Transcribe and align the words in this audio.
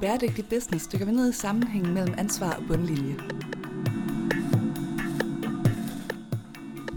Bæredygtig 0.00 0.44
Business 0.48 0.86
dykker 0.86 1.06
vi 1.06 1.12
ned 1.12 1.28
i 1.28 1.32
sammenhængen 1.32 1.94
mellem 1.94 2.14
ansvar 2.18 2.52
og 2.52 2.62
bundlinje. 2.68 3.16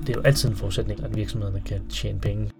Det 0.01 0.10
er 0.10 0.13
jo 0.15 0.21
altid 0.21 0.49
en 0.49 0.55
forudsætning, 0.55 1.03
at 1.03 1.15
virksomhederne 1.15 1.62
kan 1.65 1.90
tjene 1.90 2.19
penge. 2.19 2.51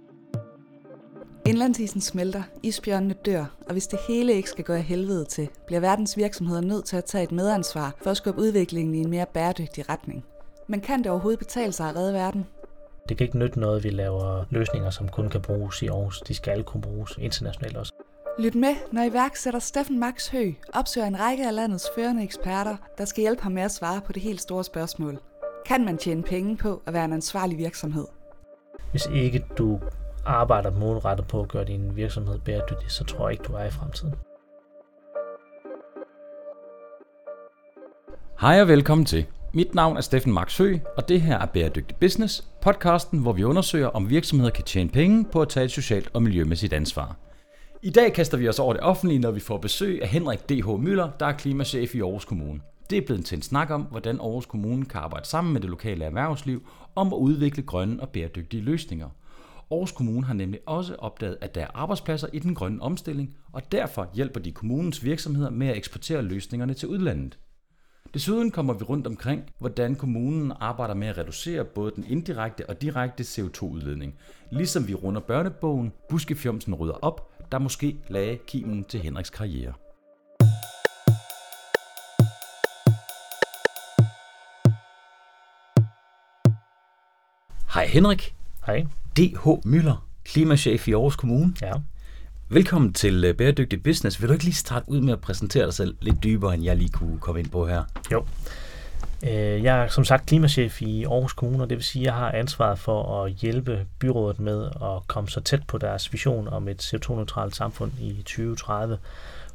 Indlandsisen 1.46 2.02
smelter, 2.02 2.43
isbjørnene 2.64 3.14
dør, 3.14 3.46
og 3.68 3.71
hvis 3.71 3.88
det 3.88 4.00
hele 4.07 4.34
ikke 4.34 4.50
skal 4.50 4.64
gå 4.64 4.73
af 4.73 4.84
helvede 4.84 5.25
til, 5.25 5.50
bliver 5.68 5.80
verdens 5.80 6.18
virksomheder 6.18 6.62
nødt 6.62 6.86
til 6.86 6.98
at 6.98 7.05
tage 7.05 7.23
et 7.23 7.32
medansvar 7.32 7.96
for 8.04 8.12
at 8.12 8.18
skubbe 8.18 8.42
udviklingen 8.42 8.96
i 8.96 9.00
en 9.00 9.10
mere 9.10 9.26
bæredygtig 9.34 9.89
retning. 9.89 10.26
Men 10.68 10.82
kan 10.82 11.00
det 11.00 11.08
overhovedet 11.08 11.39
betale 11.39 11.71
sig 11.71 11.89
at 11.89 11.96
redde 11.96 12.14
verden? 12.14 12.46
Det 13.10 13.18
kan 13.18 13.26
ikke 13.26 13.38
nytte 13.38 13.60
noget, 13.60 13.78
at 13.78 13.84
vi 13.84 13.89
laver 13.89 14.46
løsninger, 14.50 14.89
som 14.89 15.10
kun 15.10 15.30
kan 15.30 15.42
bruges 15.42 15.82
i 15.82 15.88
Aarhus. 15.88 16.21
De 16.21 16.34
skal 16.34 16.64
kunne 16.64 16.82
bruges 16.82 17.18
internationalt 17.20 17.78
også. 17.78 17.94
Lyt 18.39 18.55
med, 18.55 18.75
når 18.91 19.04
iværksætter 19.04 19.60
Steffen 19.60 20.00
Max 20.00 20.28
Hø 20.28 20.51
opsøger 20.74 21.07
en 21.07 21.19
række 21.19 21.47
af 21.47 21.56
landets 21.56 21.87
førende 21.96 22.24
eksperter, 22.24 22.78
der 22.97 23.06
skal 23.06 23.21
hjælpe 23.21 23.43
ham 23.43 23.51
med 23.51 23.61
at 23.61 23.71
svare 23.71 24.01
på 24.01 24.14
det 24.14 24.21
helt 24.21 24.42
store 24.42 24.64
spørgsmål. 24.64 25.19
Kan 25.65 25.86
man 25.86 25.97
tjene 25.97 26.23
penge 26.23 26.57
på 26.57 26.82
at 26.86 26.93
være 26.93 27.06
en 27.06 27.14
ansvarlig 27.14 27.57
virksomhed? 27.57 28.06
Hvis 28.92 29.07
ikke 29.14 29.46
du 29.57 29.79
arbejder 30.25 30.71
målrettet 30.71 31.28
på 31.28 31.42
at 31.42 31.47
gøre 31.47 31.65
din 31.65 31.96
virksomhed 31.96 32.39
bæredygtig, 32.39 32.92
så 32.92 33.03
tror 33.03 33.28
jeg 33.28 33.31
ikke, 33.31 33.44
du 33.44 33.53
er 33.53 33.64
i 33.64 33.72
fremtiden. 33.72 34.16
Hej 38.42 38.61
og 38.61 38.67
velkommen 38.67 39.06
til. 39.06 39.25
Mit 39.53 39.75
navn 39.75 39.98
er 39.98 40.02
Steffen 40.02 40.34
Max 40.34 40.58
Hø, 40.58 40.78
og 40.98 41.09
det 41.09 41.22
her 41.22 41.39
er 41.39 41.45
Bæredygtig 41.45 41.98
Business, 41.98 42.48
podcasten, 42.61 43.20
hvor 43.20 43.34
vi 43.34 43.44
undersøger, 43.44 43.88
om 43.88 44.09
virksomheder 44.09 44.52
kan 44.52 44.64
tjene 44.64 44.89
penge 44.89 45.25
på 45.31 45.42
at 45.42 45.50
tage 45.50 45.64
et 45.64 45.72
socialt 45.72 46.09
og 46.14 46.23
miljømæssigt 46.23 46.73
ansvar. 46.73 47.16
I 47.84 47.90
dag 47.90 48.14
kaster 48.14 48.38
vi 48.38 48.48
os 48.48 48.59
over 48.59 48.73
det 48.73 48.84
offentlige, 48.84 49.20
når 49.20 49.31
vi 49.31 49.40
får 49.40 49.58
besøg 49.58 50.02
af 50.02 50.08
Henrik 50.08 50.50
D.H. 50.50 50.70
Møller, 50.80 51.09
der 51.20 51.26
er 51.26 51.32
klimachef 51.32 51.96
i 51.96 52.00
Aarhus 52.02 52.26
Kommune. 52.26 52.62
Det 52.90 52.98
er 52.98 53.06
blevet 53.06 53.26
til 53.26 53.36
en 53.36 53.42
snak 53.42 53.70
om, 53.70 53.82
hvordan 53.82 54.20
Aarhus 54.20 54.46
Kommune 54.46 54.86
kan 54.86 55.00
arbejde 55.00 55.28
sammen 55.28 55.54
med 55.54 55.62
det 55.62 55.70
lokale 55.70 56.06
erhvervsliv 56.06 56.68
om 56.96 57.14
at 57.14 57.18
udvikle 57.18 57.64
grønne 57.64 58.02
og 58.02 58.10
bæredygtige 58.10 58.64
løsninger. 58.64 59.10
Aarhus 59.72 59.92
Kommune 59.92 60.26
har 60.26 60.34
nemlig 60.34 60.60
også 60.66 60.96
opdaget, 60.96 61.38
at 61.42 61.56
der 61.56 61.62
er 61.62 61.68
arbejdspladser 61.73 62.28
i 62.34 62.40
den 62.40 62.56
grønne 62.56 62.82
omstilling, 62.82 63.36
og 63.52 63.72
derfor 63.72 64.10
hjælper 64.14 64.40
de 64.40 64.52
kommunens 64.52 65.04
virksomheder 65.04 65.50
med 65.50 65.68
at 65.68 65.78
eksportere 65.78 66.22
løsningerne 66.22 66.73
til 66.73 66.88
udlandet. 66.88 67.40
Desuden 68.14 68.52
kommer 68.52 68.73
vi 68.73 68.84
rundt 68.84 69.08
omkring, 69.08 69.44
hvordan 69.60 69.95
kommunen 69.95 70.54
arbejder 70.60 70.94
med 70.94 71.08
at 71.08 71.18
reducere 71.18 71.66
både 71.66 71.92
den 71.95 72.06
indirekte 72.08 72.70
og 72.70 72.82
direkte 72.82 73.23
CO2-udledning. 73.23 74.14
Ligesom 74.52 74.88
vi 74.88 74.94
runder 74.94 75.22
børnebogen 75.22 75.92
Buskefjomsen 76.10 76.76
rydder 76.76 76.94
op, 77.02 77.31
der 77.52 77.60
måske 77.60 77.98
lagde 78.10 78.38
kimen 78.48 78.84
til 78.84 79.00
Henriks 79.00 79.30
karriere. 79.30 79.74
Hej 87.74 87.88
Henrik. 87.88 88.36
Hej. 88.66 88.86
D.H. 89.18 89.48
Møller, 89.66 90.08
klimachef 90.26 90.88
i 90.88 90.92
Aarhus 90.92 91.16
Kommune. 91.16 91.54
Ja. 91.62 91.72
Velkommen 92.50 92.94
til 92.94 93.24
øh, 93.24 93.36
Bæredygtig 93.36 93.84
Business. 93.84 94.22
Vil 94.22 94.28
du 94.30 94.34
ikke 94.34 94.46
lige 94.46 94.56
starte 94.56 94.90
ud 94.90 95.02
med 95.02 95.14
at 95.14 95.22
præsentere 95.22 95.66
dig 95.66 95.74
selv 95.74 95.96
lidt 96.02 96.24
dybere, 96.24 96.54
end 96.54 96.64
jeg 96.64 96.78
lige 96.78 96.90
kunne 96.90 97.20
komme 97.20 97.40
ind 97.40 97.50
på 97.50 97.68
her? 97.68 97.84
Jo. 98.12 98.26
Øh, 99.23 99.64
Jeg 99.64 99.83
er 99.83 99.88
som 99.88 100.05
sagt 100.05 100.25
klimachef 100.25 100.81
i 100.81 101.03
Aarhus 101.03 101.33
Kommune, 101.33 101.64
og 101.64 101.69
det 101.69 101.77
vil 101.77 101.86
sige, 101.86 102.03
at 102.03 102.05
jeg 102.05 102.14
har 102.14 102.31
ansvaret 102.31 102.80
for 102.80 103.23
at 103.23 103.31
hjælpe 103.31 103.88
byrådet 104.00 104.39
med 104.39 104.66
at 104.66 105.08
komme 105.08 105.30
så 105.30 105.41
tæt 105.41 105.61
på 105.67 105.77
deres 105.77 106.14
vision 106.14 106.47
om 106.47 106.67
et 106.67 106.94
CO2-neutralt 106.94 107.55
samfund 107.55 107.92
i 107.99 108.14
2030, 108.16 108.97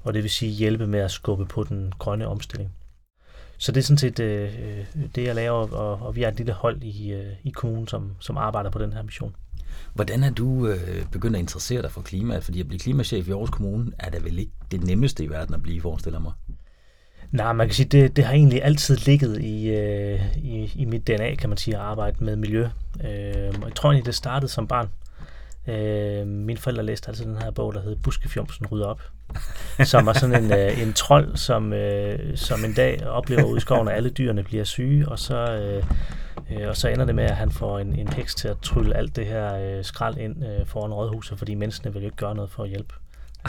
og 0.05 0.14
det 0.14 0.22
vil 0.22 0.31
sige 0.31 0.53
hjælpe 0.53 0.87
med 0.87 1.00
at 1.00 1.11
skubbe 1.11 1.47
på 1.47 1.64
den 1.64 1.92
grønne 1.98 2.27
omstilling. 2.27 2.72
Så 3.59 3.72
det 3.72 3.81
er 3.81 3.84
sådan 3.84 3.98
set 3.98 4.20
øh, 4.20 4.50
det, 5.14 5.25
jeg 5.25 5.34
laver, 5.34 5.69
og, 5.72 6.06
og 6.06 6.16
vi 6.16 6.22
er 6.22 6.28
et 6.28 6.37
lille 6.37 6.53
hold 6.53 6.82
i, 6.82 7.12
øh, 7.12 7.32
i 7.44 7.50
kommunen, 7.50 7.88
som, 7.88 8.12
som 8.21 8.37
arbejder 8.37 8.71
på 8.71 8.78
den 8.78 8.93
her 8.93 9.03
mission. 9.03 9.37
Hvordan 9.94 10.22
er 10.22 10.31
du 10.31 10.66
øh, 10.66 11.06
begyndt 11.12 11.37
at 11.37 11.41
interessere 11.41 11.82
dig 11.82 11.91
for 11.91 12.03
klimaet? 12.03 12.44
Fordi 12.44 12.60
at 12.60 12.69
blive 12.69 12.81
klimachef 12.81 13.28
i 13.28 13.31
Aarhus 13.31 13.50
Kommune 13.50 13.93
er 13.99 14.10
da 14.10 14.19
vel 14.19 14.38
ikke 14.38 14.53
det 14.71 14.84
nemmeste 14.84 15.25
i 15.25 15.31
verden 15.31 15.55
at 15.55 15.62
blive, 15.62 15.81
forestiller 15.81 16.19
mig. 16.19 16.32
Nej, 17.31 17.53
man 17.53 17.66
kan 17.66 17.75
sige, 17.75 17.88
det, 17.88 18.16
det 18.16 18.25
har 18.25 18.32
egentlig 18.32 18.64
altid 18.64 18.97
ligget 18.97 19.41
i, 19.42 19.69
øh, 19.69 20.37
i, 20.37 20.72
i 20.75 20.84
mit 20.84 21.06
DNA, 21.06 21.34
kan 21.34 21.48
man 21.48 21.59
sige, 21.59 21.76
at 21.76 21.82
arbejde 21.82 22.25
med 22.25 22.37
miljø. 22.37 22.64
Øh, 23.04 23.54
og 23.62 23.69
jeg 23.69 23.75
tror 23.75 23.91
egentlig, 23.91 24.06
det 24.06 24.14
startede 24.14 24.48
som 24.50 24.66
barn. 24.66 24.88
Øh, 25.69 26.26
mine 26.26 26.59
forældre 26.59 26.82
læste 26.82 27.09
altså 27.09 27.25
den 27.25 27.37
her 27.42 27.50
bog, 27.50 27.75
der 27.75 27.81
hed 27.81 27.97
Buskefjomsen 27.97 28.66
rydder 28.66 28.87
op, 28.87 29.00
som 29.84 30.06
var 30.06 30.12
sådan 30.12 30.44
en, 30.44 30.53
øh, 30.53 30.82
en 30.82 30.92
trold, 30.92 31.37
som, 31.37 31.72
øh, 31.72 32.37
som 32.37 32.64
en 32.64 32.75
dag 32.75 33.06
oplever 33.06 33.44
ude 33.44 33.56
i 33.56 33.60
skoven, 33.60 33.88
at 33.88 33.94
alle 33.94 34.10
dyrene 34.10 34.43
bliver 34.43 34.64
syge, 34.64 35.08
og 35.08 35.19
så, 35.19 35.37
øh, 35.37 35.84
øh, 36.50 36.69
og 36.69 36.76
så 36.76 36.88
ender 36.88 37.04
det 37.04 37.14
med, 37.14 37.25
at 37.25 37.37
han 37.37 37.50
får 37.50 37.78
en, 37.78 37.98
en 37.98 38.08
heks 38.08 38.34
til 38.34 38.48
at 38.48 38.56
trylle 38.62 38.97
alt 38.97 39.16
det 39.16 39.26
her 39.26 39.54
øh, 39.54 39.84
skrald 39.84 40.16
ind 40.16 40.44
øh, 40.44 40.66
foran 40.66 40.93
rådhuset, 40.93 41.38
fordi 41.38 41.54
menneskene 41.54 41.93
vil 41.93 42.03
jo 42.03 42.06
ikke 42.06 42.16
gøre 42.16 42.34
noget 42.34 42.50
for 42.50 42.62
at 42.62 42.69
hjælpe. 42.69 42.94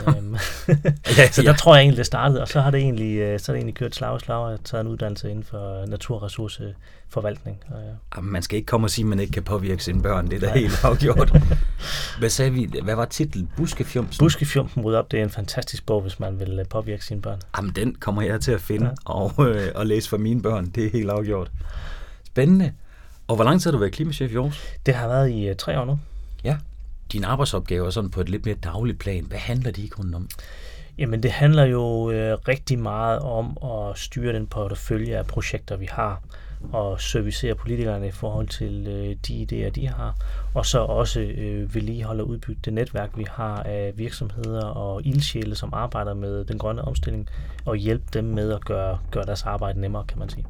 Øhm, 0.07 0.35
så 1.31 1.41
der 1.41 1.53
tror 1.53 1.75
jeg 1.75 1.81
egentlig, 1.81 1.97
det 1.97 2.05
startede, 2.05 2.41
og 2.41 2.47
så 2.47 2.61
har 2.61 2.71
det 2.71 2.79
egentlig, 2.79 3.17
øh, 3.17 3.39
så 3.39 3.51
har 3.51 3.53
det 3.53 3.59
egentlig 3.59 3.75
kørt 3.75 3.95
slag 3.95 4.09
og 4.09 4.21
slag, 4.21 4.37
og 4.37 4.51
jeg 4.51 4.59
taget 4.63 4.81
en 4.81 4.87
uddannelse 4.87 5.29
inden 5.29 5.43
for 5.43 5.85
naturressourceforvaltning. 5.85 7.57
Og, 7.69 7.81
ja. 7.81 7.91
Jamen, 8.15 8.31
man 8.31 8.41
skal 8.41 8.57
ikke 8.57 8.65
komme 8.65 8.85
og 8.87 8.91
sige, 8.91 9.03
at 9.03 9.09
man 9.09 9.19
ikke 9.19 9.31
kan 9.33 9.43
påvirke 9.43 9.83
sine 9.83 10.01
børn. 10.01 10.29
Det 10.29 10.43
er 10.43 10.47
da 10.47 10.59
helt 10.59 10.83
afgjort. 10.83 11.31
Hvad 12.19 12.29
sagde 12.29 12.51
vi? 12.51 12.69
Hvad 12.83 12.95
var 12.95 13.05
titlen? 13.05 13.49
Buskefjomsen? 13.57 14.19
Buskefjomsen 14.25 14.83
rydder 14.83 14.99
op, 14.99 15.11
det 15.11 15.19
er 15.19 15.23
en 15.23 15.29
fantastisk 15.29 15.85
bog, 15.85 16.01
hvis 16.01 16.19
man 16.19 16.39
vil 16.39 16.59
øh, 16.59 16.65
påvirke 16.65 17.05
sine 17.05 17.21
børn. 17.21 17.41
Jamen, 17.57 17.71
den 17.75 17.95
kommer 17.95 18.21
jeg 18.21 18.41
til 18.41 18.51
at 18.51 18.61
finde 18.61 18.85
Ja. 18.85 18.89
ja. 18.89 18.95
og, 19.39 19.47
øh, 19.47 19.71
og 19.75 19.85
læse 19.85 20.09
for 20.09 20.17
mine 20.17 20.41
børn. 20.41 20.65
Det 20.65 20.85
er 20.85 20.89
helt 20.89 21.09
afgjort. 21.09 21.51
Spændende. 22.23 22.71
Og 23.27 23.35
hvor 23.35 23.43
lang 23.45 23.61
tid 23.61 23.69
har 23.69 23.71
du 23.71 23.77
været 23.77 23.93
klimachef 23.93 24.31
i 24.31 24.35
Aarhus? 24.35 24.63
Det 24.85 24.93
har 24.93 25.07
været 25.07 25.31
i 25.31 25.49
uh, 25.49 25.55
tre 25.55 25.79
år 25.79 25.85
nu. 25.85 25.99
Ja. 26.43 26.57
Dine 27.11 27.27
arbejdsopgaver 27.27 27.89
sådan 27.89 28.09
på 28.09 28.21
et 28.21 28.29
lidt 28.29 28.45
mere 28.45 28.55
dagligt 28.55 28.99
plan, 28.99 29.23
hvad 29.23 29.37
handler 29.37 29.71
de 29.71 29.81
i 29.81 29.87
grunden 29.87 30.13
om? 30.13 30.29
Jamen, 30.97 31.23
det 31.23 31.31
handler 31.31 31.63
jo 31.63 32.11
øh, 32.11 32.37
rigtig 32.47 32.79
meget 32.79 33.19
om 33.19 33.57
at 33.63 33.97
styre 33.97 34.33
den 34.33 34.47
portefølje 34.47 35.17
af 35.17 35.25
projekter, 35.25 35.77
vi 35.77 35.87
har, 35.91 36.21
og 36.71 37.01
servicere 37.01 37.55
politikerne 37.55 38.07
i 38.07 38.11
forhold 38.11 38.47
til 38.47 38.87
øh, 38.87 39.15
de 39.27 39.47
idéer, 39.51 39.69
de 39.69 39.87
har, 39.87 40.15
og 40.53 40.65
så 40.65 40.79
også 40.79 41.19
øh, 41.19 41.75
vedligeholde 41.75 42.23
og 42.23 42.29
udbygge 42.29 42.61
det 42.65 42.73
netværk, 42.73 43.09
vi 43.17 43.25
har 43.29 43.63
af 43.63 43.93
virksomheder 43.95 44.65
og 44.65 45.05
ildsjæle, 45.05 45.55
som 45.55 45.69
arbejder 45.73 46.13
med 46.13 46.45
den 46.45 46.57
grønne 46.57 46.81
omstilling, 46.81 47.29
og 47.65 47.75
hjælpe 47.75 48.05
dem 48.13 48.23
med 48.23 48.51
at 48.51 48.65
gøre, 48.65 48.99
gøre 49.11 49.25
deres 49.25 49.43
arbejde 49.43 49.81
nemmere, 49.81 50.05
kan 50.07 50.19
man 50.19 50.29
sige. 50.29 50.45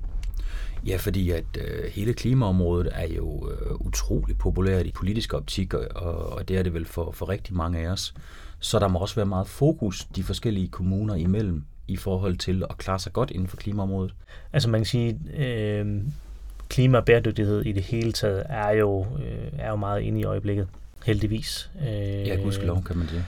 Ja, 0.86 0.98
fordi 0.98 1.32
at 1.32 1.46
øh, 1.58 1.92
hele 1.92 2.14
klimaområdet 2.14 2.90
er 2.94 3.08
jo 3.08 3.50
øh, 3.50 3.76
utrolig 3.80 4.38
populært 4.38 4.86
i 4.86 4.92
politisk 4.92 5.34
optik, 5.34 5.74
og, 5.74 5.86
og, 6.32 6.48
det 6.48 6.58
er 6.58 6.64
det 6.64 6.74
vel 6.74 6.86
for, 6.86 7.12
for 7.12 7.30
rigtig 7.30 7.56
mange 7.56 7.80
af 7.80 7.88
os. 7.88 8.14
Så 8.60 8.80
der 8.80 8.88
må 8.88 9.00
også 9.00 9.16
være 9.16 9.26
meget 9.26 9.48
fokus 9.48 10.06
de 10.16 10.24
forskellige 10.24 10.68
kommuner 10.68 11.16
imellem 11.16 11.64
i 11.88 11.96
forhold 11.96 12.38
til 12.38 12.64
at 12.70 12.78
klare 12.78 13.00
sig 13.00 13.14
godt 13.14 13.32
inden 13.32 13.48
for 13.48 13.58
klimaområdet. 13.58 14.14
Altså 14.54 14.70
man 14.70 14.80
kan 14.80 14.86
sige, 14.86 15.20
øh, 15.38 16.02
klima 16.70 16.98
og 16.98 17.06
bæredygtighed 17.06 17.62
i 17.62 17.72
det 17.72 17.84
hele 17.84 18.12
taget 18.12 18.44
er 18.50 18.70
jo, 18.70 19.06
øh, 19.20 19.60
er 19.60 19.70
jo 19.70 19.76
meget 19.76 20.02
inde 20.02 20.20
i 20.20 20.24
øjeblikket, 20.24 20.68
heldigvis. 21.06 21.72
Øh, 21.82 22.28
Ja, 22.28 22.36
gudskelov 22.36 22.84
kan 22.84 22.98
man 22.98 23.08
sige. 23.08 23.26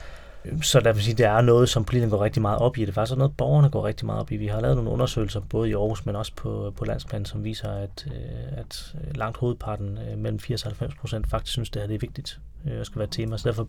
Så 0.62 0.80
der 0.80 0.94
vil 0.94 1.04
sige, 1.04 1.16
det 1.16 1.26
er 1.26 1.42
noget, 1.42 1.70
som 1.70 1.86
politikerne 1.86 2.12
går 2.12 2.24
rigtig 2.24 2.42
meget 2.42 2.60
op 2.60 2.78
i. 2.78 2.82
Det 2.82 2.90
er 2.90 2.94
faktisk 2.94 3.18
noget, 3.18 3.38
borgerne 3.38 3.70
går 3.70 3.86
rigtig 3.86 4.06
meget 4.06 4.22
op 4.22 4.32
i. 4.32 4.38
Vi 4.38 4.48
har 4.48 4.62
lavet 4.62 4.76
nogle 4.76 4.92
undersøgelser, 4.92 5.40
både 5.40 5.70
i 5.70 5.74
Aarhus, 5.74 6.06
men 6.06 6.16
også 6.16 6.32
på, 6.36 6.74
på 6.78 6.86
landsplan, 6.86 7.26
som 7.26 7.44
viser, 7.44 7.72
at, 7.72 8.08
øh, 8.08 8.58
at 8.58 8.96
langt 9.16 9.38
hovedparten, 9.38 10.00
øh, 10.12 10.18
mellem 10.18 10.40
80 10.40 10.64
og 10.64 10.70
90 10.70 10.96
procent, 10.96 11.30
faktisk 11.30 11.52
synes, 11.52 11.70
det 11.70 11.82
her 11.82 11.88
det 11.88 11.96
er 11.96 12.00
vigtigt 12.00 12.40
øh, 12.68 12.80
og 12.80 12.86
skal 12.86 13.00
være 13.00 13.08
et 13.08 13.12
tema. 13.12 13.38
Så 13.38 13.50
derfor 13.50 13.68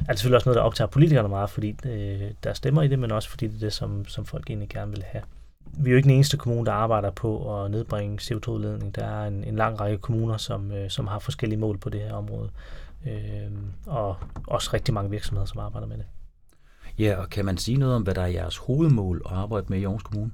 er 0.00 0.12
det 0.12 0.18
selvfølgelig 0.18 0.36
også 0.36 0.48
noget, 0.48 0.56
der 0.56 0.62
optager 0.62 0.88
politikerne 0.88 1.28
meget, 1.28 1.50
fordi 1.50 1.76
øh, 1.86 2.30
der 2.44 2.52
stemmer 2.52 2.82
i 2.82 2.88
det, 2.88 2.98
men 2.98 3.12
også 3.12 3.30
fordi 3.30 3.46
det 3.46 3.54
er 3.54 3.60
det, 3.60 3.72
som, 3.72 4.04
som 4.08 4.26
folk 4.26 4.50
egentlig 4.50 4.68
gerne 4.68 4.90
vil 4.90 5.04
have. 5.06 5.22
Vi 5.78 5.90
er 5.90 5.92
jo 5.92 5.96
ikke 5.96 6.08
den 6.08 6.16
eneste 6.16 6.36
kommune, 6.36 6.66
der 6.66 6.72
arbejder 6.72 7.10
på 7.10 7.62
at 7.62 7.70
nedbringe 7.70 8.18
CO2-udledning. 8.22 8.94
Der 8.94 9.04
er 9.04 9.26
en, 9.26 9.44
en 9.44 9.56
lang 9.56 9.80
række 9.80 9.98
kommuner, 9.98 10.36
som, 10.36 10.72
øh, 10.72 10.90
som 10.90 11.06
har 11.06 11.18
forskellige 11.18 11.58
mål 11.58 11.78
på 11.78 11.88
det 11.88 12.00
her 12.00 12.12
område. 12.12 12.50
Øh, 13.06 13.50
og 13.86 14.16
også 14.46 14.70
rigtig 14.74 14.94
mange 14.94 15.10
virksomheder, 15.10 15.46
som 15.46 15.60
arbejder 15.60 15.86
med 15.86 15.96
det. 15.96 16.06
Ja, 16.98 17.16
og 17.16 17.30
kan 17.30 17.44
man 17.44 17.58
sige 17.58 17.76
noget 17.76 17.94
om, 17.94 18.02
hvad 18.02 18.14
der 18.14 18.22
er 18.22 18.26
jeres 18.26 18.56
hovedmål 18.56 19.22
at 19.26 19.32
arbejde 19.32 19.66
med 19.68 19.78
i 19.78 19.84
Aarhus 19.84 20.02
Kommune? 20.02 20.30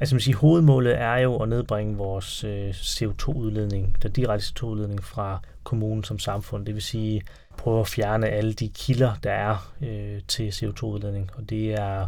Altså 0.00 0.14
man 0.14 0.20
siger, 0.20 0.36
hovedmålet 0.36 1.00
er 1.00 1.16
jo 1.16 1.36
at 1.36 1.48
nedbringe 1.48 1.96
vores 1.96 2.44
øh, 2.44 2.70
CO2-udledning, 2.70 4.02
den 4.02 4.12
direkte 4.12 4.46
CO2-udledning 4.46 5.04
fra 5.04 5.40
kommunen 5.64 6.04
som 6.04 6.18
samfund. 6.18 6.66
Det 6.66 6.74
vil 6.74 6.82
sige 6.82 7.22
prøve 7.58 7.80
at 7.80 7.88
fjerne 7.88 8.28
alle 8.28 8.52
de 8.52 8.68
kilder, 8.68 9.14
der 9.22 9.32
er 9.32 9.72
øh, 9.82 10.20
til 10.28 10.50
CO2-udledning. 10.50 11.30
Og 11.36 11.50
det 11.50 11.72
er 11.72 12.06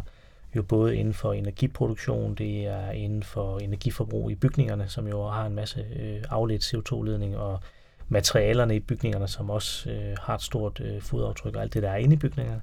jo 0.55 0.63
både 0.63 0.95
inden 0.95 1.13
for 1.13 1.33
energiproduktion, 1.33 2.35
det 2.35 2.65
er 2.65 2.91
inden 2.91 3.23
for 3.23 3.59
energiforbrug 3.59 4.31
i 4.31 4.35
bygningerne, 4.35 4.87
som 4.87 5.07
jo 5.07 5.27
har 5.27 5.45
en 5.45 5.55
masse 5.55 5.85
øh, 5.99 6.23
afledt 6.29 6.73
CO2-udledning, 6.73 7.37
og 7.37 7.59
materialerne 8.13 8.75
i 8.75 8.79
bygningerne, 8.79 9.27
som 9.27 9.49
også 9.49 9.89
øh, 9.89 10.15
har 10.21 10.35
et 10.35 10.41
stort 10.41 10.81
øh, 10.85 11.01
fodaftryk, 11.01 11.55
og 11.55 11.61
alt 11.61 11.73
det, 11.73 11.83
der 11.83 11.89
er 11.89 11.97
inde 11.97 12.13
i 12.13 12.17
bygningerne. 12.17 12.61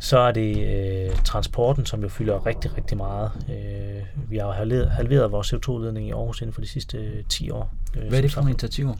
Så 0.00 0.18
er 0.18 0.32
det 0.32 0.56
øh, 0.56 1.16
transporten, 1.24 1.86
som 1.86 2.02
jo 2.02 2.08
fylder 2.08 2.46
rigtig, 2.46 2.76
rigtig 2.76 2.96
meget. 2.96 3.30
Øh, 3.50 4.30
vi 4.30 4.36
har 4.36 4.52
halveret, 4.52 4.90
halveret 4.90 5.32
vores 5.32 5.52
CO2-udledning 5.52 6.08
i 6.08 6.10
Aarhus 6.10 6.40
inden 6.40 6.54
for 6.54 6.60
de 6.60 6.66
sidste 6.66 6.98
øh, 6.98 7.24
10 7.28 7.50
år. 7.50 7.74
Øh, 7.96 8.08
Hvad 8.08 8.18
er 8.18 8.22
det 8.22 8.32
for 8.32 8.40
nogle 8.40 8.50
initiativer? 8.50 8.94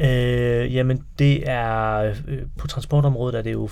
Øh, 0.00 0.74
jamen, 0.74 1.04
det 1.18 1.48
er 1.50 1.98
øh, 2.28 2.42
på 2.58 2.66
transportområdet 2.66 3.38
er 3.38 3.42
det 3.42 3.52
jo 3.52 3.66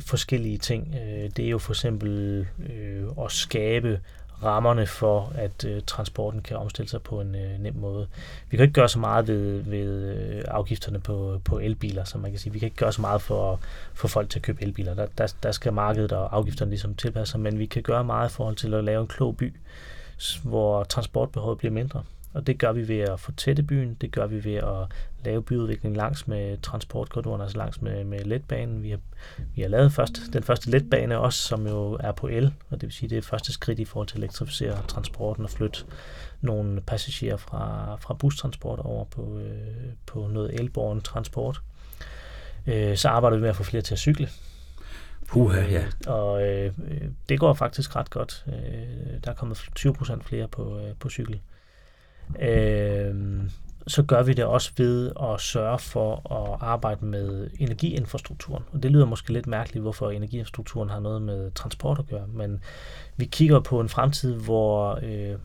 forskellige 0.00 0.58
ting. 0.58 0.94
Øh, 0.94 1.30
det 1.36 1.44
er 1.44 1.50
jo 1.50 1.58
for 1.58 1.72
eksempel 1.72 2.46
øh, 2.70 3.04
at 3.24 3.32
skabe 3.32 4.00
rammerne 4.42 4.86
for, 4.86 5.32
at 5.34 5.64
øh, 5.64 5.82
transporten 5.86 6.42
kan 6.42 6.56
omstille 6.56 6.88
sig 6.88 7.02
på 7.02 7.20
en 7.20 7.34
øh, 7.34 7.58
nem 7.58 7.74
måde. 7.74 8.06
Vi 8.50 8.56
kan 8.56 8.64
ikke 8.64 8.74
gøre 8.74 8.88
så 8.88 8.98
meget 8.98 9.28
ved, 9.28 9.62
ved 9.62 10.14
øh, 10.14 10.42
afgifterne 10.48 11.00
på, 11.00 11.40
på 11.44 11.58
elbiler, 11.58 12.04
som 12.04 12.20
man 12.20 12.30
kan 12.30 12.40
sige. 12.40 12.52
Vi 12.52 12.58
kan 12.58 12.66
ikke 12.66 12.76
gøre 12.76 12.92
så 12.92 13.00
meget 13.00 13.22
for 13.22 13.52
at 13.52 13.58
få 13.94 14.08
folk 14.08 14.30
til 14.30 14.38
at 14.38 14.42
købe 14.42 14.62
elbiler. 14.62 14.94
Der, 14.94 15.06
der, 15.18 15.34
der 15.42 15.52
skal 15.52 15.72
markedet 15.72 16.12
og 16.12 16.36
afgifterne 16.36 16.70
ligesom 16.70 16.94
tilpasse 16.94 17.32
sig, 17.32 17.40
men 17.40 17.58
vi 17.58 17.66
kan 17.66 17.82
gøre 17.82 18.04
meget 18.04 18.30
i 18.30 18.32
forhold 18.32 18.56
til 18.56 18.74
at 18.74 18.84
lave 18.84 19.00
en 19.00 19.06
klog 19.06 19.36
by, 19.36 19.54
hvor 20.42 20.84
transportbehovet 20.84 21.58
bliver 21.58 21.72
mindre. 21.72 22.02
Og 22.34 22.46
det 22.46 22.58
gør 22.58 22.72
vi 22.72 22.88
ved 22.88 22.98
at 22.98 23.20
fortætte 23.20 23.62
byen, 23.62 23.94
det 23.94 24.12
gør 24.12 24.26
vi 24.26 24.44
ved 24.44 24.54
at 24.54 24.92
lave 25.24 25.42
byudvikling 25.42 25.96
langs 25.96 26.28
med 26.28 26.58
transportkorridoren, 26.58 27.40
altså 27.40 27.58
langs 27.58 27.82
med, 27.82 28.04
med 28.04 28.24
letbanen. 28.24 28.82
Vi 28.82 28.90
har, 28.90 28.98
vi 29.54 29.62
har 29.62 29.68
lavet 29.68 29.92
først, 29.92 30.20
den 30.32 30.42
første 30.42 30.70
letbane 30.70 31.18
også, 31.18 31.38
som 31.42 31.66
jo 31.66 31.98
er 32.00 32.12
på 32.12 32.28
el, 32.28 32.52
og 32.70 32.80
det 32.80 32.82
vil 32.82 32.92
sige, 32.92 33.10
det 33.10 33.18
er 33.18 33.22
første 33.22 33.52
skridt 33.52 33.78
i 33.78 33.84
forhold 33.84 34.08
til 34.08 34.16
at 34.16 34.18
elektrificere 34.18 34.82
transporten 34.88 35.44
og 35.44 35.50
flytte 35.50 35.84
nogle 36.40 36.80
passagerer 36.80 37.36
fra, 37.36 37.96
fra 38.00 38.14
bustransport 38.14 38.78
over 38.78 39.04
på, 39.04 39.38
øh, 39.38 39.92
på 40.06 40.28
noget 40.32 40.60
elborgen 40.60 41.00
transport. 41.00 41.60
Øh, 42.66 42.96
så 42.96 43.08
arbejder 43.08 43.36
vi 43.36 43.40
med 43.40 43.50
at 43.50 43.56
få 43.56 43.62
flere 43.62 43.82
til 43.82 43.94
at 43.94 43.98
cykle. 43.98 44.28
Puha, 45.28 45.60
ja. 45.60 45.84
Øh, 45.84 45.92
og 46.06 46.48
øh, 46.48 46.72
det 47.28 47.40
går 47.40 47.54
faktisk 47.54 47.96
ret 47.96 48.10
godt. 48.10 48.44
Øh, 48.48 48.52
der 49.24 49.30
er 49.30 49.34
kommet 49.34 49.64
20 49.74 49.94
procent 49.94 50.24
flere 50.24 50.48
på, 50.48 50.78
øh, 50.78 50.94
på 51.00 51.08
cykel. 51.08 51.34
Øh, 51.34 51.40
Øhm, 52.40 53.50
så 53.86 54.02
gør 54.02 54.22
vi 54.22 54.32
det 54.32 54.44
også 54.44 54.70
ved 54.76 55.12
at 55.22 55.40
sørge 55.40 55.78
for 55.78 56.32
at 56.32 56.58
arbejde 56.60 57.04
med 57.04 57.50
energiinfrastrukturen. 57.58 58.64
Og 58.72 58.82
det 58.82 58.90
lyder 58.90 59.06
måske 59.06 59.32
lidt 59.32 59.46
mærkeligt, 59.46 59.82
hvorfor 59.82 60.10
energiinfrastrukturen 60.10 60.90
har 60.90 61.00
noget 61.00 61.22
med 61.22 61.50
transport 61.50 61.98
at 61.98 62.06
gøre, 62.06 62.26
men 62.26 62.60
vi 63.16 63.24
kigger 63.24 63.60
på 63.60 63.80
en 63.80 63.88
fremtid, 63.88 64.34
hvor 64.34 64.98
øh, 65.02 65.38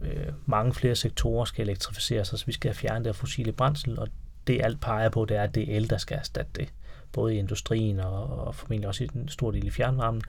øh, 0.00 0.32
mange 0.46 0.74
flere 0.74 0.94
sektorer 0.94 1.44
skal 1.44 1.68
elektrificeres, 1.68 2.28
så 2.28 2.42
vi 2.46 2.52
skal 2.52 2.68
have 2.68 2.76
fjernet 2.76 3.04
det 3.04 3.16
fossile 3.16 3.52
brændsel, 3.52 3.98
og 3.98 4.08
det 4.46 4.60
alt 4.64 4.80
peger 4.80 5.08
på, 5.08 5.24
det 5.24 5.36
er, 5.36 5.42
at 5.42 5.54
det 5.54 5.72
er 5.72 5.76
el, 5.76 5.90
der 5.90 5.98
skal 5.98 6.18
erstatte 6.18 6.50
det 6.56 6.68
både 7.14 7.34
i 7.34 7.38
industrien 7.38 8.00
og, 8.00 8.46
og 8.46 8.54
formentlig 8.54 8.88
også 8.88 9.04
i 9.04 9.08
en 9.14 9.28
stor 9.28 9.50
del 9.50 9.66
i 9.66 9.70
fjernvarmen, 9.70 10.22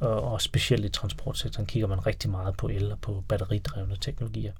og, 0.00 0.22
og 0.32 0.40
specielt 0.40 0.84
i 0.84 0.88
transportsektoren 0.88 1.66
kigger 1.66 1.88
man 1.88 2.06
rigtig 2.06 2.30
meget 2.30 2.56
på 2.56 2.68
el 2.68 2.92
og 2.92 2.98
på 2.98 3.24
batteridrevne 3.28 3.96
teknologier. 4.00 4.52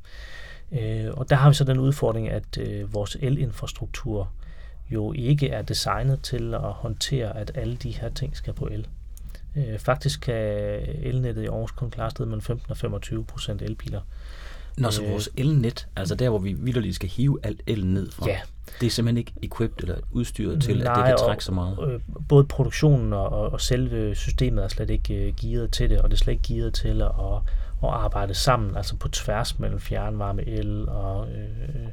Øh, 0.73 1.11
og 1.11 1.31
der 1.31 1.37
har 1.37 1.49
vi 1.49 1.55
så 1.55 1.65
den 1.65 1.79
udfordring, 1.79 2.29
at 2.29 2.59
øh, 2.59 2.95
vores 2.95 3.17
elinfrastruktur 3.21 4.31
jo 4.91 5.13
ikke 5.13 5.49
er 5.49 5.63
designet 5.63 6.21
til 6.23 6.55
at 6.55 6.61
håndtere, 6.61 7.37
at 7.37 7.53
alle 7.55 7.77
de 7.77 7.91
her 7.91 8.09
ting 8.09 8.37
skal 8.37 8.53
på 8.53 8.67
el. 8.67 8.87
Øh, 9.57 9.79
faktisk 9.79 10.21
kan 10.21 10.35
elnettet 11.03 11.43
i 11.43 11.47
Aarhus 11.47 11.71
kun 11.71 11.91
klare 11.91 12.11
sted 12.11 12.27
mellem 12.27 12.43
15 12.43 12.71
og 12.71 12.77
25 12.77 13.25
procent 13.25 13.63
elbiler. 13.63 14.01
Når 14.77 14.91
så 14.91 15.03
øh, 15.03 15.11
vores 15.11 15.29
elnet, 15.37 15.89
altså 15.97 16.15
der, 16.15 16.29
hvor 16.29 16.39
vi 16.39 16.53
vildt 16.53 16.95
skal 16.95 17.09
hive 17.09 17.39
alt 17.43 17.63
el 17.67 17.87
ned 17.87 18.11
fra, 18.11 18.27
ja. 18.29 18.41
Det 18.81 18.87
er 18.87 18.91
simpelthen 18.91 19.19
ikke 19.19 19.33
equipped 19.43 19.83
eller 19.83 19.97
udstyret 20.13 20.63
til, 20.63 20.79
Nej, 20.79 20.93
at 20.93 20.97
det 20.97 21.05
kan 21.05 21.17
trække 21.27 21.45
så 21.45 21.53
meget? 21.53 21.93
Øh, 21.93 22.01
både 22.29 22.45
produktionen 22.45 23.13
og, 23.13 23.29
og 23.29 23.61
selve 23.61 24.15
systemet 24.15 24.65
er 24.65 24.69
slet 24.69 24.91
ikke 24.91 25.15
øh, 25.15 25.35
gearet 25.41 25.71
til 25.71 25.91
det, 25.91 26.01
og 26.01 26.11
det 26.11 26.17
er 26.17 26.19
slet 26.19 26.33
ikke 26.33 26.55
gearet 26.55 26.75
til 26.75 27.03
at, 27.03 27.11
at 27.83 27.89
arbejde 27.89 28.35
sammen, 28.35 28.77
altså 28.77 28.97
på 28.97 29.09
tværs 29.09 29.59
mellem 29.59 29.81
fjernvarme, 29.81 30.49
el 30.49 30.89
og, 30.89 31.29
øh, 31.29 31.89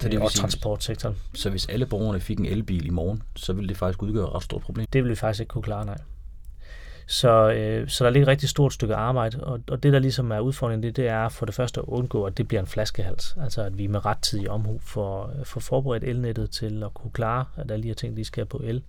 så 0.00 0.08
det 0.08 0.20
og 0.20 0.30
sige, 0.30 0.40
transportsektoren. 0.40 1.16
Så 1.34 1.50
hvis 1.50 1.66
alle 1.66 1.86
borgerne 1.86 2.20
fik 2.20 2.38
en 2.38 2.46
elbil 2.46 2.86
i 2.86 2.90
morgen, 2.90 3.22
så 3.36 3.52
ville 3.52 3.68
det 3.68 3.76
faktisk 3.76 4.02
udgøre 4.02 4.24
et 4.24 4.34
ret 4.34 4.42
stort 4.42 4.62
problem? 4.62 4.86
Det 4.92 5.02
ville 5.02 5.10
vi 5.10 5.16
faktisk 5.16 5.40
ikke 5.40 5.50
kunne 5.50 5.62
klare, 5.62 5.86
nej. 5.86 5.98
Så, 7.06 7.52
øh, 7.52 7.88
så 7.88 8.04
der 8.04 8.10
ligger 8.10 8.26
et 8.26 8.30
rigtig 8.30 8.48
stort 8.48 8.72
stykke 8.72 8.94
arbejde, 8.94 9.44
og, 9.44 9.60
og 9.70 9.82
det 9.82 9.92
der 9.92 9.98
ligesom 9.98 10.30
er 10.30 10.40
udfordringen, 10.40 10.82
det, 10.82 10.96
det 10.96 11.08
er 11.08 11.28
for 11.28 11.46
det 11.46 11.54
første 11.54 11.80
at 11.80 11.84
undgå, 11.86 12.24
at 12.24 12.38
det 12.38 12.48
bliver 12.48 12.60
en 12.60 12.66
flaskehals. 12.66 13.36
Altså 13.42 13.62
at 13.62 13.78
vi 13.78 13.86
med 13.86 14.06
ret 14.06 14.18
tid 14.18 14.42
i 14.42 14.48
omhu 14.48 14.78
får, 14.82 15.32
øh, 15.38 15.44
får 15.44 15.60
forberedt 15.60 16.04
elnettet 16.04 16.50
til 16.50 16.82
at 16.82 16.94
kunne 16.94 17.10
klare, 17.10 17.44
at 17.56 17.70
alle 17.70 17.82
de 17.82 17.88
her 17.88 17.94
ting, 17.94 18.16
de 18.16 18.24
skal 18.24 18.44
på 18.44 18.60
el 18.64 18.82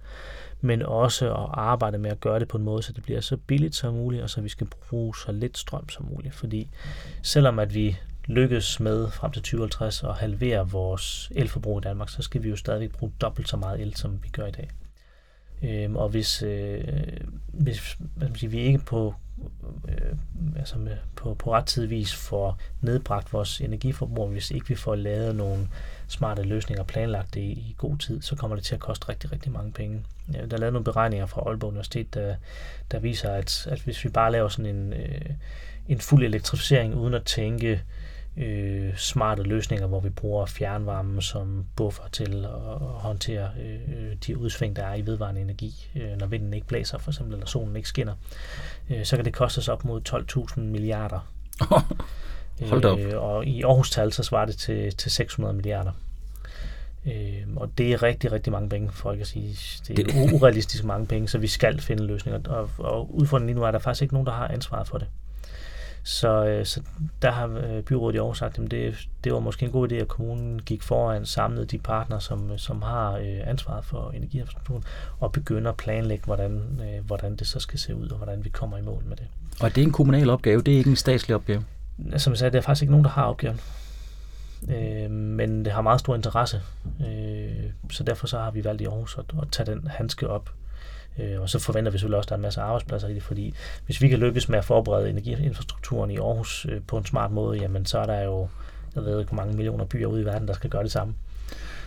men 0.65 0.81
også 0.81 1.33
at 1.33 1.49
arbejde 1.53 1.97
med 1.97 2.11
at 2.11 2.19
gøre 2.19 2.39
det 2.39 2.47
på 2.47 2.57
en 2.57 2.63
måde, 2.63 2.83
så 2.83 2.93
det 2.93 3.03
bliver 3.03 3.21
så 3.21 3.37
billigt 3.37 3.75
som 3.75 3.93
muligt, 3.93 4.23
og 4.23 4.29
så 4.29 4.41
vi 4.41 4.49
skal 4.49 4.67
bruge 4.67 5.15
så 5.15 5.31
lidt 5.31 5.57
strøm 5.57 5.89
som 5.89 6.05
muligt. 6.05 6.35
Fordi 6.35 6.69
selvom 7.21 7.59
at 7.59 7.73
vi 7.73 7.97
lykkes 8.25 8.79
med 8.79 9.11
frem 9.11 9.31
til 9.31 9.41
2050 9.41 10.03
at 10.03 10.13
halvere 10.13 10.69
vores 10.69 11.31
elforbrug 11.35 11.79
i 11.79 11.81
Danmark, 11.81 12.09
så 12.09 12.21
skal 12.21 12.43
vi 12.43 12.49
jo 12.49 12.55
stadigvæk 12.55 12.91
bruge 12.91 13.11
dobbelt 13.21 13.49
så 13.49 13.57
meget 13.57 13.81
el, 13.81 13.95
som 13.95 14.19
vi 14.23 14.29
gør 14.29 14.45
i 14.45 14.51
dag. 14.51 14.69
Øhm, 15.65 15.95
og 15.95 16.09
hvis, 16.09 16.41
øh, 16.41 16.83
hvis 17.47 17.97
hvad 18.15 18.27
man 18.27 18.37
sige, 18.37 18.51
vi 18.51 18.59
ikke 18.59 18.79
på, 18.79 19.15
øh, 19.87 20.17
altså 20.55 20.77
med, 20.77 20.97
på, 21.15 21.33
på 21.33 21.53
rettidig 21.53 21.89
vis 21.89 22.15
får 22.15 22.57
nedbragt 22.81 23.33
vores 23.33 23.61
energiforbrug, 23.61 24.29
hvis 24.29 24.51
ikke 24.51 24.67
vi 24.67 24.75
får 24.75 24.95
lavet 24.95 25.35
nogle 25.35 25.67
smarte 26.07 26.43
løsninger 26.43 26.83
planlagt 26.83 27.33
det 27.33 27.41
i, 27.41 27.51
i 27.51 27.75
god 27.77 27.97
tid, 27.97 28.21
så 28.21 28.35
kommer 28.35 28.55
det 28.55 28.65
til 28.65 28.75
at 28.75 28.81
koste 28.81 29.09
rigtig, 29.09 29.31
rigtig 29.31 29.51
mange 29.51 29.71
penge. 29.71 30.01
Ja, 30.33 30.45
der 30.45 30.55
er 30.55 30.59
lavet 30.59 30.73
nogle 30.73 30.83
beregninger 30.83 31.25
fra 31.25 31.41
Aalborg 31.41 31.69
Universitet, 31.69 32.13
der, 32.13 32.35
der 32.91 32.99
viser, 32.99 33.31
at, 33.31 33.67
at 33.71 33.81
hvis 33.81 34.03
vi 34.03 34.09
bare 34.09 34.31
laver 34.31 34.49
sådan 34.49 34.75
en, 34.75 34.93
øh, 34.93 35.29
en 35.87 35.99
fuld 35.99 36.23
elektrificering 36.23 36.95
uden 36.95 37.13
at 37.13 37.23
tænke 37.23 37.81
øh, 38.37 38.97
smarte 38.97 39.43
løsninger, 39.43 39.87
hvor 39.87 39.99
vi 39.99 40.09
bruger 40.09 40.45
fjernvarme 40.45 41.21
som 41.21 41.65
buffer 41.75 42.03
til 42.11 42.45
at 42.45 42.79
håndtere 42.79 43.49
øh, 43.61 44.15
de 44.27 44.37
udsving, 44.37 44.75
der 44.75 44.83
er 44.83 44.95
i 44.95 45.05
vedvarende 45.05 45.41
energi, 45.41 45.89
øh, 45.95 46.17
når 46.19 46.27
vinden 46.27 46.53
ikke 46.53 46.67
blæser 46.67 46.97
for 46.97 47.11
eksempel, 47.11 47.33
eller 47.33 47.47
solen 47.47 47.75
ikke 47.75 47.89
skinner, 47.89 48.13
øh, 48.89 49.05
så 49.05 49.15
kan 49.15 49.25
det 49.25 49.33
koste 49.33 49.59
os 49.59 49.67
op 49.67 49.85
mod 49.85 50.01
12.000 50.57 50.59
milliarder. 50.59 51.19
Hold 52.69 52.85
op. 52.85 52.99
Øh, 52.99 53.23
og 53.23 53.45
i 53.45 53.63
Aarhus 53.63 53.91
tal, 53.91 54.13
så 54.13 54.23
svarer 54.23 54.45
det 54.45 54.57
til, 54.57 54.95
til 54.95 55.11
600 55.11 55.53
milliarder. 55.53 55.91
Øh, 57.05 57.43
og 57.55 57.71
det 57.77 57.93
er 57.93 58.03
rigtig, 58.03 58.31
rigtig 58.31 58.53
mange 58.53 58.69
penge, 58.69 58.91
for 58.91 59.11
ikke 59.11 59.21
at 59.21 59.27
sige, 59.27 59.57
det 59.87 59.99
er 59.99 60.33
urealistisk 60.33 60.83
mange 60.83 61.07
penge, 61.07 61.27
så 61.27 61.37
vi 61.37 61.47
skal 61.47 61.81
finde 61.81 62.05
løsninger. 62.05 62.49
Og, 62.49 62.69
og 62.77 63.15
udfordringen 63.15 63.47
lige 63.47 63.55
nu 63.55 63.63
er, 63.63 63.67
at 63.67 63.73
der 63.73 63.79
faktisk 63.79 64.01
ikke 64.01 64.13
nogen, 64.13 64.25
der 64.25 64.33
har 64.33 64.47
ansvaret 64.47 64.87
for 64.87 64.97
det. 64.97 65.07
Så, 66.07 66.45
øh, 66.45 66.65
så 66.65 66.81
der 67.21 67.31
har 67.31 67.47
øh, 67.47 67.83
byrådet 67.83 68.15
i 68.15 68.17
Aarhus 68.17 68.37
sagt, 68.37 68.59
at 68.59 68.71
det, 68.71 69.07
det 69.23 69.33
var 69.33 69.39
måske 69.39 69.65
en 69.65 69.71
god 69.71 69.91
idé, 69.91 69.95
at 69.95 70.07
kommunen 70.07 70.59
gik 70.59 70.83
foran, 70.83 71.25
samlede 71.25 71.65
de 71.65 71.77
partner, 71.77 72.19
som, 72.19 72.57
som 72.57 72.81
har 72.81 73.11
øh, 73.11 73.39
ansvaret 73.45 73.85
for 73.85 74.11
energiinfrastrukturen, 74.11 74.83
og 75.19 75.31
begynder 75.31 75.71
at 75.71 75.77
planlægge, 75.77 76.25
hvordan, 76.25 76.81
øh, 76.81 77.05
hvordan 77.05 77.35
det 77.35 77.47
så 77.47 77.59
skal 77.59 77.79
se 77.79 77.95
ud, 77.95 78.09
og 78.09 78.17
hvordan 78.17 78.43
vi 78.43 78.49
kommer 78.49 78.77
i 78.77 78.81
mål 78.81 79.03
med 79.05 79.17
det. 79.17 79.25
Og 79.61 79.75
det 79.75 79.81
er 79.81 79.85
en 79.85 79.91
kommunal 79.91 80.29
opgave, 80.29 80.61
det 80.61 80.73
er 80.73 80.77
ikke 80.77 80.89
en 80.89 80.95
statslig 80.95 81.35
opgave? 81.35 81.63
Som 82.17 82.31
jeg 82.31 82.37
sagde, 82.37 82.51
det 82.51 82.57
er 82.57 82.61
faktisk 82.61 82.81
ikke 82.81 82.91
nogen, 82.91 83.05
der 83.05 83.11
har 83.11 83.23
opgaven. 83.23 83.59
Øh, 84.69 85.11
men 85.11 85.65
det 85.65 85.73
har 85.73 85.81
meget 85.81 85.99
stor 85.99 86.15
interesse, 86.15 86.61
øh, 87.07 87.71
så 87.91 88.03
derfor 88.03 88.27
så 88.27 88.39
har 88.39 88.51
vi 88.51 88.63
valgt 88.63 88.81
i 88.81 88.85
Aarhus 88.85 89.17
at, 89.17 89.25
at 89.41 89.47
tage 89.51 89.71
den 89.71 89.87
handske 89.87 90.29
op. 90.29 90.49
Øh, 91.19 91.41
og 91.41 91.49
så 91.49 91.59
forventer 91.59 91.91
vi 91.91 91.97
selvfølgelig 91.97 92.17
også, 92.17 92.27
at 92.27 92.29
der 92.29 92.35
er 92.35 92.37
en 92.37 92.41
masse 92.41 92.61
arbejdspladser 92.61 93.07
i 93.07 93.13
det, 93.13 93.23
fordi 93.23 93.53
hvis 93.85 94.01
vi 94.01 94.07
kan 94.07 94.19
lykkes 94.19 94.49
med 94.49 94.59
at 94.59 94.65
forberede 94.65 95.09
energiinfrastrukturen 95.09 96.11
i 96.11 96.17
Aarhus 96.17 96.65
øh, 96.69 96.81
på 96.87 96.97
en 96.97 97.05
smart 97.05 97.31
måde, 97.31 97.59
jamen 97.59 97.85
så 97.85 97.99
er 97.99 98.05
der 98.05 98.21
jo, 98.21 98.47
jeg 98.95 99.03
ved 99.03 99.19
ikke, 99.19 99.29
hvor 99.29 99.43
mange 99.43 99.55
millioner 99.55 99.85
byer 99.85 100.07
ude 100.07 100.21
i 100.21 100.25
verden, 100.25 100.47
der 100.47 100.53
skal 100.53 100.69
gøre 100.69 100.83
det 100.83 100.91
samme. 100.91 101.13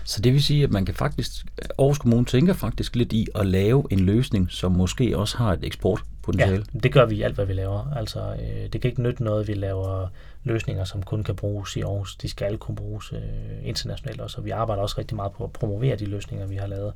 Så 0.05 0.21
det 0.21 0.33
vil 0.33 0.45
sige, 0.45 0.65
at 0.65 0.71
man 0.71 0.85
kan 0.85 0.95
faktisk, 0.95 1.31
Aarhus 1.79 1.99
Kommune 1.99 2.25
tænker 2.25 2.53
faktisk 2.53 2.97
lidt 2.97 3.13
i 3.13 3.27
at 3.35 3.47
lave 3.47 3.85
en 3.91 4.01
løsning, 4.01 4.51
som 4.51 4.73
måske 4.73 5.19
også 5.19 5.37
har 5.39 5.53
et 5.53 5.65
eksportpotentiale. 5.65 6.65
Ja, 6.75 6.79
det 6.79 6.93
gør 6.93 7.07
vi 7.07 7.17
i 7.17 7.23
alt, 7.23 7.35
hvad 7.35 7.47
vi 7.47 7.53
laver. 7.53 7.93
Altså, 7.97 8.21
øh, 8.21 8.73
det 8.73 8.81
kan 8.81 8.91
ikke 8.91 9.03
nytte 9.03 9.25
noget, 9.25 9.41
at 9.41 9.49
vi 9.49 9.55
laver 9.55 10.09
løsninger, 10.45 10.85
som 10.85 11.03
kun 11.03 11.25
kan 11.25 11.37
bruges 11.37 11.77
i 11.77 11.81
Aarhus. 11.81 12.17
De 12.17 12.29
skal 12.29 12.59
kunne 12.59 12.77
bruges 12.77 13.13
øh, 13.13 13.19
internationalt 13.63 14.21
også, 14.21 14.39
og 14.39 14.45
vi 14.45 14.51
arbejder 14.51 14.83
også 14.83 14.95
rigtig 14.99 15.17
meget 15.17 15.33
på 15.33 15.45
at 15.45 15.53
promovere 15.53 15.97
de 15.97 16.07
løsninger, 16.07 16.47
vi 16.47 16.57
har 16.57 16.67
lavet. 16.67 16.93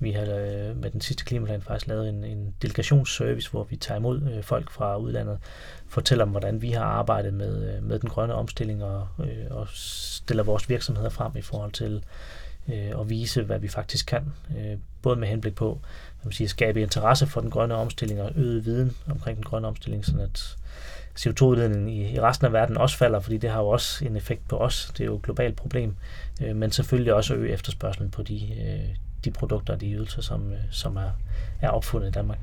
Vi 0.00 0.12
har 0.12 0.22
øh, 0.22 0.76
med 0.76 0.90
den 0.90 1.00
sidste 1.00 1.24
klimaplan 1.24 1.62
faktisk 1.62 1.86
lavet 1.86 2.08
en, 2.08 2.24
en 2.24 2.54
delegationsservice, 2.62 3.50
hvor 3.50 3.64
vi 3.64 3.76
tager 3.76 3.98
imod 3.98 4.22
øh, 4.22 4.42
folk 4.42 4.70
fra 4.70 4.96
udlandet, 4.96 5.38
fortæller 5.88 6.24
dem, 6.24 6.32
hvordan 6.32 6.62
vi 6.62 6.70
har 6.70 6.84
arbejdet 6.84 7.34
med, 7.34 7.74
øh, 7.74 7.82
med 7.82 7.98
den 7.98 8.08
grønne 8.08 8.34
omstilling 8.34 8.84
og, 8.84 9.08
øh, 9.18 9.46
og 9.50 9.68
stiller 9.72 10.42
vores 10.42 10.68
virksomheder 10.68 11.08
frem 11.10 11.36
i 11.36 11.42
forhold 11.42 11.72
til 11.72 12.04
øh, 12.68 13.00
at 13.00 13.10
vise, 13.10 13.42
hvad 13.42 13.58
vi 13.58 13.68
faktisk 13.68 14.06
kan. 14.06 14.32
Øh, 14.58 14.78
både 15.02 15.16
med 15.16 15.28
henblik 15.28 15.54
på 15.54 15.80
man 16.24 16.32
siger, 16.32 16.46
at 16.46 16.50
skabe 16.50 16.82
interesse 16.82 17.26
for 17.26 17.40
den 17.40 17.50
grønne 17.50 17.74
omstilling 17.74 18.22
og 18.22 18.32
øget 18.36 18.64
viden 18.64 18.96
omkring 19.10 19.36
den 19.36 19.44
grønne 19.44 19.68
omstilling, 19.68 20.04
sådan 20.04 20.20
at 20.20 20.56
CO2-udledningen 21.18 21.88
i, 21.88 22.14
i 22.14 22.20
resten 22.20 22.46
af 22.46 22.52
verden 22.52 22.76
også 22.76 22.96
falder, 22.96 23.20
fordi 23.20 23.36
det 23.36 23.50
har 23.50 23.60
jo 23.60 23.68
også 23.68 24.04
en 24.04 24.16
effekt 24.16 24.48
på 24.48 24.56
os. 24.56 24.92
Det 24.92 25.00
er 25.00 25.04
jo 25.04 25.16
et 25.16 25.22
globalt 25.22 25.56
problem, 25.56 25.96
øh, 26.42 26.56
men 26.56 26.70
selvfølgelig 26.70 27.14
også 27.14 27.34
øge 27.34 27.52
efterspørgselen 27.52 28.10
på 28.10 28.22
de, 28.22 28.34
øh, 28.34 28.96
de 29.28 29.38
produkter 29.38 29.74
og 29.74 29.80
de 29.80 29.92
ydelser, 29.92 30.22
som, 30.22 30.52
øh, 30.52 30.58
som 30.70 30.96
er, 30.96 31.10
er 31.60 31.68
opfundet 31.68 32.08
i 32.08 32.10
Danmark. 32.10 32.38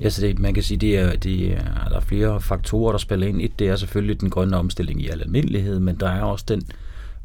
Ja, 0.00 0.08
så 0.08 0.22
det, 0.22 0.38
man 0.38 0.54
kan 0.54 0.62
sige, 0.62 0.78
det 0.78 0.98
er, 0.98 1.16
det 1.16 1.52
er, 1.52 1.88
der 1.88 1.96
er 1.96 2.00
flere 2.00 2.40
faktorer, 2.40 2.92
der 2.92 2.98
spiller 2.98 3.26
ind. 3.26 3.40
Et, 3.40 3.58
det 3.58 3.68
er 3.68 3.76
selvfølgelig 3.76 4.20
den 4.20 4.30
grønne 4.30 4.56
omstilling 4.56 5.02
i 5.02 5.08
al 5.08 5.20
almindelighed, 5.22 5.80
men 5.80 6.00
der 6.00 6.08
er 6.08 6.22
også 6.22 6.44
den 6.48 6.62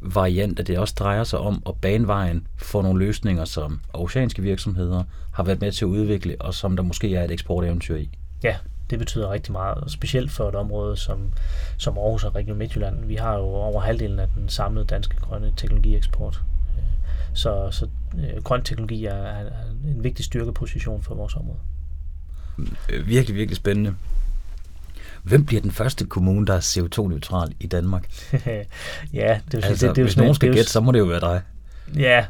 variant, 0.01 0.59
at 0.59 0.67
det 0.67 0.77
også 0.77 0.95
drejer 0.99 1.23
sig 1.23 1.39
om 1.39 1.63
at 1.67 1.75
banevejen 1.81 2.47
for 2.57 2.81
nogle 2.81 3.05
løsninger, 3.05 3.45
som 3.45 3.79
oceanske 3.93 4.41
virksomheder 4.41 5.03
har 5.33 5.43
været 5.43 5.61
med 5.61 5.71
til 5.71 5.85
at 5.85 5.89
udvikle, 5.89 6.35
og 6.39 6.53
som 6.53 6.75
der 6.75 6.83
måske 6.83 7.15
er 7.15 7.23
et 7.23 7.31
eksporteventyr 7.31 7.95
i. 7.95 8.09
Ja, 8.43 8.55
det 8.89 8.99
betyder 8.99 9.31
rigtig 9.31 9.51
meget, 9.51 9.91
specielt 9.91 10.31
for 10.31 10.49
et 10.49 10.55
område 10.55 10.97
som, 10.97 11.33
som 11.77 11.97
Aarhus 11.97 12.23
og 12.23 12.35
Region 12.35 12.57
Midtjylland. 12.57 13.05
Vi 13.05 13.15
har 13.15 13.37
jo 13.37 13.43
over 13.43 13.81
halvdelen 13.81 14.19
af 14.19 14.27
den 14.35 14.49
samlede 14.49 14.85
danske 14.85 15.15
grønne 15.15 15.53
teknologieksport. 15.57 16.41
Så, 17.33 17.71
så 17.71 17.87
øh, 18.17 18.43
grøn 18.43 18.63
teknologi 18.63 19.05
er, 19.05 19.13
er 19.13 19.45
en 19.95 20.03
vigtig 20.03 20.25
styrkeposition 20.25 21.03
for 21.03 21.15
vores 21.15 21.35
område. 21.35 21.59
Øh, 22.89 23.07
virkelig, 23.07 23.35
virkelig 23.35 23.57
spændende. 23.57 23.95
Hvem 25.23 25.45
bliver 25.45 25.61
den 25.61 25.71
første 25.71 26.05
kommune, 26.05 26.47
der 26.47 26.53
er 26.53 26.59
CO2-neutral 26.59 27.53
i 27.59 27.67
Danmark? 27.67 28.09
ja, 28.33 29.39
det 29.51 29.53
er 29.53 29.57
jo 29.57 29.59
altså, 29.61 29.87
det, 29.87 29.95
det, 29.95 30.01
er 30.01 30.05
hvis 30.05 30.17
nogen 30.17 30.35
skal 30.35 30.53
gætte, 30.53 30.71
så 30.71 30.79
må 30.79 30.91
det 30.91 30.99
jo 30.99 31.05
være 31.05 31.19
dig. 31.19 31.41
Ja, 31.97 32.25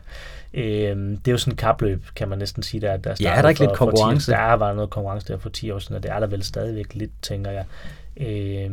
øh, 0.53 0.95
det 0.95 1.27
er 1.27 1.31
jo 1.31 1.38
sådan 1.38 1.53
en 1.53 1.57
kapløb, 1.57 2.03
kan 2.15 2.29
man 2.29 2.38
næsten 2.38 2.63
sige. 2.63 2.81
Der, 2.81 2.98
der 2.98 3.15
ja, 3.19 3.33
er 3.33 3.41
der 3.41 3.50
ikke 3.50 3.57
for, 3.57 3.65
lidt 3.65 3.77
konkurrence? 3.77 4.31
10, 4.31 4.31
der 4.31 4.53
var 4.53 4.74
noget 4.74 4.89
konkurrence 4.89 5.27
der 5.27 5.38
for 5.38 5.50
10 5.50 5.72
år 5.72 5.79
siden, 5.79 5.95
og 5.95 6.03
det 6.03 6.12
er 6.12 6.19
der 6.19 6.27
vel 6.27 6.43
stadigvæk 6.43 6.93
lidt, 6.93 7.12
tænker 7.22 7.51
jeg. 7.51 7.65
Øh, 8.17 8.72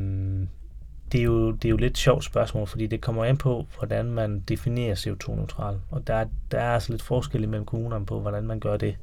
det 1.12 1.20
er, 1.20 1.24
jo, 1.24 1.50
det 1.50 1.64
er 1.64 1.70
jo 1.70 1.76
lidt 1.76 1.98
sjovt 1.98 2.24
spørgsmål, 2.24 2.66
fordi 2.66 2.86
det 2.86 3.00
kommer 3.00 3.24
an 3.24 3.36
på, 3.36 3.66
hvordan 3.78 4.10
man 4.10 4.40
definerer 4.40 4.94
CO2-neutral. 4.94 5.76
Og 5.90 6.06
der, 6.06 6.24
der 6.50 6.58
er 6.58 6.74
altså 6.74 6.92
lidt 6.92 7.02
forskel 7.02 7.48
mellem 7.48 7.66
kommunerne 7.66 8.06
på, 8.06 8.20
hvordan 8.20 8.44
man 8.44 8.60
gør 8.60 8.76
det. 8.76 8.96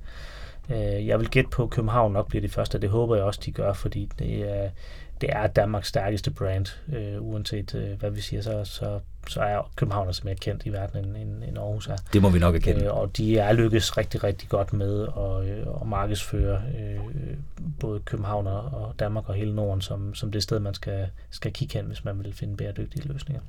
Øh, 0.69 1.07
jeg 1.07 1.19
vil 1.19 1.29
gætte 1.29 1.49
på, 1.49 1.63
at 1.63 1.69
København 1.69 2.13
nok 2.13 2.27
bliver 2.27 2.41
det 2.41 2.51
første, 2.51 2.81
det 2.81 2.89
håber 2.89 3.15
jeg 3.15 3.23
også, 3.23 3.41
de 3.45 3.51
gør, 3.51 3.73
fordi 3.73 4.09
det 4.19 4.49
er, 4.49 4.69
det 5.21 5.29
er 5.31 5.47
Danmarks 5.47 5.87
stærkeste 5.87 6.31
brand, 6.31 6.65
øh, 6.95 7.21
uanset 7.21 7.75
øh, 7.75 7.99
hvad 7.99 8.11
vi 8.11 8.21
siger, 8.21 8.41
så, 8.41 8.63
så, 8.63 8.99
så 9.27 9.41
er 9.41 9.71
København 9.75 10.07
altså 10.07 10.21
mere 10.25 10.35
kendt 10.35 10.65
i 10.65 10.69
verden 10.69 11.05
end, 11.05 11.17
end, 11.17 11.43
end 11.43 11.57
Aarhus 11.57 11.87
er. 11.87 11.95
Det 12.13 12.21
må 12.21 12.29
vi 12.29 12.39
nok 12.39 12.55
erkende. 12.55 12.85
Øh, 12.85 12.97
og 12.97 13.17
de 13.17 13.37
er 13.37 13.53
lykkes 13.53 13.97
rigtig, 13.97 14.23
rigtig 14.23 14.49
godt 14.49 14.73
med 14.73 15.07
at, 15.17 15.49
øh, 15.49 15.67
at 15.81 15.87
markedsføre 15.87 16.61
øh, 16.79 16.99
både 17.79 17.99
København 17.99 18.47
og 18.47 18.95
Danmark 18.99 19.29
og 19.29 19.35
hele 19.35 19.55
Norden 19.55 19.81
som, 19.81 20.15
som 20.15 20.31
det 20.31 20.43
sted, 20.43 20.59
man 20.59 20.73
skal, 20.73 21.07
skal 21.29 21.53
kigge 21.53 21.73
hen, 21.73 21.85
hvis 21.85 22.05
man 22.05 22.23
vil 22.23 22.33
finde 22.33 22.57
bæredygtige 22.57 23.07
løsninger. 23.07 23.41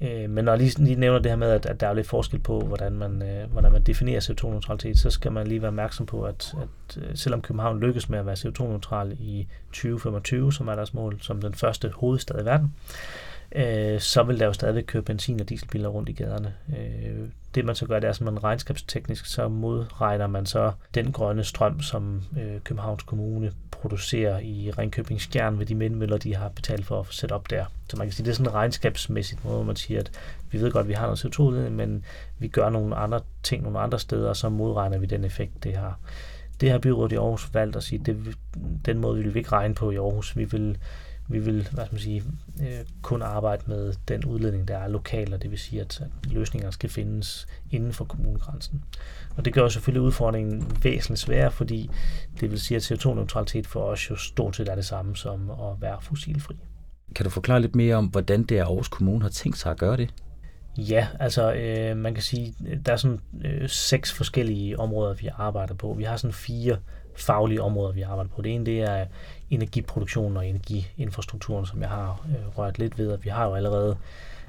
Øh, 0.00 0.30
men 0.30 0.44
når 0.44 0.52
jeg 0.52 0.58
lige, 0.58 0.84
lige 0.84 1.00
nævner 1.00 1.18
det 1.18 1.30
her 1.30 1.36
med, 1.36 1.50
at, 1.50 1.66
at 1.66 1.80
der 1.80 1.86
er 1.86 1.92
lidt 1.92 2.06
forskel 2.06 2.38
på, 2.40 2.60
hvordan 2.60 2.92
man, 2.92 3.22
øh, 3.22 3.52
hvordan 3.52 3.72
man 3.72 3.82
definerer 3.82 4.20
CO2-neutralitet, 4.20 4.98
så 4.98 5.10
skal 5.10 5.32
man 5.32 5.46
lige 5.46 5.62
være 5.62 5.68
opmærksom 5.68 6.06
på, 6.06 6.22
at, 6.22 6.54
at 6.62 7.02
øh, 7.02 7.16
selvom 7.16 7.42
København 7.42 7.80
lykkes 7.80 8.08
med 8.08 8.18
at 8.18 8.26
være 8.26 8.36
CO2-neutral 8.36 9.16
i 9.20 9.46
2025, 9.72 10.52
som 10.52 10.68
er 10.68 10.74
deres 10.74 10.94
mål, 10.94 11.18
som 11.20 11.40
den 11.40 11.54
første 11.54 11.92
hovedstad 11.94 12.42
i 12.42 12.44
verden, 12.44 12.74
øh, 12.74 13.29
Øh, 13.54 14.00
så 14.00 14.22
vil 14.22 14.40
der 14.40 14.46
jo 14.46 14.52
stadig 14.52 14.86
køre 14.86 15.02
benzin- 15.02 15.40
og 15.40 15.48
dieselbiler 15.48 15.88
rundt 15.88 16.08
i 16.08 16.12
gaderne. 16.12 16.54
Øh, 16.78 17.28
det 17.54 17.64
man 17.64 17.74
så 17.74 17.86
gør, 17.86 18.00
det 18.00 18.06
er, 18.06 18.12
at 18.12 18.20
man 18.20 18.44
regnskabsteknisk, 18.44 19.26
så 19.26 19.48
modregner 19.48 20.26
man 20.26 20.46
så 20.46 20.72
den 20.94 21.12
grønne 21.12 21.44
strøm, 21.44 21.80
som 21.80 22.22
øh, 22.40 22.60
Københavns 22.64 23.02
Kommune 23.02 23.52
producerer 23.70 24.38
i 24.38 24.70
Ringkøbing 24.70 25.20
Skjern 25.20 25.58
ved 25.58 25.66
de 25.66 25.78
vindmøller, 25.78 26.16
de 26.16 26.34
har 26.34 26.48
betalt 26.48 26.86
for 26.86 27.00
at 27.00 27.06
sætte 27.10 27.32
op 27.32 27.50
der. 27.50 27.64
Så 27.88 27.96
man 27.96 28.06
kan 28.06 28.12
sige, 28.12 28.24
det 28.24 28.30
er 28.30 28.34
sådan 28.34 28.50
en 28.50 28.54
regnskabsmæssigt 28.54 29.44
måde, 29.44 29.56
hvor 29.56 29.64
man 29.64 29.76
siger, 29.76 30.00
at 30.00 30.10
vi 30.50 30.60
ved 30.60 30.70
godt, 30.70 30.84
at 30.84 30.88
vi 30.88 30.94
har 30.94 31.06
noget 31.06 31.24
CO2 31.24 31.70
men 31.70 32.04
vi 32.38 32.48
gør 32.48 32.70
nogle 32.70 32.96
andre 32.96 33.20
ting 33.42 33.62
nogle 33.62 33.78
andre 33.78 33.98
steder, 33.98 34.28
og 34.28 34.36
så 34.36 34.48
modregner 34.48 34.98
vi 34.98 35.06
den 35.06 35.24
effekt, 35.24 35.64
det 35.64 35.76
har. 35.76 35.98
Det 36.60 36.70
har 36.70 36.78
byrådet 36.78 37.12
i 37.12 37.16
Aarhus 37.16 37.54
valgt 37.54 37.76
at 37.76 37.82
sige, 37.82 38.02
det, 38.06 38.36
den 38.86 38.98
måde 38.98 39.22
vil 39.22 39.34
vi 39.34 39.38
ikke 39.38 39.52
regne 39.52 39.74
på 39.74 39.90
i 39.90 39.96
Aarhus. 39.96 40.36
Vi 40.36 40.44
vil 40.44 40.78
vi 41.30 41.38
vil 41.38 41.68
hvad 41.72 41.84
skal 41.84 41.94
man 41.94 42.00
sige, 42.00 42.22
øh, 42.60 42.84
kun 43.02 43.22
arbejde 43.22 43.62
med 43.66 43.94
den 44.08 44.24
udledning, 44.24 44.68
der 44.68 44.78
er 44.78 44.88
lokal, 44.88 45.34
og 45.34 45.42
det 45.42 45.50
vil 45.50 45.58
sige, 45.58 45.80
at, 45.80 46.00
at 46.00 46.32
løsninger 46.32 46.70
skal 46.70 46.90
findes 46.90 47.46
inden 47.70 47.92
for 47.92 48.04
kommunegrænsen. 48.04 48.84
Og 49.36 49.44
det 49.44 49.52
gør 49.52 49.68
selvfølgelig 49.68 50.02
udfordringen 50.02 50.78
væsentligt 50.82 51.20
sværere, 51.20 51.50
fordi 51.50 51.90
det 52.40 52.50
vil 52.50 52.60
sige, 52.60 52.76
at 52.76 52.92
CO2-neutralitet 52.92 53.66
for 53.66 53.80
os 53.80 54.10
jo 54.10 54.16
stort 54.16 54.56
set 54.56 54.68
er 54.68 54.74
det 54.74 54.84
samme 54.84 55.16
som 55.16 55.50
at 55.50 55.80
være 55.80 55.96
fossilfri. 56.02 56.56
Kan 57.14 57.24
du 57.24 57.30
forklare 57.30 57.60
lidt 57.60 57.74
mere 57.74 57.96
om, 57.96 58.06
hvordan 58.06 58.42
det 58.42 58.58
er 58.58 58.64
Aarhus 58.64 58.88
Kommune 58.88 59.22
har 59.22 59.28
tænkt 59.28 59.58
sig 59.58 59.70
at 59.70 59.78
gøre 59.78 59.96
det? 59.96 60.14
Ja, 60.78 61.08
altså 61.20 61.52
øh, 61.52 61.96
man 61.96 62.14
kan 62.14 62.22
sige, 62.22 62.54
der 62.86 62.92
er 62.92 62.96
sådan 62.96 63.20
øh, 63.44 63.68
seks 63.68 64.12
forskellige 64.12 64.80
områder, 64.80 65.14
vi 65.14 65.28
arbejder 65.36 65.74
på. 65.74 65.94
Vi 65.98 66.04
har 66.04 66.16
sådan 66.16 66.32
fire 66.32 66.76
faglige 67.16 67.62
områder, 67.62 67.92
vi 67.92 68.02
arbejder 68.02 68.30
på. 68.30 68.42
Det 68.42 68.54
ene 68.54 68.66
det 68.66 68.80
er 68.80 69.06
energiproduktionen 69.50 70.36
og 70.36 70.46
energiinfrastrukturen, 70.46 71.66
som 71.66 71.80
jeg 71.80 71.88
har 71.88 72.26
øh, 72.28 72.58
rørt 72.58 72.78
lidt 72.78 72.98
ved. 72.98 73.18
Vi 73.18 73.28
har 73.28 73.46
jo 73.46 73.54
allerede 73.54 73.96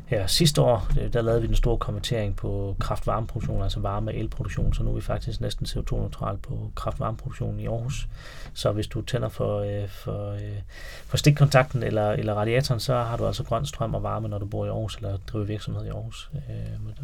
her 0.05 0.27
sidste 0.27 0.61
år, 0.61 0.87
øh, 1.01 1.13
der 1.13 1.21
lavede 1.21 1.41
vi 1.41 1.47
den 1.47 1.55
store 1.55 1.77
konvertering 1.77 2.35
på 2.35 2.75
kraft-varmeproduktion, 2.79 3.63
altså 3.63 3.79
varme- 3.79 4.11
og 4.11 4.15
elproduktion, 4.15 4.73
så 4.73 4.83
nu 4.83 4.91
er 4.91 4.95
vi 4.95 5.01
faktisk 5.01 5.41
næsten 5.41 5.65
CO2-neutral 5.65 6.37
på 6.37 6.71
kraft-varmeproduktionen 6.75 7.59
i 7.59 7.65
Aarhus. 7.65 8.07
Så 8.53 8.71
hvis 8.71 8.87
du 8.87 9.01
tænder 9.01 9.29
for, 9.29 9.59
øh, 9.59 9.89
for, 9.89 10.31
øh, 10.31 10.61
for 11.05 11.17
stikkontakten 11.17 11.83
eller, 11.83 12.11
eller 12.11 12.33
radiatoren, 12.33 12.79
så 12.79 12.95
har 12.95 13.17
du 13.17 13.27
altså 13.27 13.43
grøn 13.43 13.65
strøm 13.65 13.95
og 13.95 14.03
varme, 14.03 14.27
når 14.27 14.37
du 14.37 14.45
bor 14.45 14.65
i 14.65 14.69
Aarhus 14.69 14.95
eller 14.95 15.17
driver 15.27 15.45
virksomhed 15.45 15.85
i 15.85 15.89
Aarhus. 15.89 16.31
Øh, 16.33 16.55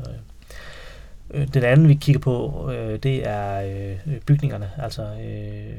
øh, 0.08 1.42
øh 1.42 1.48
den 1.54 1.64
anden, 1.64 1.88
vi 1.88 1.94
kigger 1.94 2.20
på, 2.20 2.66
øh, 2.72 3.00
det 3.04 3.28
er 3.28 3.62
øh, 4.06 4.20
bygningerne, 4.22 4.72
altså 4.78 5.04
øh, 5.04 5.74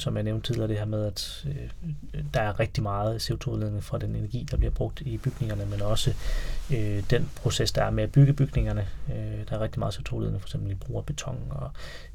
som 0.00 0.16
jeg 0.16 0.24
nævnte 0.24 0.46
tidligere, 0.46 0.68
det 0.68 0.78
her 0.78 0.84
med, 0.84 1.06
at 1.06 1.46
øh, 1.48 1.70
der 2.34 2.40
er 2.40 2.60
rigtig 2.60 2.82
meget 2.82 3.30
CO2-udledning 3.30 3.84
fra 3.84 3.98
den 3.98 4.16
energi, 4.16 4.46
der 4.50 4.56
bliver 4.56 4.70
brugt 4.70 5.00
i 5.00 5.18
bygningerne, 5.18 5.66
men 5.66 5.82
også 5.82 6.14
øh, 6.72 7.02
den 7.10 7.30
proces, 7.36 7.72
der 7.72 7.84
er 7.84 7.90
med 7.90 8.04
at 8.04 8.12
bygge 8.12 8.32
bygningerne. 8.32 8.88
Øh, 9.08 9.48
der 9.48 9.56
er 9.56 9.60
rigtig 9.60 9.78
meget 9.78 9.94
CO2-udledning, 9.94 10.40
for 10.40 10.48
eksempel 10.48 10.72
i 10.72 10.74
brug 10.74 10.98
af 10.98 11.06
beton, 11.06 11.38
og 11.50 11.70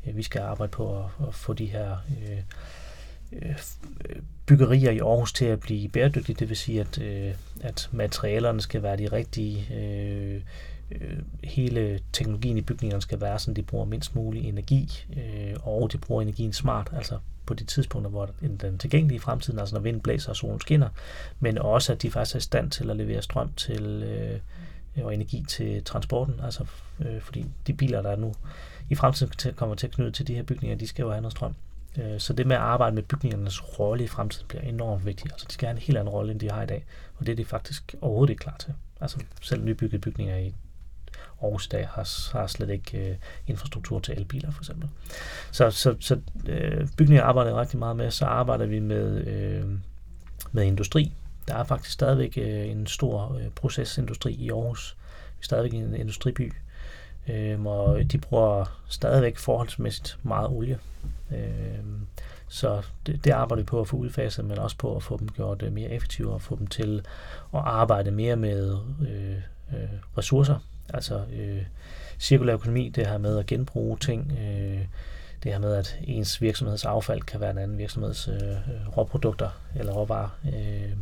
øh, 0.07 0.17
vi 0.17 0.24
skal 0.24 0.41
arbejde 0.41 0.72
på 0.72 1.00
at, 1.00 1.27
at 1.27 1.34
få 1.34 1.53
de 1.53 1.65
her 1.65 1.98
øh, 2.22 2.38
øh, 3.31 3.55
øh 4.10 4.22
byggerier 4.46 4.91
i 4.91 5.00
Aarhus 5.00 5.34
til 5.34 5.46
at 5.46 5.60
blive 5.60 5.89
bæredygtige, 5.89 6.36
det 6.39 6.50
vil 6.50 6.57
sige, 6.57 6.81
at, 6.81 7.01
øh, 7.01 7.34
at 7.62 7.89
materialerne 7.91 8.62
skal 8.62 8.84
være 8.84 8.98
de 8.98 9.07
rigtige, 9.07 9.75
øh, 9.75 10.41
øh, 10.91 11.17
hele 11.43 12.00
teknologien 12.13 12.57
i 12.57 12.62
bygningerne 12.62 13.01
skal 13.01 13.22
være 13.22 13.39
sådan, 13.39 13.53
de 13.53 13.63
bruger 13.63 13.86
mindst 13.86 14.15
mulig 14.15 14.43
energi, 14.43 15.05
øh, 15.17 15.55
og 15.63 15.91
de 15.91 15.98
bruger 15.98 16.22
energien 16.22 16.53
smart, 16.53 16.89
altså 16.93 17.19
på 17.47 17.53
de 17.53 17.63
tidspunkter, 17.63 18.09
hvor 18.09 18.29
den 18.41 18.59
er 18.61 18.77
tilgængelig 18.77 19.15
i 19.15 19.19
fremtiden, 19.19 19.59
altså 19.59 19.75
når 19.75 19.81
vinden 19.81 20.01
blæser 20.01 20.29
og 20.29 20.35
solen 20.35 20.61
skinner, 20.61 20.89
men 21.39 21.57
også 21.57 21.93
at 21.93 22.01
de 22.01 22.11
faktisk 22.11 22.35
er 22.35 22.39
i 22.39 22.41
stand 22.41 22.71
til 22.71 22.89
at 22.89 22.97
levere 22.97 23.21
strøm 23.21 23.53
til 23.53 24.03
øh, 24.03 24.39
og 25.05 25.13
energi 25.13 25.45
til 25.47 25.83
transporten, 25.83 26.39
altså 26.43 26.65
øh, 26.99 27.21
fordi 27.21 27.45
de 27.67 27.73
biler, 27.73 28.01
der 28.01 28.09
er 28.09 28.15
nu 28.15 28.33
i 28.89 28.95
fremtiden 28.95 29.53
kommer 29.55 29.75
til 29.75 29.87
at 29.87 29.93
knytte 29.93 30.11
til 30.11 30.27
de 30.27 30.35
her 30.35 30.43
bygninger, 30.43 30.77
de 30.77 30.87
skal 30.87 31.03
jo 31.03 31.09
have 31.09 31.21
noget 31.21 31.31
strøm. 31.31 31.55
Øh, 31.97 32.19
så 32.19 32.33
det 32.33 32.47
med 32.47 32.55
at 32.55 32.61
arbejde 32.61 32.95
med 32.95 33.03
bygningernes 33.03 33.79
rolle 33.79 34.03
i 34.03 34.07
fremtiden 34.07 34.47
bliver 34.47 34.61
enormt 34.61 35.05
vigtigt. 35.05 35.31
Altså 35.31 35.45
de 35.47 35.53
skal 35.53 35.67
have 35.67 35.75
en 35.75 35.81
helt 35.81 35.97
anden 35.97 36.13
rolle, 36.13 36.31
end 36.31 36.39
de 36.39 36.51
har 36.51 36.63
i 36.63 36.65
dag, 36.65 36.85
og 37.17 37.25
det 37.25 37.31
er 37.31 37.35
de 37.35 37.45
faktisk 37.45 37.95
overhovedet 38.01 38.31
ikke 38.31 38.39
klar 38.39 38.57
til. 38.59 38.73
Altså 39.01 39.19
selv 39.41 39.63
nybyggede 39.63 40.01
bygninger 40.01 40.37
i 40.37 40.53
Aarhus 41.41 41.67
dag 41.67 41.88
har, 41.88 42.38
har 42.38 42.48
slet 42.48 42.70
ikke 42.70 43.10
øh, 43.10 43.15
infrastruktur 43.48 44.00
til 44.00 44.13
elbiler 44.17 44.51
for 44.51 44.62
eksempel. 44.62 44.89
Så, 45.51 45.72
så, 45.72 45.96
så 46.00 46.20
øh, 46.48 46.88
bygninger 46.98 47.24
arbejder 47.24 47.60
rigtig 47.60 47.79
meget 47.79 47.96
med, 47.96 48.12
så 48.12 48.25
arbejder 48.25 48.65
vi 48.65 48.79
med, 48.79 49.27
øh, 49.27 49.65
med 50.51 50.63
industri. 50.63 51.13
Der 51.48 51.56
er 51.56 51.63
faktisk 51.63 51.91
stadigvæk 51.91 52.38
øh, 52.38 52.70
en 52.70 52.88
stor 52.88 53.38
øh, 53.39 53.50
procesindustri 53.50 54.34
i 54.34 54.50
Aarhus. 54.50 54.98
Vi 55.38 55.41
er 55.41 55.46
stadigvæk 55.46 55.74
en 55.74 55.96
industriby, 55.96 56.53
øh, 57.27 57.65
og 57.65 58.12
de 58.12 58.17
bruger 58.17 58.82
stadigvæk 58.88 59.38
forholdsmæssigt 59.38 60.17
meget 60.24 60.50
olie. 60.50 60.79
Øh, 61.32 61.79
så 62.48 62.82
det, 63.06 63.24
det 63.24 63.32
arbejder 63.32 63.63
vi 63.63 63.65
på 63.65 63.82
at 63.82 63.88
få 63.88 63.98
udfaset, 63.98 64.46
men 64.46 64.58
også 64.58 64.77
på 64.77 64.96
at 64.96 65.03
få 65.03 65.17
dem 65.17 65.29
gjort 65.29 65.62
øh, 65.62 65.74
mere 65.74 65.89
effektive 65.89 66.34
og 66.34 66.41
få 66.41 66.56
dem 66.56 66.67
til 66.67 67.06
at 67.53 67.60
arbejde 67.60 68.12
mere 68.12 68.36
med 68.36 68.77
øh, 69.01 69.38
øh, 69.74 69.89
ressourcer, 70.17 70.60
Altså 70.94 71.22
øh, 71.34 71.62
cirkulær 72.20 72.53
økonomi, 72.53 72.89
det 72.89 73.08
her 73.08 73.17
med 73.17 73.38
at 73.38 73.46
genbruge 73.46 73.98
ting, 73.98 74.32
øh, 74.41 74.86
det 75.44 75.51
her 75.51 75.60
med, 75.60 75.75
at 75.75 75.98
ens 76.03 76.41
virksomheds 76.41 76.86
affald 76.86 77.22
kan 77.22 77.39
være 77.39 77.51
en 77.51 77.58
anden 77.58 77.77
virksomheds 77.77 78.27
øh, 78.27 78.51
øh, 78.51 78.98
råprodukter 78.98 79.50
eller 79.75 79.94
råvarer. 79.94 80.29
Øh, 80.46 80.94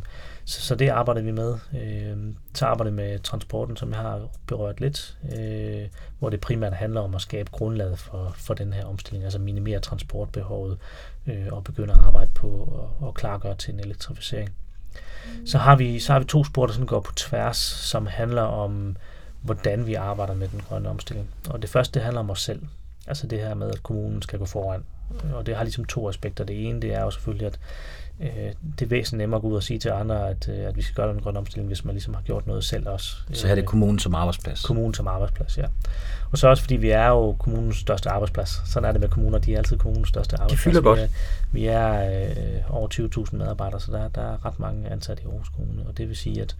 så, 0.44 0.62
så 0.62 0.74
det 0.74 0.88
arbejder 0.88 1.22
vi 1.22 1.30
med. 1.30 1.54
Øh, 1.82 2.34
så 2.54 2.66
arbejder 2.66 2.90
vi 2.90 2.96
med 2.96 3.18
transporten, 3.18 3.76
som 3.76 3.90
jeg 3.90 3.98
har 3.98 4.28
berørt 4.46 4.80
lidt, 4.80 5.18
øh, 5.38 5.88
hvor 6.18 6.30
det 6.30 6.40
primært 6.40 6.72
handler 6.72 7.00
om 7.00 7.14
at 7.14 7.20
skabe 7.20 7.50
grundlaget 7.50 7.98
for, 7.98 8.34
for 8.36 8.54
den 8.54 8.72
her 8.72 8.84
omstilling, 8.84 9.24
altså 9.24 9.38
minimere 9.38 9.80
transportbehovet 9.80 10.78
øh, 11.26 11.46
og 11.50 11.64
begynde 11.64 11.92
at 11.92 12.00
arbejde 12.04 12.30
på 12.34 12.80
at, 13.08 13.14
klargøre 13.14 13.54
til 13.54 13.74
en 13.74 13.80
elektrificering. 13.80 14.54
Så 15.46 15.58
har 15.58 15.76
vi, 15.76 15.98
så 15.98 16.12
har 16.12 16.18
vi 16.18 16.24
to 16.24 16.44
spor, 16.44 16.66
der 16.66 16.72
sådan 16.72 16.86
går 16.86 17.00
på 17.00 17.12
tværs, 17.12 17.56
som 17.56 18.06
handler 18.06 18.42
om 18.42 18.96
hvordan 19.46 19.86
vi 19.86 19.94
arbejder 19.94 20.34
med 20.34 20.48
den 20.48 20.62
grønne 20.68 20.88
omstilling. 20.88 21.28
Og 21.50 21.62
det 21.62 21.70
første, 21.70 21.94
det 21.94 22.02
handler 22.02 22.20
om 22.20 22.30
os 22.30 22.42
selv. 22.42 22.62
Altså 23.06 23.26
det 23.26 23.40
her 23.40 23.54
med, 23.54 23.70
at 23.70 23.82
kommunen 23.82 24.22
skal 24.22 24.38
gå 24.38 24.44
foran. 24.44 24.84
og 25.34 25.46
det 25.46 25.56
har 25.56 25.64
ligesom 25.64 25.84
to 25.84 26.08
aspekter. 26.08 26.44
Det 26.44 26.68
ene, 26.68 26.80
det 26.80 26.94
er 26.94 27.02
jo 27.02 27.10
selvfølgelig, 27.10 27.46
at 27.46 27.58
øh, 28.20 28.52
det 28.78 28.82
er 28.82 28.86
væsentligt 28.86 29.18
nemmere 29.18 29.38
at 29.38 29.42
gå 29.42 29.48
ud 29.48 29.56
og 29.56 29.62
sige 29.62 29.78
til 29.78 29.88
andre, 29.88 30.28
at, 30.28 30.48
øh, 30.48 30.68
at 30.68 30.76
vi 30.76 30.82
skal 30.82 30.94
gøre 30.94 31.12
den 31.12 31.20
grønne 31.20 31.38
omstilling, 31.38 31.66
hvis 31.68 31.84
man 31.84 31.94
ligesom 31.94 32.14
har 32.14 32.22
gjort 32.22 32.46
noget 32.46 32.64
selv 32.64 32.88
også. 32.88 33.16
Så 33.32 33.48
er 33.48 33.54
det 33.54 33.66
kommunen 33.66 33.98
som 33.98 34.14
arbejdsplads? 34.14 34.62
Kommunen 34.62 34.94
som 34.94 35.08
arbejdsplads, 35.08 35.58
ja. 35.58 35.66
Og 36.32 36.38
så 36.38 36.48
også 36.48 36.62
fordi 36.62 36.76
vi 36.76 36.90
er 36.90 37.06
jo 37.08 37.36
kommunens 37.38 37.76
største 37.76 38.10
arbejdsplads. 38.10 38.62
Sådan 38.66 38.88
er 38.88 38.92
det 38.92 39.00
med 39.00 39.08
kommuner, 39.08 39.38
de 39.38 39.54
er 39.54 39.58
altid 39.58 39.78
kommunens 39.78 40.08
største 40.08 40.36
arbejdsplads. 40.36 40.60
De 40.60 40.70
fylder 40.70 40.80
godt. 40.80 40.98
Vi 41.52 41.66
er, 41.66 42.02
vi 42.02 42.10
er 42.16 42.56
øh, 42.56 42.76
over 42.76 42.88
20.000 43.28 43.36
medarbejdere, 43.36 43.80
så 43.80 43.92
der, 43.92 44.08
der 44.08 44.32
er 44.32 44.46
ret 44.46 44.60
mange 44.60 44.88
ansatte 44.88 45.22
i 45.22 45.26
Aarhus 45.26 45.48
Kommune, 45.48 45.82
og 45.88 45.98
det 45.98 46.08
vil 46.08 46.16
sige, 46.16 46.42
at 46.42 46.56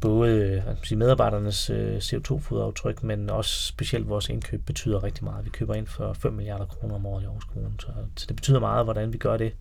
både 0.00 0.62
øh, 0.68 0.76
sige, 0.82 0.98
medarbejdernes 0.98 1.70
øh, 1.70 1.96
CO2-fodaftryk, 1.96 3.02
men 3.02 3.30
også 3.30 3.66
specielt 3.66 4.08
vores 4.08 4.28
indkøb 4.28 4.66
betyder 4.66 5.02
rigtig 5.04 5.24
meget. 5.24 5.44
Vi 5.44 5.50
køber 5.50 5.74
ind 5.74 5.86
for 5.86 6.12
5 6.12 6.32
milliarder 6.32 6.66
kroner 6.66 6.94
om 6.94 7.06
året 7.06 7.22
i 7.22 7.24
Aarhus 7.24 7.44
Kommune, 7.44 7.74
så, 7.80 7.86
så 8.16 8.26
det 8.28 8.36
betyder 8.36 8.60
meget, 8.60 8.86
hvordan 8.86 9.12
vi 9.12 9.18
gør 9.18 9.36
det. 9.36 9.54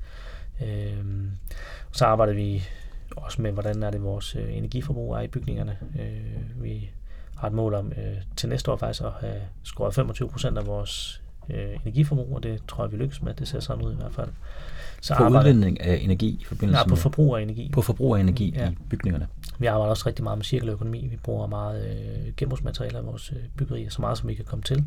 Øh, 0.64 1.06
så 1.92 2.06
arbejder 2.06 2.34
vi 2.34 2.64
også 3.16 3.42
med, 3.42 3.52
hvordan 3.52 3.84
er 3.84 3.92
det 3.92 4.04
vores 4.04 4.36
øh, 4.36 4.58
energiforbrug 4.58 5.14
er 5.16 5.22
i 5.22 5.28
bygningerne. 5.28 5.78
Øh, 6.00 6.64
vi 6.64 6.90
har 7.36 7.48
et 7.48 7.54
mål 7.54 7.74
om 7.74 7.92
øh, 7.98 8.18
til 8.36 8.50
næste 8.50 8.72
år 8.72 8.76
faktisk 8.76 9.04
at 9.04 9.12
have 9.12 9.42
skåret 9.64 9.94
25 9.94 10.30
procent 10.30 10.58
af 10.58 10.68
vores 10.68 11.22
øh, 11.50 11.70
energiforbrug, 11.86 12.36
og 12.36 12.44
det 12.44 12.62
tror 12.68 12.84
jeg, 12.84 12.92
vi 12.92 12.98
lykkes 12.98 13.22
med. 13.22 13.34
Det 13.34 13.48
ser 13.48 13.60
sådan 13.60 13.86
ud 13.86 13.94
i 13.94 13.96
hvert 13.96 14.14
fald. 14.14 14.30
Så 15.02 15.16
på 15.16 15.24
arbejder, 15.24 15.40
udledning 15.40 15.82
af 15.82 16.00
energi 16.02 16.38
i 16.42 16.44
forbindelse 16.44 16.82
nej, 16.82 16.88
på 16.88 16.96
forbrug 16.96 17.38
af 17.38 17.42
energi. 17.42 17.70
På 17.74 17.82
forbrug 17.82 18.16
af 18.16 18.20
energi 18.20 18.54
ja. 18.56 18.70
i 18.70 18.76
bygningerne. 18.90 19.28
Vi 19.60 19.66
arbejder 19.66 19.90
også 19.90 20.04
rigtig 20.08 20.24
meget 20.24 20.38
med 20.38 20.46
cirkulær 20.46 20.74
økonomi. 20.74 21.08
Vi 21.08 21.18
bruger 21.24 21.48
meget 21.48 21.86
øh, 21.86 22.34
genbrugsmaterialer 22.38 23.02
i 23.02 23.04
vores 23.04 23.32
øh, 23.32 23.38
byggerier, 23.58 23.90
så 23.90 24.02
meget 24.02 24.18
som 24.18 24.30
vi 24.30 24.34
kan 24.34 24.46
komme 24.46 24.64
til. 24.64 24.86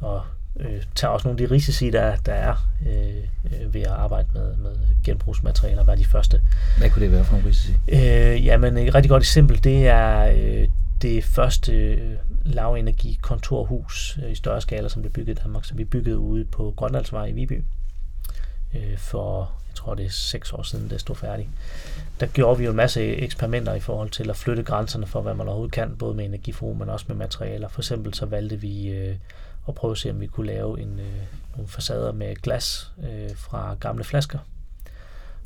Og 0.00 0.22
øh, 0.60 0.82
tager 0.94 1.12
også 1.12 1.28
nogle 1.28 1.42
af 1.42 1.48
de 1.48 1.54
risici, 1.54 1.90
der, 1.90 2.16
der 2.16 2.32
er 2.32 2.54
øh, 2.88 3.62
øh, 3.62 3.74
ved 3.74 3.80
at 3.80 3.86
arbejde 3.86 4.28
med, 4.34 4.56
med 4.56 4.76
genbrugsmaterialer, 5.04 5.84
være 5.84 5.96
de 5.96 6.04
første. 6.04 6.40
Hvad 6.78 6.90
kunne 6.90 7.04
det 7.04 7.12
være 7.12 7.24
for 7.24 7.32
nogle 7.32 7.48
risici? 7.48 7.72
Øh, 7.88 8.46
jamen, 8.46 8.78
et 8.78 8.94
rigtig 8.94 9.10
godt 9.10 9.22
eksempel, 9.22 9.64
det 9.64 9.86
er 9.86 10.32
øh, 10.36 10.68
det 11.02 11.24
første 11.24 11.72
øh, 11.72 12.16
lavenergi 12.44 13.18
kontorhus 13.22 14.18
øh, 14.24 14.32
i 14.32 14.34
større 14.34 14.60
skala, 14.60 14.88
som 14.88 15.02
blev 15.02 15.12
bygget 15.12 15.38
i 15.38 15.42
Danmark, 15.42 15.64
som 15.64 15.78
vi 15.78 15.84
byggede 15.84 16.18
ude 16.18 16.44
på 16.44 16.74
Grønlandsvej 16.76 17.26
i 17.26 17.32
Viby 17.32 17.64
øh, 18.74 18.98
for, 18.98 19.52
jeg 19.68 19.74
tror 19.74 19.94
det 19.94 20.06
er 20.06 20.10
seks 20.10 20.52
år 20.52 20.62
siden, 20.62 20.90
det 20.90 21.00
stod 21.00 21.16
færdigt. 21.16 21.48
Der 22.20 22.26
gjorde 22.26 22.58
vi 22.58 22.64
jo 22.64 22.70
en 22.70 22.76
masse 22.76 23.02
eksperimenter 23.02 23.74
i 23.74 23.80
forhold 23.80 24.10
til 24.10 24.30
at 24.30 24.36
flytte 24.36 24.62
grænserne 24.62 25.06
for, 25.06 25.20
hvad 25.20 25.34
man 25.34 25.46
overhovedet 25.46 25.74
kan, 25.74 25.96
både 25.96 26.14
med 26.14 26.24
energiforbrug, 26.24 26.76
men 26.76 26.88
også 26.88 27.04
med 27.08 27.16
materialer. 27.16 27.68
For 27.68 27.80
eksempel 27.80 28.14
så 28.14 28.26
valgte 28.26 28.60
vi 28.60 28.88
at 29.68 29.74
prøve 29.74 29.92
at 29.92 29.98
se, 29.98 30.10
om 30.10 30.20
vi 30.20 30.26
kunne 30.26 30.46
lave 30.46 30.80
en, 30.80 31.00
nogle 31.56 31.68
facader 31.68 32.12
med 32.12 32.36
glas 32.36 32.92
fra 33.36 33.76
gamle 33.80 34.04
flasker. 34.04 34.38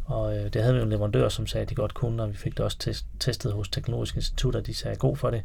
Og 0.05 0.37
øh, 0.37 0.53
det 0.53 0.63
havde 0.63 0.75
vi 0.75 0.79
jo 0.79 0.85
en 0.85 0.91
leverandør, 0.91 1.29
som 1.29 1.47
sagde, 1.47 1.63
at 1.63 1.71
de 1.71 1.75
godt 1.75 1.95
kunne, 1.95 2.23
og 2.23 2.29
vi 2.29 2.37
fik 2.37 2.53
det 2.53 2.61
også 2.61 2.79
test, 2.79 3.07
testet 3.21 3.53
hos 3.53 3.69
Teknologisk 3.69 4.17
Institut, 4.17 4.57
og 4.57 4.67
de 4.67 4.75
sagde 4.75 4.97
god 4.97 5.17
for 5.17 5.31
det. 5.31 5.43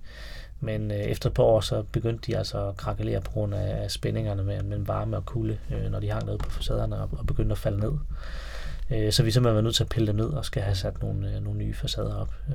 Men 0.59 0.91
øh, 0.91 0.97
efter 0.97 1.29
et 1.29 1.33
par 1.33 1.43
år, 1.43 1.61
så 1.61 1.83
begyndte 1.91 2.31
de 2.31 2.37
altså 2.37 2.67
at 2.67 2.77
krakelere 2.77 3.21
på 3.21 3.31
grund 3.31 3.55
af 3.55 3.91
spændingerne 3.91 4.43
mellem 4.43 4.87
varme 4.87 5.17
og 5.17 5.25
kulde, 5.25 5.57
øh, 5.71 5.91
når 5.91 5.99
de 5.99 6.11
hang 6.11 6.25
ned 6.25 6.37
på 6.37 6.49
facaderne 6.49 7.01
og, 7.01 7.09
og 7.11 7.25
begyndte 7.25 7.51
at 7.51 7.57
falde 7.57 7.79
ned. 7.79 7.93
Øh, 8.91 9.11
så 9.11 9.23
vi 9.23 9.31
simpelthen 9.31 9.53
været 9.53 9.63
nødt 9.63 9.75
til 9.75 9.83
at 9.83 9.89
pille 9.89 10.07
dem 10.07 10.15
ned 10.15 10.25
og 10.25 10.45
skal 10.45 10.61
have 10.61 10.75
sat 10.75 11.01
nogle, 11.01 11.35
øh, 11.35 11.43
nogle 11.43 11.59
nye 11.59 11.73
facader 11.73 12.15
op. 12.15 12.33
Øh, 12.49 12.53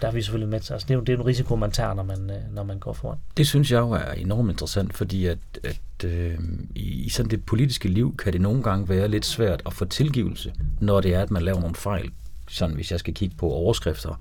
der 0.00 0.08
er 0.08 0.12
vi 0.12 0.22
selvfølgelig 0.22 0.48
med 0.48 0.60
til. 0.60 0.72
Altså, 0.72 0.86
det, 0.86 0.94
er 0.94 0.98
jo, 0.98 1.00
det 1.00 1.12
er 1.12 1.16
en 1.16 1.26
risiko, 1.26 1.56
man 1.56 1.70
tager, 1.70 1.94
når 1.94 2.02
man, 2.02 2.30
øh, 2.30 2.54
når 2.54 2.62
man 2.62 2.78
går 2.78 2.92
foran. 2.92 3.18
Det 3.36 3.46
synes 3.46 3.72
jeg 3.72 3.78
jo 3.78 3.90
er 3.90 4.12
enormt 4.12 4.50
interessant, 4.50 4.94
fordi 4.94 5.26
at, 5.26 5.38
at 5.64 6.04
øh, 6.04 6.38
i 6.74 7.08
sådan 7.08 7.30
det 7.30 7.44
politiske 7.44 7.88
liv 7.88 8.16
kan 8.16 8.32
det 8.32 8.40
nogle 8.40 8.62
gange 8.62 8.88
være 8.88 9.08
lidt 9.08 9.26
svært 9.26 9.62
at 9.66 9.72
få 9.72 9.84
tilgivelse, 9.84 10.52
når 10.80 11.00
det 11.00 11.14
er, 11.14 11.22
at 11.22 11.30
man 11.30 11.42
laver 11.42 11.60
nogle 11.60 11.74
fejl. 11.74 12.10
Sådan 12.48 12.74
hvis 12.74 12.90
jeg 12.90 13.00
skal 13.00 13.14
kigge 13.14 13.36
på 13.36 13.50
overskrifter. 13.50 14.20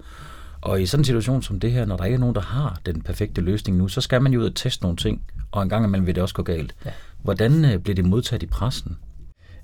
Og 0.61 0.81
i 0.81 0.85
sådan 0.85 1.01
en 1.01 1.05
situation 1.05 1.43
som 1.43 1.59
det 1.59 1.71
her, 1.71 1.85
når 1.85 1.97
der 1.97 2.03
ikke 2.03 2.15
er 2.15 2.19
nogen, 2.19 2.35
der 2.35 2.41
har 2.41 2.79
den 2.85 3.01
perfekte 3.01 3.41
løsning 3.41 3.77
nu, 3.77 3.87
så 3.87 4.01
skal 4.01 4.21
man 4.21 4.33
jo 4.33 4.39
ud 4.39 4.45
og 4.45 4.55
teste 4.55 4.83
nogle 4.83 4.97
ting, 4.97 5.21
og 5.51 5.63
en 5.63 5.69
gang 5.69 5.85
imellem 5.85 6.07
vil 6.07 6.15
det 6.15 6.21
også 6.21 6.35
gå 6.35 6.43
galt. 6.43 6.75
Ja. 6.85 6.91
Hvordan 7.23 7.65
øh, 7.65 7.79
bliver 7.79 7.95
det 7.95 8.05
modtaget 8.05 8.43
i 8.43 8.45
pressen? 8.45 8.97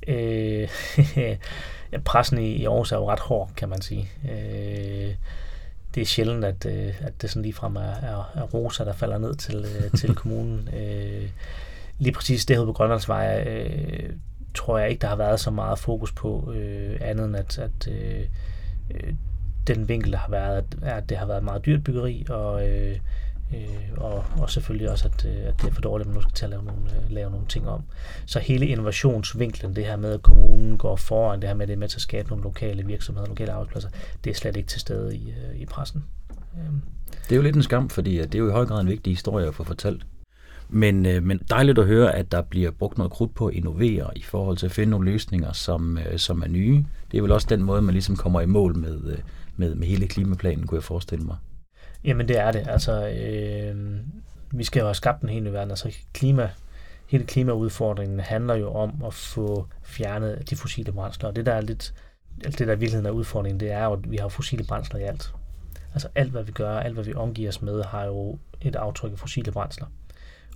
Øh, 0.08 0.68
ja, 1.92 1.98
pressen 2.06 2.38
i, 2.38 2.52
i 2.52 2.66
Aarhus 2.66 2.92
er 2.92 2.98
jo 2.98 3.10
ret 3.10 3.20
hård, 3.20 3.52
kan 3.56 3.70
man 3.70 3.82
sige. 3.82 4.10
Øh, 4.32 5.16
det 5.96 6.02
er 6.02 6.06
sjældent, 6.06 6.46
at, 6.46 6.66
øh, 6.66 6.94
at 7.02 7.22
det 7.22 7.30
sådan 7.30 7.42
ligefrem 7.42 7.76
er, 7.76 7.82
er, 7.82 8.32
er 8.36 8.44
rosa, 8.44 8.86
der 8.86 8.94
falder 8.94 9.18
ned 9.18 9.36
til, 9.36 9.56
øh, 9.56 9.92
til 10.00 10.16
kommunen. 10.16 10.70
Øh, 10.74 11.30
lige 12.00 12.14
præcis 12.14 12.46
det 12.46 12.58
her 12.58 12.66
på 12.66 12.74
Grønlandsvej, 12.74 13.44
øh, 13.48 14.10
tror 14.54 14.78
jeg 14.78 14.90
ikke, 14.90 15.02
der 15.02 15.08
har 15.08 15.16
været 15.16 15.40
så 15.40 15.52
meget 15.52 15.80
fokus 15.80 16.12
på 16.12 16.54
øh, 16.56 16.98
andet 17.02 17.26
end, 17.26 17.36
at, 17.36 17.60
at 17.60 17.88
øh, 17.88 18.26
øh 18.92 19.14
den 19.68 19.90
vinkel, 19.90 20.12
der 20.12 20.18
har 20.18 20.30
været, 20.30 20.66
er, 20.82 20.96
at 20.96 21.10
det 21.10 21.18
har 21.18 21.26
været 21.26 21.44
meget 21.44 21.66
dyrt 21.66 21.84
byggeri, 21.84 22.26
og 22.30 22.68
øh, 22.68 22.98
Øh, 23.56 23.98
og, 23.98 24.24
og 24.38 24.50
selvfølgelig 24.50 24.92
også, 24.92 25.08
at, 25.08 25.26
øh, 25.26 25.48
at 25.48 25.62
det 25.62 25.70
er 25.70 25.74
for 25.74 25.82
dårligt, 25.82 26.08
at 26.08 26.08
man 26.08 26.16
nu 26.16 26.22
skal 26.22 26.34
til 26.34 26.46
at 26.46 26.50
lave 26.50 26.64
nogle, 26.64 26.82
øh, 26.82 27.12
lave 27.12 27.32
nogle 27.32 27.46
ting 27.48 27.70
om. 27.70 27.84
Så 28.26 28.40
hele 28.40 28.68
innovationsvinklen, 28.68 29.76
det 29.76 29.86
her 29.86 29.96
med, 29.96 30.14
at 30.14 30.22
kommunen 30.22 30.78
går 30.78 30.96
foran, 30.96 31.42
det 31.42 31.50
her 31.50 31.56
med, 31.56 31.64
at 31.64 31.68
det 31.68 31.74
er 31.74 31.80
med 31.80 31.88
til 31.88 31.98
at 31.98 32.02
skabe 32.02 32.30
nogle 32.30 32.44
lokale 32.44 32.86
virksomheder, 32.86 33.28
lokale 33.28 33.52
arbejdspladser, 33.52 33.90
det 34.24 34.30
er 34.30 34.34
slet 34.34 34.58
ikke 34.58 34.70
til 34.70 34.82
stede 34.82 35.16
i, 35.16 35.30
øh, 35.30 35.62
i 35.62 35.66
pressen. 35.66 36.04
Øhm. 36.58 36.82
Det 37.24 37.32
er 37.32 37.36
jo 37.36 37.42
lidt 37.42 37.56
en 37.56 37.64
skam, 37.64 37.90
fordi 37.90 38.18
øh, 38.18 38.24
det 38.24 38.36
er 38.36 38.40
jo 38.40 38.50
i 38.50 38.52
høj 38.52 38.66
grad 38.66 38.82
en 38.82 38.88
vigtig 38.88 39.14
historie 39.14 39.48
at 39.48 39.56
få 39.56 39.64
fortalt. 39.64 40.06
Men, 40.70 41.06
øh, 41.06 41.24
men 41.24 41.40
dejligt 41.50 41.80
at 41.80 41.86
høre, 41.86 42.16
at 42.16 42.32
der 42.32 42.42
bliver 42.42 42.72
brugt 42.72 42.98
noget 42.98 43.12
krudt 43.12 43.36
på 43.36 43.48
at 43.48 43.54
innovere 43.54 44.18
i 44.18 44.22
forhold 44.22 44.58
til 44.58 44.66
at 44.66 44.72
finde 44.72 44.92
nogle 44.92 45.12
løsninger, 45.12 45.52
som, 45.52 45.98
øh, 45.98 46.18
som 46.18 46.42
er 46.42 46.48
nye. 46.48 46.86
Det 47.12 47.18
er 47.18 47.22
vel 47.22 47.32
også 47.32 47.48
den 47.50 47.64
måde, 47.64 47.82
man 47.82 47.94
ligesom 47.94 48.16
kommer 48.16 48.42
i 48.42 48.46
mål 48.46 48.76
med, 48.76 49.02
øh, 49.12 49.18
med, 49.58 49.76
med 49.76 49.88
hele 49.88 50.08
klimaplanen, 50.08 50.68
kunne 50.68 50.76
jeg 50.76 50.84
forestille 50.84 51.26
mig. 51.26 51.36
Jamen 52.04 52.28
det 52.28 52.40
er 52.40 52.52
det. 52.52 52.68
Altså, 52.68 53.08
øh, 53.10 54.00
vi 54.52 54.64
skal 54.64 54.80
jo 54.80 54.86
have 54.86 54.96
skabt 54.96 55.22
en 55.22 55.30
hel 55.30 55.44
ny 55.44 55.48
verden. 55.48 55.72
Altså 55.72 55.96
klima, 56.14 56.50
hele 57.08 57.26
klimaudfordringen 57.26 58.20
handler 58.20 58.56
jo 58.56 58.74
om 58.74 59.04
at 59.06 59.14
få 59.14 59.68
fjernet 59.84 60.50
de 60.50 60.56
fossile 60.56 60.92
brændsler. 60.92 61.30
Og 61.30 61.36
det 61.36 61.46
der 61.46 61.54
er 61.54 61.62
lidt, 61.62 61.94
alt 62.46 62.60
det 62.60 62.68
der 62.68 62.74
i 62.74 62.80
virkeligheden 62.80 63.06
er 63.06 63.12
udfordringen, 63.12 63.60
det 63.60 63.72
er 63.72 63.84
jo, 63.84 63.94
at 63.94 64.12
vi 64.12 64.18
har 64.18 64.28
fossile 64.28 64.64
brændsler 64.64 65.00
i 65.00 65.04
alt. 65.04 65.34
Altså 65.94 66.08
alt, 66.16 66.32
hvad 66.32 66.44
vi 66.44 66.52
gør, 66.52 66.80
alt, 66.80 66.94
hvad 66.94 67.04
vi 67.04 67.14
omgiver 67.14 67.50
os 67.50 67.62
med, 67.62 67.84
har 67.84 68.06
jo 68.06 68.40
et 68.62 68.76
aftryk 68.76 69.12
af 69.12 69.20
fossile 69.20 69.52
brændsler. 69.52 69.88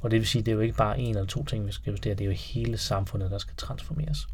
Og 0.01 0.11
det 0.11 0.19
vil 0.19 0.27
sige, 0.27 0.41
det 0.41 0.51
er 0.51 0.55
jo 0.55 0.61
ikke 0.61 0.75
bare 0.75 0.99
en 0.99 1.09
eller 1.09 1.25
to 1.25 1.45
ting, 1.45 1.67
vi 1.67 1.71
skal 1.71 1.91
justere, 1.91 2.13
det 2.13 2.21
er 2.21 2.25
jo 2.25 2.31
hele 2.31 2.77
samfundet, 2.77 3.31
der 3.31 3.37
skal 3.37 3.55
transformeres. 3.57 4.27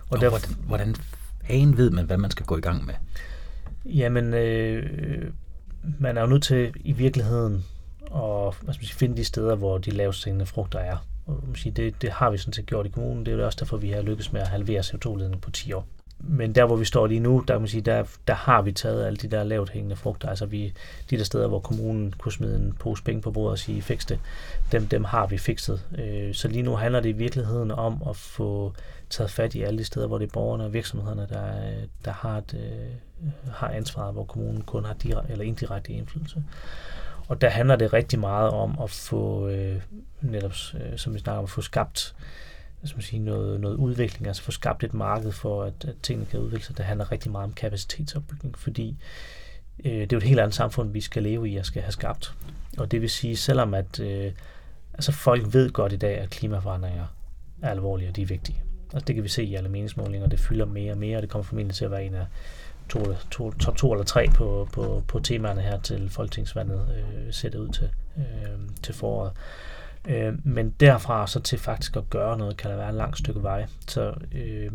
Og, 0.00 0.06
og 0.10 0.20
derfor, 0.20 0.38
hvordan, 0.38 0.66
hvordan 0.66 0.94
hagen 1.42 1.76
ved 1.76 1.90
man, 1.90 2.04
hvad 2.04 2.16
man 2.16 2.30
skal 2.30 2.46
gå 2.46 2.56
i 2.56 2.60
gang 2.60 2.86
med? 2.86 2.94
Jamen, 3.84 4.34
øh, 4.34 5.32
man 5.98 6.16
er 6.16 6.20
jo 6.20 6.26
nødt 6.26 6.42
til 6.42 6.72
i 6.80 6.92
virkeligheden 6.92 7.64
at 8.14 8.54
hvad 8.62 8.74
skal 8.74 8.80
man 8.80 8.86
sige, 8.86 8.96
finde 8.96 9.16
de 9.16 9.24
steder, 9.24 9.54
hvor 9.54 9.78
de 9.78 9.90
laveste 9.90 10.46
frugter 10.46 10.78
er. 10.78 10.96
Og 11.26 11.42
man 11.46 11.56
sige, 11.56 11.72
det, 11.72 12.02
det 12.02 12.10
har 12.10 12.30
vi 12.30 12.38
sådan 12.38 12.52
set 12.52 12.66
gjort 12.66 12.86
i 12.86 12.88
kommunen. 12.88 13.26
Det 13.26 13.32
er 13.32 13.38
jo 13.38 13.46
også 13.46 13.58
derfor, 13.60 13.76
vi 13.76 13.90
har 13.90 14.02
lykkes 14.02 14.32
med 14.32 14.40
at 14.40 14.48
halvere 14.48 14.80
CO2-ledningen 14.80 15.40
på 15.40 15.50
10 15.50 15.72
år. 15.72 15.86
Men 16.22 16.54
der, 16.54 16.64
hvor 16.64 16.76
vi 16.76 16.84
står 16.84 17.06
lige 17.06 17.20
nu, 17.20 17.44
der, 17.48 17.54
kan 17.54 17.60
man 17.60 17.68
sige, 17.68 17.80
der, 17.80 18.04
der 18.26 18.34
har 18.34 18.62
vi 18.62 18.72
taget 18.72 19.06
alle 19.06 19.16
de 19.16 19.28
der 19.28 19.44
lavt 19.44 19.70
hængende 19.70 19.96
frugter. 19.96 20.28
Altså 20.28 20.46
vi, 20.46 20.72
de 21.10 21.16
der 21.18 21.24
steder, 21.24 21.48
hvor 21.48 21.60
kommunen 21.60 22.14
kunne 22.18 22.32
smide 22.32 22.56
en 22.56 22.76
pose 22.78 23.02
penge 23.02 23.22
på 23.22 23.30
bordet 23.30 23.52
og 23.52 23.58
sige, 23.58 23.82
fix 23.82 24.06
det, 24.06 24.18
dem, 24.72 24.86
dem 24.86 25.04
har 25.04 25.26
vi 25.26 25.38
fikset. 25.38 25.86
Øh, 25.98 26.34
så 26.34 26.48
lige 26.48 26.62
nu 26.62 26.76
handler 26.76 27.00
det 27.00 27.08
i 27.08 27.12
virkeligheden 27.12 27.70
om 27.70 28.02
at 28.08 28.16
få 28.16 28.72
taget 29.10 29.30
fat 29.30 29.54
i 29.54 29.62
alle 29.62 29.78
de 29.78 29.84
steder, 29.84 30.06
hvor 30.06 30.18
det 30.18 30.26
er 30.26 30.32
borgerne 30.32 30.64
og 30.64 30.72
virksomhederne, 30.72 31.26
der, 31.30 31.52
der 32.04 32.12
har, 32.12 32.38
et, 32.38 32.54
øh, 32.54 33.30
har 33.52 33.68
ansvaret, 33.68 34.12
hvor 34.12 34.24
kommunen 34.24 34.62
kun 34.62 34.84
har 34.84 34.94
direkte 34.94 35.32
eller 35.32 35.44
indirekte 35.44 35.92
indflydelse. 35.92 36.42
Og 37.28 37.40
der 37.40 37.48
handler 37.48 37.76
det 37.76 37.92
rigtig 37.92 38.18
meget 38.18 38.50
om 38.50 38.78
at 38.82 38.90
få, 38.90 39.48
øh, 39.48 39.82
netop 40.20 40.52
øh, 40.74 40.98
som 40.98 41.14
vi 41.14 41.18
snakker 41.18 41.38
om, 41.38 41.44
at 41.44 41.50
få 41.50 41.60
skabt 41.60 42.14
hvad 42.80 42.90
man 42.94 43.02
sige, 43.02 43.20
noget, 43.20 43.60
noget 43.60 43.76
udvikling, 43.76 44.26
altså 44.26 44.42
få 44.42 44.50
skabt 44.50 44.84
et 44.84 44.94
marked 44.94 45.32
for, 45.32 45.62
at, 45.62 45.84
at 45.88 45.94
tingene 46.02 46.26
kan 46.26 46.40
udvikle 46.40 46.64
sig. 46.64 46.76
Det 46.76 46.84
handler 46.84 47.12
rigtig 47.12 47.32
meget 47.32 47.44
om 47.44 47.52
kapacitetsopbygning, 47.52 48.58
fordi 48.58 48.96
øh, 49.84 49.92
det 49.92 50.02
er 50.02 50.06
jo 50.12 50.18
et 50.18 50.22
helt 50.22 50.40
andet 50.40 50.54
samfund, 50.54 50.92
vi 50.92 51.00
skal 51.00 51.22
leve 51.22 51.50
i 51.50 51.56
og 51.56 51.66
skal 51.66 51.82
have 51.82 51.92
skabt. 51.92 52.34
Og 52.78 52.90
det 52.90 53.00
vil 53.00 53.10
sige, 53.10 53.36
selvom 53.36 53.74
at 53.74 54.00
øh, 54.00 54.32
altså 54.94 55.12
folk 55.12 55.54
ved 55.54 55.70
godt 55.70 55.92
i 55.92 55.96
dag, 55.96 56.18
at 56.18 56.30
klimaforandringer 56.30 57.04
er 57.62 57.70
alvorlige 57.70 58.08
og 58.08 58.16
de 58.16 58.22
er 58.22 58.26
vigtige. 58.26 58.62
Altså 58.92 59.04
det 59.06 59.14
kan 59.14 59.24
vi 59.24 59.28
se 59.28 59.44
i 59.44 59.54
alle 59.54 59.68
meningsmålinger, 59.68 60.28
det 60.28 60.40
fylder 60.40 60.64
mere 60.64 60.92
og 60.92 60.98
mere, 60.98 61.16
og 61.16 61.22
det 61.22 61.30
kommer 61.30 61.42
formentlig 61.42 61.76
til 61.76 61.84
at 61.84 61.90
være 61.90 62.04
en 62.04 62.14
af 62.14 62.26
to, 62.88 63.14
to, 63.30 63.50
top 63.50 63.76
to 63.76 63.92
eller 63.92 64.04
tre 64.04 64.28
på, 64.34 64.68
på, 64.72 65.02
på 65.08 65.20
temaerne 65.20 65.60
her 65.60 65.80
til 65.80 66.10
folketingsvalget 66.10 66.88
øh, 66.96 67.32
ser 67.32 67.48
det 67.48 67.58
ud 67.58 67.68
til, 67.68 67.88
øh, 68.16 68.58
til 68.82 68.94
foråret. 68.94 69.32
Øh, 70.08 70.46
men 70.46 70.74
derfra 70.80 71.26
så 71.26 71.40
til 71.40 71.58
faktisk 71.58 71.96
at 71.96 72.10
gøre 72.10 72.38
noget, 72.38 72.56
kan 72.56 72.70
der 72.70 72.76
være 72.76 72.88
et 72.88 72.94
langt 72.94 73.18
stykke 73.18 73.42
vej. 73.42 73.66
Så 73.88 74.14
øh, 74.34 74.72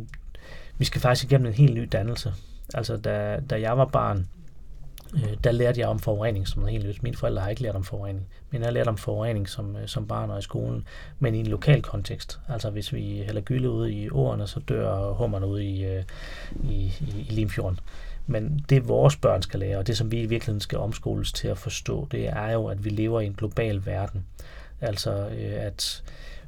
vi 0.78 0.86
skal 0.86 1.02
faktisk 1.02 1.26
igennem 1.26 1.48
en 1.48 1.54
helt 1.54 1.74
ny 1.74 1.88
dannelse. 1.92 2.34
Altså 2.74 2.98
da, 2.98 3.40
da 3.50 3.62
jeg 3.62 3.78
var 3.78 3.86
barn, 3.86 4.28
øh, 5.16 5.38
der 5.44 5.52
lærte 5.52 5.80
jeg 5.80 5.88
om 5.88 6.00
forurening 6.00 6.48
som 6.48 6.60
noget 6.60 6.74
helt 6.74 6.88
nyt. 6.88 7.04
Mine 7.04 7.16
forældre 7.16 7.42
har 7.42 7.50
ikke 7.50 7.62
lært 7.62 7.76
om 7.76 7.84
forurening, 7.84 8.26
men 8.52 8.62
jeg 8.62 8.68
har 8.68 8.74
lært 8.74 8.88
om 8.88 8.98
forurening 8.98 9.50
som, 9.50 9.76
øh, 9.76 9.88
som 9.88 10.08
barn 10.08 10.30
og 10.30 10.40
i 10.40 10.42
skolen, 10.42 10.88
men 11.20 11.36
i 11.36 11.40
en 11.40 11.48
lokal 11.48 11.82
kontekst. 11.82 12.40
Altså 12.50 12.70
hvis 12.70 12.94
vi 12.94 13.24
hælder 13.26 13.42
gylde 13.42 13.70
ud 13.70 13.90
i 13.90 14.10
åerne, 14.10 14.48
så 14.48 14.60
dør 14.60 15.12
hummerne 15.12 15.48
ud 15.48 15.60
i, 15.60 15.84
øh, 15.84 16.04
i, 16.64 16.94
i, 17.02 17.26
i 17.30 17.34
Limfjorden. 17.34 17.80
Men 18.28 18.66
det 18.70 18.88
vores 18.88 19.16
børn 19.16 19.42
skal 19.42 19.60
lære, 19.60 19.78
og 19.78 19.88
det 19.88 19.98
som 19.98 20.12
vi 20.12 20.22
i 20.22 20.26
virkeligheden 20.26 20.62
skal 20.62 20.78
omskoles 20.78 21.34
til 21.34 21.48
at 21.48 21.58
forstå, 21.58 22.08
det 22.12 22.28
er 22.28 22.52
jo, 22.52 22.68
at 22.68 22.86
vi 22.86 22.90
lever 22.90 23.22
i 23.22 23.26
en 23.26 23.34
global 23.34 23.86
verden. 23.86 24.26
Altså 24.86 25.12
øh, 25.12 25.66
at 25.66 26.04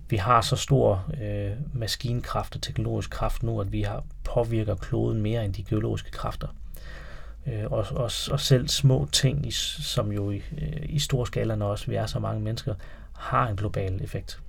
vi 0.10 0.18
har 0.18 0.42
så 0.42 0.56
stor 0.56 1.06
øh, 1.22 1.52
maskinkraft 1.74 2.56
og 2.56 2.62
teknologisk 2.62 3.10
kraft 3.10 3.44
nu, 3.44 3.62
at 3.62 3.72
vi 3.72 3.82
har 3.82 4.04
påvirker 4.24 4.76
kloden 4.76 5.22
mere 5.22 5.46
end 5.46 5.54
de 5.54 5.64
geologiske 5.64 6.12
kræfter. 6.12 6.48
Øh, 7.48 7.72
og, 7.72 7.86
og, 7.92 8.12
og 8.32 8.40
selv 8.40 8.68
små 8.68 9.08
ting, 9.12 9.46
i, 9.46 9.52
som 9.52 10.12
jo 10.12 10.32
i, 10.32 10.36
øh, 10.36 10.84
i 10.84 11.00
stor 11.00 11.26
skala, 11.26 11.56
når 11.56 11.68
også 11.68 11.88
vi 11.88 11.96
er 11.96 12.06
så 12.06 12.20
mange 12.20 12.42
mennesker, 12.42 12.74
har 13.14 13.48
en 13.48 13.56
global 13.56 14.04
effekt. 14.04 14.40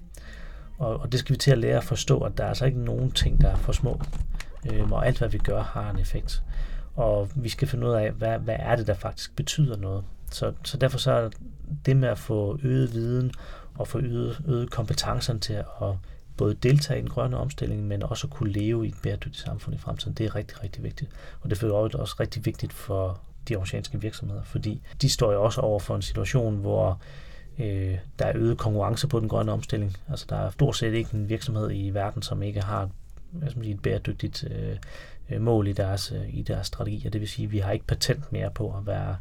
Og, 0.78 0.96
og 0.96 1.12
det 1.12 1.20
skal 1.20 1.32
vi 1.32 1.38
til 1.38 1.50
at 1.50 1.58
lære 1.58 1.76
at 1.76 1.84
forstå, 1.84 2.18
at 2.18 2.38
der 2.38 2.44
er 2.44 2.48
altså 2.48 2.64
ikke 2.66 2.84
nogen 2.84 3.10
ting, 3.10 3.40
der 3.40 3.48
er 3.48 3.56
for 3.56 3.72
små. 3.72 4.00
Øh, 4.72 4.92
og 4.92 5.06
alt, 5.06 5.18
hvad 5.18 5.28
vi 5.28 5.38
gør, 5.38 5.62
har 5.62 5.90
en 5.90 5.98
effekt. 5.98 6.42
Og 6.96 7.28
vi 7.34 7.48
skal 7.48 7.68
finde 7.68 7.86
ud 7.86 7.92
af, 7.92 8.10
hvad, 8.10 8.38
hvad 8.38 8.56
er 8.58 8.76
det, 8.76 8.86
der 8.86 8.94
faktisk 8.94 9.36
betyder 9.36 9.76
noget. 9.76 10.04
Så, 10.30 10.52
så 10.64 10.76
derfor 10.76 10.98
så 10.98 11.12
er 11.12 11.30
det 11.86 11.96
med 11.96 12.08
at 12.08 12.18
få 12.18 12.58
øget 12.62 12.92
viden 12.92 13.32
og 13.78 13.88
få 13.88 13.98
øget, 13.98 14.40
øget 14.46 14.70
kompetencerne 14.70 15.40
til 15.40 15.52
at 15.52 15.64
både 16.36 16.54
deltage 16.54 16.98
i 16.98 17.02
den 17.02 17.10
grønne 17.10 17.36
omstilling, 17.36 17.86
men 17.86 18.02
også 18.02 18.26
at 18.26 18.30
kunne 18.30 18.52
leve 18.52 18.86
i 18.86 18.88
et 18.88 18.94
bæredygtigt 19.02 19.36
samfund 19.36 19.76
i 19.76 19.78
fremtiden. 19.78 20.14
Det 20.14 20.26
er 20.26 20.34
rigtig, 20.34 20.62
rigtig 20.62 20.82
vigtigt. 20.82 21.10
Og 21.40 21.50
det 21.50 21.62
er 21.62 21.72
også 21.72 22.16
rigtig 22.20 22.46
vigtigt 22.46 22.72
for 22.72 23.20
de 23.48 23.56
oceanske 23.56 24.00
virksomheder, 24.00 24.42
fordi 24.42 24.82
de 25.02 25.10
står 25.10 25.32
jo 25.32 25.42
også 25.42 25.60
over 25.60 25.78
for 25.78 25.96
en 25.96 26.02
situation, 26.02 26.56
hvor 26.56 27.00
øh, 27.58 27.98
der 28.18 28.24
er 28.24 28.32
øget 28.34 28.58
konkurrence 28.58 29.08
på 29.08 29.20
den 29.20 29.28
grønne 29.28 29.52
omstilling. 29.52 29.96
Altså 30.08 30.26
der 30.28 30.36
er 30.36 30.50
stort 30.50 30.76
set 30.76 30.94
ikke 30.94 31.14
en 31.14 31.28
virksomhed 31.28 31.70
i 31.72 31.90
verden, 31.90 32.22
som 32.22 32.42
ikke 32.42 32.60
har 32.60 32.88
hvad 33.30 33.50
skal 33.50 33.58
man 33.58 33.64
sige, 33.64 33.74
et 33.74 33.82
bæredygtigt 33.82 34.44
øh, 34.50 34.76
øh 35.30 35.40
mål 35.40 35.68
i 35.68 35.72
deres, 35.72 36.12
øh, 36.12 36.38
i 36.38 36.42
deres 36.42 36.66
strategi, 36.66 37.06
og 37.06 37.12
det 37.12 37.20
vil 37.20 37.28
sige, 37.28 37.46
at 37.46 37.52
vi 37.52 37.58
har 37.58 37.72
ikke 37.72 37.86
patent 37.86 38.32
mere 38.32 38.50
på 38.50 38.74
at 38.78 38.86
være 38.86 39.16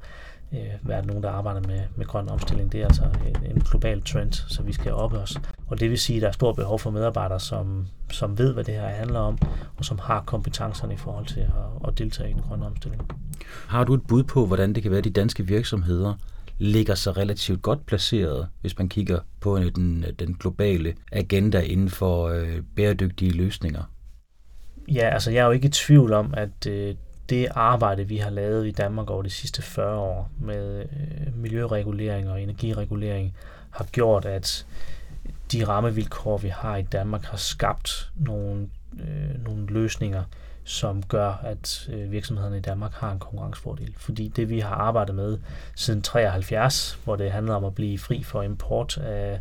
øh, 0.54 0.90
være 0.90 1.06
nogen, 1.06 1.24
der 1.24 1.30
arbejder 1.30 1.62
med, 1.68 1.80
med 1.96 2.06
grøn 2.06 2.30
omstilling. 2.30 2.72
Det 2.72 2.82
er 2.82 2.86
altså 2.86 3.04
en, 3.04 3.52
en 3.52 3.62
global 3.62 4.02
trend, 4.02 4.32
så 4.32 4.64
vi 4.64 4.74
skal 4.74 4.94
op 4.94 5.14
os. 5.14 5.38
Og 5.68 5.80
det 5.80 5.90
vil 5.90 5.98
sige, 5.98 6.18
at 6.18 6.22
der 6.22 6.28
er 6.28 6.32
stor 6.32 6.54
behov 6.54 6.80
for 6.80 6.92
medarbejdere, 6.92 7.40
som, 7.40 7.88
som 8.12 8.38
ved, 8.38 8.54
hvad 8.54 8.64
det 8.64 8.74
her 8.74 8.88
handler 8.88 9.20
om, 9.20 9.38
og 9.78 9.86
som 9.86 10.00
har 10.00 10.24
kompetencerne 10.26 10.94
i 10.94 10.98
forhold 10.98 11.26
til 11.26 11.40
at, 11.40 11.88
at 11.88 11.98
deltage 11.98 12.30
i 12.30 12.34
den 12.34 12.42
grønne 12.42 12.66
omstilling. 12.66 13.02
Har 13.68 13.84
du 13.84 13.94
et 13.94 14.08
bud 14.08 14.24
på, 14.24 14.46
hvordan 14.46 14.74
det 14.74 14.84
kan 14.84 14.92
være, 14.92 14.98
at 14.98 15.04
de 15.04 15.10
danske 15.10 15.48
virksomheder 15.48 16.14
ligger 16.58 16.96
sig 16.96 17.18
relativt 17.18 17.62
godt 17.62 17.86
placeret, 17.86 18.48
hvis 18.62 18.78
man 18.78 18.90
kigger 18.90 19.20
på 19.40 19.60
den, 19.60 20.06
den 20.20 20.34
globale 20.34 20.94
agenda 21.12 21.60
inden 21.60 21.90
for 21.90 22.28
øh, 22.28 22.62
bæredygtige 22.76 23.32
løsninger? 23.32 23.84
Ja, 24.92 25.10
altså 25.10 25.32
jeg 25.32 25.40
er 25.40 25.46
jo 25.46 25.52
ikke 25.52 25.68
i 25.68 25.72
tvivl 25.72 26.14
om, 26.14 26.34
at 26.38 26.68
øh, 26.68 26.96
det 27.30 27.48
arbejde, 27.52 28.08
vi 28.08 28.18
har 28.18 28.30
lavet 28.30 28.68
i 28.68 28.72
Danmark 28.72 29.10
over 29.10 29.22
de 29.22 29.30
sidste 29.30 29.62
40 29.62 30.00
år 30.00 30.30
med 30.40 30.80
øh, 30.80 31.38
miljøregulering 31.38 32.30
og 32.30 32.42
energiregulering, 32.42 33.36
har 33.72 33.86
gjort, 33.92 34.26
at 34.26 34.66
de 35.52 35.68
rammevilkår, 35.68 36.38
vi 36.38 36.48
har 36.48 36.78
i 36.78 36.82
Danmark, 36.82 37.24
har 37.24 37.38
skabt 37.38 38.12
nogle, 38.16 38.70
øh, 39.00 39.44
nogle 39.44 39.66
løsninger, 39.68 40.24
som 40.64 41.04
gør, 41.04 41.42
at 41.44 41.90
øh, 41.94 42.12
virksomhederne 42.12 42.58
i 42.58 42.62
Danmark 42.62 42.94
har 42.94 43.12
en 43.12 43.20
konkurrencefordel. 43.20 43.94
Fordi 43.98 44.28
det, 44.28 44.50
vi 44.50 44.60
har 44.60 44.76
arbejdet 44.76 45.16
med 45.16 45.38
siden 45.76 46.02
73, 46.02 47.00
hvor 47.04 47.16
det 47.16 47.32
handler 47.32 47.54
om 47.54 47.66
at 47.66 47.76
blive 47.76 48.00
fri 48.00 48.24
for 48.24 48.42
import 48.42 48.98
af 48.98 49.40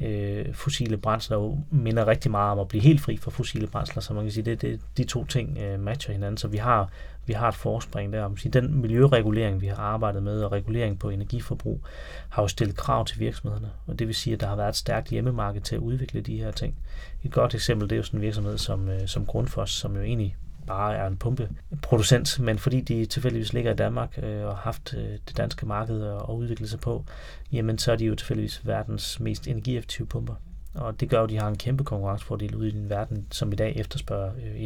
øh, 0.00 0.54
fossile 0.54 0.96
brændsler, 0.96 1.56
minder 1.70 2.06
rigtig 2.06 2.30
meget 2.30 2.52
om 2.52 2.58
at 2.58 2.68
blive 2.68 2.82
helt 2.82 3.00
fri 3.00 3.16
for 3.16 3.30
fossile 3.30 3.66
brændsler, 3.66 4.02
så 4.02 4.14
man 4.14 4.24
kan 4.24 4.32
sige, 4.32 4.44
det, 4.44 4.62
det, 4.62 4.80
de 4.96 5.04
to 5.04 5.24
ting 5.24 5.58
øh, 5.58 5.80
matcher 5.80 6.12
hinanden, 6.12 6.36
så 6.36 6.48
vi 6.48 6.56
har 6.56 6.88
vi 7.28 7.32
har 7.32 7.48
et 7.48 7.54
forspring 7.54 8.12
der. 8.12 8.48
den 8.52 8.80
miljøregulering, 8.80 9.60
vi 9.60 9.66
har 9.66 9.76
arbejdet 9.76 10.22
med, 10.22 10.42
og 10.42 10.52
regulering 10.52 10.98
på 10.98 11.10
energiforbrug, 11.10 11.84
har 12.28 12.42
jo 12.42 12.48
stillet 12.48 12.76
krav 12.76 13.04
til 13.04 13.20
virksomhederne. 13.20 13.70
Og 13.86 13.98
det 13.98 14.06
vil 14.06 14.14
sige, 14.14 14.34
at 14.34 14.40
der 14.40 14.46
har 14.46 14.56
været 14.56 14.68
et 14.68 14.76
stærkt 14.76 15.08
hjemmemarked 15.08 15.60
til 15.60 15.74
at 15.74 15.80
udvikle 15.80 16.20
de 16.20 16.36
her 16.36 16.50
ting. 16.50 16.76
Et 17.24 17.32
godt 17.32 17.54
eksempel, 17.54 17.90
det 17.90 17.96
er 17.96 17.98
jo 17.98 18.02
sådan 18.02 18.20
en 18.20 18.22
virksomhed 18.22 18.58
som, 18.58 18.88
øh, 18.88 19.08
som 19.08 19.26
Grundfos, 19.26 19.70
som 19.70 19.96
jo 19.96 20.02
egentlig 20.02 20.36
bare 20.66 20.96
er 20.96 21.06
en 21.06 21.16
pumpeproducent, 21.16 22.40
men 22.40 22.58
fordi 22.58 22.80
de 22.80 23.06
tilfældigvis 23.06 23.52
ligger 23.52 23.72
i 23.72 23.76
Danmark 23.76 24.18
øh, 24.22 24.44
og 24.44 24.56
har 24.56 24.62
haft 24.62 24.94
øh, 24.94 25.18
det 25.28 25.36
danske 25.36 25.66
marked 25.66 26.02
at 26.02 26.34
udvikle 26.34 26.68
sig 26.68 26.80
på, 26.80 27.04
jamen 27.52 27.78
så 27.78 27.92
er 27.92 27.96
de 27.96 28.04
jo 28.04 28.14
tilfældigvis 28.14 28.66
verdens 28.66 29.20
mest 29.20 29.48
energieffektive 29.48 30.06
pumper. 30.06 30.34
Og 30.74 31.00
det 31.00 31.10
gør 31.10 31.18
jo, 31.18 31.24
at 31.24 31.30
de 31.30 31.38
har 31.38 31.48
en 31.48 31.58
kæmpe 31.58 31.84
konkurrencefordel 31.84 32.54
ude 32.54 32.68
i 32.68 32.70
den 32.70 32.90
verden, 32.90 33.26
som 33.30 33.52
i 33.52 33.56
dag 33.56 33.76
efterspørger 33.76 34.32
øh, 34.44 34.62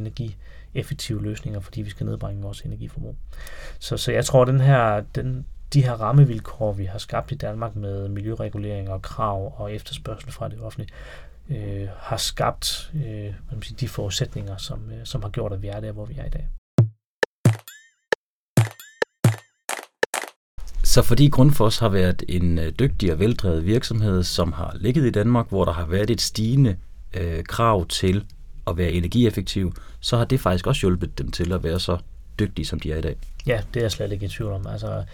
effektive 0.75 1.23
løsninger, 1.23 1.61
fordi 1.61 1.83
vi 1.83 1.91
skal 1.91 2.07
nedbringe 2.07 2.43
vores 2.43 2.61
energiforbrug. 2.61 3.17
Så, 3.79 3.97
så 3.97 4.13
jeg 4.13 4.25
tror, 4.25 4.43
at 4.43 4.49
den 4.49 4.61
her, 4.61 5.01
den, 5.15 5.47
de 5.73 5.83
her 5.85 5.93
rammevilkår, 5.93 6.73
vi 6.73 6.85
har 6.85 6.99
skabt 6.99 7.33
i 7.33 7.35
Danmark 7.35 7.77
med 7.77 8.09
miljøregulering 8.09 8.91
og 8.91 9.03
krav 9.03 9.61
og 9.61 9.73
efterspørgsel 9.73 10.33
fra 10.33 10.49
det 10.49 10.61
offentlige, 10.61 10.89
øh, 11.51 11.89
har 11.97 12.17
skabt 12.17 12.93
øh, 12.95 13.35
man 13.53 13.63
sige, 13.63 13.77
de 13.81 13.89
forudsætninger, 13.89 14.57
som, 14.57 14.91
øh, 14.91 15.01
som 15.05 15.23
har 15.23 15.29
gjort, 15.29 15.53
at 15.53 15.63
vi 15.63 15.69
er 15.69 15.81
der, 15.81 15.93
hvor 15.93 16.05
vi 16.05 16.15
er 16.19 16.25
i 16.25 16.31
dag. 16.31 16.49
Så 20.85 21.03
fordi 21.03 21.29
Grundfos 21.29 21.79
har 21.79 21.89
været 21.89 22.23
en 22.29 22.59
øh, 22.59 22.73
dygtig 22.79 23.13
og 23.13 23.19
veldrevet 23.19 23.67
virksomhed, 23.67 24.23
som 24.23 24.53
har 24.53 24.77
ligget 24.81 25.07
i 25.07 25.11
Danmark, 25.11 25.49
hvor 25.49 25.65
der 25.65 25.73
har 25.73 25.87
været 25.87 26.11
et 26.11 26.21
stigende 26.21 26.77
øh, 27.15 27.45
krav 27.45 27.87
til 27.87 28.25
at 28.67 28.77
være 28.77 28.91
energieffektive, 28.91 29.73
så 30.01 30.17
har 30.17 30.25
det 30.25 30.41
faktisk 30.41 30.67
også 30.67 30.81
hjulpet 30.81 31.19
dem 31.19 31.31
til 31.31 31.53
at 31.53 31.65
være 31.65 31.81
så 31.81 31.99
dygtige, 32.39 32.67
som 32.67 32.81
de 32.81 32.93
er 32.93 32.97
i 32.97 33.01
dag. 33.01 33.17
Ja, 33.47 33.61
det 33.75 33.81
er 33.81 33.85
jeg 33.85 33.93
slet 33.93 34.13
ikke 34.13 34.27
i 34.27 34.29
tvivl 34.29 34.53
om. 34.53 34.67
Altså, 34.67 35.05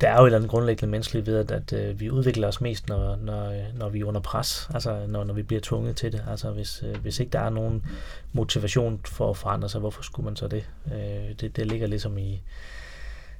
der 0.00 0.08
er 0.08 0.18
jo 0.18 0.22
et 0.22 0.26
eller 0.26 0.38
andet 0.38 0.50
grundlæggende 0.50 0.90
menneskeligt 0.90 1.26
ved, 1.26 1.36
at, 1.36 1.50
at 1.50 1.72
øh, 1.72 2.00
vi 2.00 2.10
udvikler 2.10 2.48
os 2.48 2.60
mest, 2.60 2.88
når, 2.88 3.16
når, 3.16 3.50
øh, 3.50 3.78
når 3.78 3.88
vi 3.88 4.00
er 4.00 4.04
under 4.04 4.20
pres, 4.20 4.68
altså 4.74 5.06
når, 5.08 5.24
når 5.24 5.34
vi 5.34 5.42
bliver 5.42 5.60
tvunget 5.62 5.96
til 5.96 6.12
det. 6.12 6.22
Altså 6.30 6.50
hvis, 6.50 6.84
øh, 6.86 6.96
hvis 6.96 7.20
ikke 7.20 7.30
der 7.30 7.40
er 7.40 7.50
nogen 7.50 7.84
motivation 8.32 9.00
for 9.04 9.30
at 9.30 9.36
forandre 9.36 9.68
sig, 9.68 9.80
hvorfor 9.80 10.02
skulle 10.02 10.24
man 10.24 10.36
så 10.36 10.48
det? 10.48 10.64
Øh, 10.86 11.34
det, 11.40 11.56
det 11.56 11.66
ligger 11.66 11.86
ligesom 11.86 12.18
i, 12.18 12.42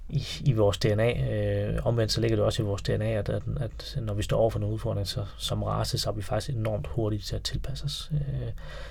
i, 0.09 0.25
i 0.45 0.53
vores 0.53 0.79
DNA. 0.79 1.33
Øh, 1.33 1.87
omvendt 1.87 2.13
så 2.13 2.21
ligger 2.21 2.37
det 2.37 2.45
også 2.45 2.63
i 2.63 2.67
vores 2.67 2.83
DNA, 2.83 3.05
at, 3.05 3.29
at, 3.29 3.43
at 3.61 3.99
når 4.03 4.15
vi 4.15 4.23
står 4.23 4.39
over 4.39 4.51
for 4.51 4.59
nogle 4.59 4.75
udfordringer 4.75 5.05
så, 5.05 5.25
som 5.37 5.63
race, 5.63 5.99
så 5.99 6.11
er 6.11 6.15
vi 6.15 6.23
faktisk 6.23 6.57
enormt 6.57 6.87
hurtigt 6.87 7.25
til 7.25 7.37
at 7.37 7.43
tilpasse 7.43 7.85
os. 7.85 8.11
Øh, 8.13 8.49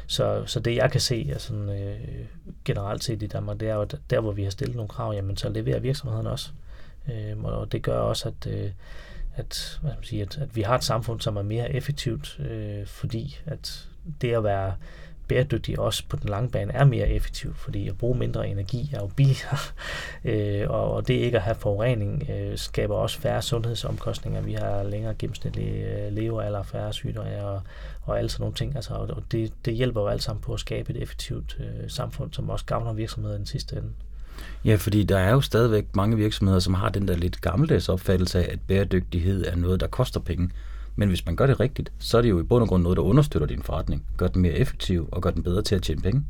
så, 0.08 0.43
så 0.45 0.60
det 0.60 0.75
jeg 0.75 0.91
kan 0.91 1.01
se 1.01 1.28
altså, 1.32 1.54
øh, 1.54 2.25
generelt 2.65 3.04
set 3.04 3.23
i 3.23 3.28
Danmark, 3.28 3.60
det 3.60 3.69
er 3.69 3.75
jo, 3.75 3.82
at 3.82 3.95
der 4.10 4.19
hvor 4.19 4.32
vi 4.32 4.43
har 4.43 4.51
stillet 4.51 4.75
nogle 4.75 4.89
krav, 4.89 5.13
jamen 5.13 5.38
så 5.38 5.49
leverer 5.49 5.80
virksomheden 5.80 6.28
også. 6.28 6.49
Øh, 7.13 7.43
og 7.43 7.71
det 7.71 7.82
gør 7.82 7.97
også, 7.97 8.30
at, 8.30 8.47
øh, 8.47 8.71
at, 9.36 9.80
hvad 9.82 9.91
skal 9.91 9.97
man 9.99 10.04
sige, 10.04 10.21
at, 10.21 10.38
at 10.38 10.56
vi 10.56 10.62
har 10.62 10.75
et 10.75 10.84
samfund, 10.84 11.21
som 11.21 11.38
er 11.38 11.41
mere 11.41 11.71
effektivt, 11.71 12.39
øh, 12.39 12.86
fordi 12.86 13.39
at 13.45 13.88
det 14.21 14.34
at 14.34 14.43
være 14.43 14.73
bæredygtig 15.28 15.80
også 15.80 16.04
på 16.10 16.18
den 16.18 16.30
lange 16.30 16.50
bane 16.50 16.74
er 16.74 16.86
mere 16.86 17.10
effektiv, 17.10 17.54
fordi 17.56 17.88
at 17.88 17.98
bruge 17.98 18.18
mindre 18.18 18.48
energi 18.48 18.92
er 18.94 19.00
jo 19.00 19.08
billigere, 19.16 19.58
øh, 20.26 20.70
og, 20.70 20.92
og 20.94 21.08
det 21.08 21.14
ikke 21.14 21.38
at 21.38 21.44
have 21.44 21.56
forurening 21.56 22.30
øh, 22.30 22.58
skaber 22.58 22.96
også 22.96 23.20
færre 23.20 23.42
sundhedsomkostninger. 23.42 24.42
Vi 24.42 24.54
har 24.54 24.84
længere 24.84 25.14
gennemsnitlig 25.14 25.84
øh, 25.84 26.14
levealder, 26.14 26.64
færre 26.64 26.94
sygdomme 26.94 27.46
og, 27.46 27.62
og 28.02 28.18
alle 28.18 28.30
sådan 28.30 28.42
nogle 28.42 28.56
ting. 28.56 28.76
Altså, 28.76 28.94
og 28.94 29.24
det, 29.32 29.54
det 29.66 29.74
hjælper 29.74 30.02
jo 30.02 30.08
alt 30.08 30.24
sammen 30.24 30.42
på 30.42 30.54
at 30.54 30.60
skabe 30.60 30.94
et 30.94 31.02
effektivt 31.02 31.58
øh, 31.60 31.90
samfund, 31.90 32.34
som 32.34 32.50
også 32.50 32.66
gavner 32.66 32.94
virksomheden 32.94 33.36
i 33.36 33.40
den 33.40 33.46
sidste 33.46 33.76
ende. 33.76 33.90
Ja, 34.66 34.76
fordi 34.76 35.04
der 35.04 35.18
er 35.18 35.32
jo 35.32 35.42
stadigvæk 35.42 35.96
mange 35.96 36.18
virksomheder, 36.18 36.60
som 36.60 36.74
har 36.74 36.90
den 36.90 37.08
der 37.08 37.16
lidt 37.16 37.42
gammeldags 37.42 37.90
opfattelse 37.90 38.40
af, 38.40 38.54
at 38.54 38.60
bæredygtighed 38.68 39.46
er 39.46 39.56
noget, 39.56 39.80
der 39.80 39.88
koster 39.88 40.20
penge. 40.20 40.50
Men 40.95 41.10
hvis 41.10 41.25
man 41.25 41.36
gør 41.36 41.47
det 41.47 41.60
rigtigt, 41.60 41.91
så 41.99 42.17
er 42.17 42.21
det 42.21 42.29
jo 42.29 42.39
i 42.39 42.43
bund 42.43 42.62
og 42.62 42.67
grund 42.67 42.84
noget, 42.84 42.95
der 42.97 43.03
understøtter 43.03 43.47
din 43.47 43.63
forretning, 43.63 44.05
gør 44.17 44.27
den 44.27 44.41
mere 44.41 44.53
effektiv 44.53 45.10
og 45.12 45.21
gør 45.21 45.31
den 45.31 45.43
bedre 45.43 45.62
til 45.62 45.75
at 45.75 45.81
tjene 45.81 46.01
penge. 46.01 46.25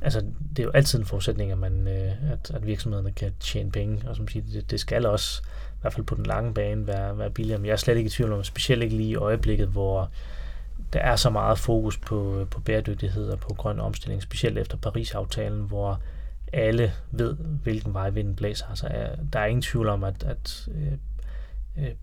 Altså, 0.00 0.20
det 0.50 0.58
er 0.58 0.62
jo 0.62 0.70
altid 0.70 0.98
en 0.98 1.04
forudsætning, 1.04 1.50
at, 1.50 1.58
man, 1.58 1.88
øh, 1.88 2.32
at, 2.32 2.50
at 2.54 2.66
virksomhederne 2.66 3.12
kan 3.12 3.32
tjene 3.40 3.70
penge, 3.70 4.08
og 4.08 4.16
som 4.16 4.28
siger, 4.28 4.44
det, 4.52 4.70
det 4.70 4.80
skal 4.80 5.06
også, 5.06 5.42
i 5.44 5.78
hvert 5.80 5.92
fald 5.92 6.06
på 6.06 6.14
den 6.14 6.26
lange 6.26 6.54
bane, 6.54 6.86
være, 6.86 7.18
være 7.18 7.30
billigere. 7.30 7.58
Men 7.58 7.66
jeg 7.66 7.72
er 7.72 7.76
slet 7.76 7.96
ikke 7.96 8.08
i 8.08 8.10
tvivl 8.10 8.32
om, 8.32 8.44
specielt 8.44 8.82
ikke 8.82 8.96
lige 8.96 9.10
i 9.10 9.16
øjeblikket, 9.16 9.68
hvor 9.68 10.10
der 10.92 11.00
er 11.00 11.16
så 11.16 11.30
meget 11.30 11.58
fokus 11.58 11.98
på, 11.98 12.40
øh, 12.40 12.46
på 12.46 12.60
bæredygtighed 12.60 13.28
og 13.28 13.38
på 13.38 13.54
grøn 13.54 13.80
omstilling, 13.80 14.22
specielt 14.22 14.58
efter 14.58 14.76
Paris-aftalen, 14.76 15.62
hvor 15.62 16.00
alle 16.52 16.92
ved, 17.10 17.34
hvilken 17.62 17.94
vej 17.94 18.10
vinden 18.10 18.36
blæser. 18.36 18.66
Altså, 18.66 18.88
der 19.32 19.40
er 19.40 19.46
ingen 19.46 19.62
tvivl 19.62 19.88
om, 19.88 20.04
at, 20.04 20.24
at 20.24 20.68
øh, 20.74 20.92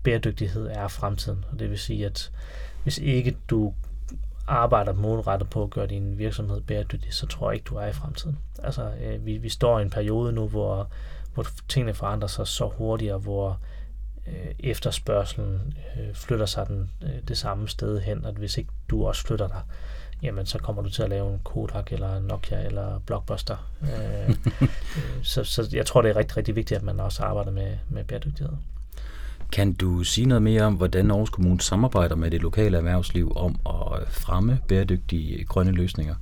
bæredygtighed 0.02 0.66
er 0.66 0.88
fremtiden. 0.88 1.44
Og 1.52 1.58
det 1.58 1.70
vil 1.70 1.78
sige, 1.78 2.06
at 2.06 2.32
hvis 2.82 2.98
ikke 2.98 3.36
du 3.50 3.74
arbejder 4.46 4.92
målrettet 4.92 5.50
på 5.50 5.62
at 5.62 5.70
gøre 5.70 5.86
din 5.86 6.18
virksomhed 6.18 6.60
bæredygtig, 6.60 7.14
så 7.14 7.26
tror 7.26 7.50
jeg 7.50 7.54
ikke, 7.54 7.64
du 7.64 7.76
er 7.76 7.86
i 7.86 7.92
fremtiden. 7.92 8.38
Altså, 8.62 8.92
øh, 9.02 9.26
vi, 9.26 9.36
vi 9.36 9.48
står 9.48 9.78
i 9.78 9.82
en 9.82 9.90
periode 9.90 10.32
nu, 10.32 10.48
hvor, 10.48 10.88
hvor 11.34 11.46
tingene 11.68 11.94
forandrer 11.94 12.28
sig 12.28 12.46
så 12.46 12.66
hurtigt, 12.68 13.12
og 13.12 13.20
hvor 13.20 13.58
øh, 14.26 14.54
efterspørgselen 14.58 15.74
øh, 16.00 16.14
flytter 16.14 16.46
sig 16.46 16.66
den, 16.66 16.90
øh, 17.02 17.28
det 17.28 17.38
samme 17.38 17.68
sted 17.68 18.00
hen, 18.00 18.24
at 18.24 18.34
hvis 18.34 18.58
ikke 18.58 18.70
du 18.90 19.06
også 19.06 19.26
flytter 19.26 19.48
dig, 19.48 19.62
jamen 20.22 20.46
så 20.46 20.58
kommer 20.58 20.82
du 20.82 20.90
til 20.90 21.02
at 21.02 21.10
lave 21.10 21.32
en 21.32 21.40
Kodak 21.44 21.92
eller 21.92 22.16
en 22.16 22.22
Nokia 22.22 22.62
eller 22.62 22.98
Blockbuster. 22.98 23.70
øh, 23.82 24.36
så, 25.22 25.44
så 25.44 25.68
jeg 25.72 25.86
tror, 25.86 26.02
det 26.02 26.10
er 26.10 26.16
rigtig, 26.16 26.36
rigtig 26.36 26.56
vigtigt, 26.56 26.78
at 26.78 26.84
man 26.84 27.00
også 27.00 27.22
arbejder 27.22 27.50
med, 27.50 27.78
med 27.88 28.04
bæredygtighed. 28.04 28.52
Kan 29.52 29.72
du 29.72 30.04
sige 30.04 30.26
noget 30.26 30.42
mere 30.42 30.62
om, 30.62 30.74
hvordan 30.74 31.10
Aarhus 31.10 31.30
Kommune 31.30 31.60
samarbejder 31.60 32.16
med 32.16 32.30
det 32.30 32.42
lokale 32.42 32.76
erhvervsliv 32.76 33.32
om 33.36 33.60
at 33.66 34.08
fremme 34.08 34.58
bæredygtige 34.68 35.44
grønne 35.44 35.72
løsninger? 35.72 36.14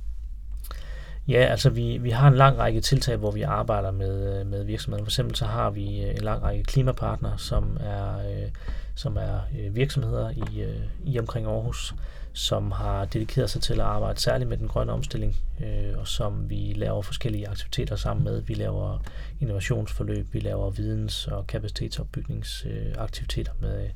Ja, 1.27 1.45
altså 1.45 1.69
vi, 1.69 1.97
vi 1.97 2.09
har 2.09 2.27
en 2.27 2.35
lang 2.35 2.57
række 2.57 2.81
tiltag, 2.81 3.17
hvor 3.17 3.31
vi 3.31 3.41
arbejder 3.41 3.91
med, 3.91 4.43
med 4.45 4.63
virksomheder. 4.63 5.03
For 5.03 5.09
eksempel 5.09 5.35
så 5.35 5.45
har 5.45 5.69
vi 5.69 6.03
øh, 6.03 6.09
en 6.09 6.21
lang 6.21 6.43
række 6.43 6.63
klimapartnere, 6.63 7.37
som 7.37 7.77
er, 7.79 8.17
øh, 8.17 8.49
som 8.95 9.17
er 9.17 9.39
øh, 9.59 9.75
virksomheder 9.75 10.29
i, 10.29 10.65
i 11.05 11.19
omkring 11.19 11.47
Aarhus, 11.47 11.95
som 12.39 12.71
har 12.71 13.05
dedikeret 13.05 13.49
sig 13.49 13.61
til 13.61 13.73
at 13.73 13.79
arbejde 13.79 14.19
særligt 14.19 14.49
med 14.49 14.57
den 14.57 14.67
grønne 14.67 14.93
omstilling, 14.93 15.35
øh, 15.63 15.97
og 15.97 16.07
som 16.07 16.49
vi 16.49 16.73
laver 16.75 17.01
forskellige 17.01 17.47
aktiviteter 17.47 17.95
sammen 17.95 18.23
med. 18.23 18.41
Vi 18.41 18.53
laver 18.53 19.03
innovationsforløb, 19.39 20.33
vi 20.33 20.39
laver 20.39 20.69
videns- 20.69 21.27
og 21.27 21.47
kapacitetsopbygningsaktiviteter 21.47 23.51
med 23.61 23.89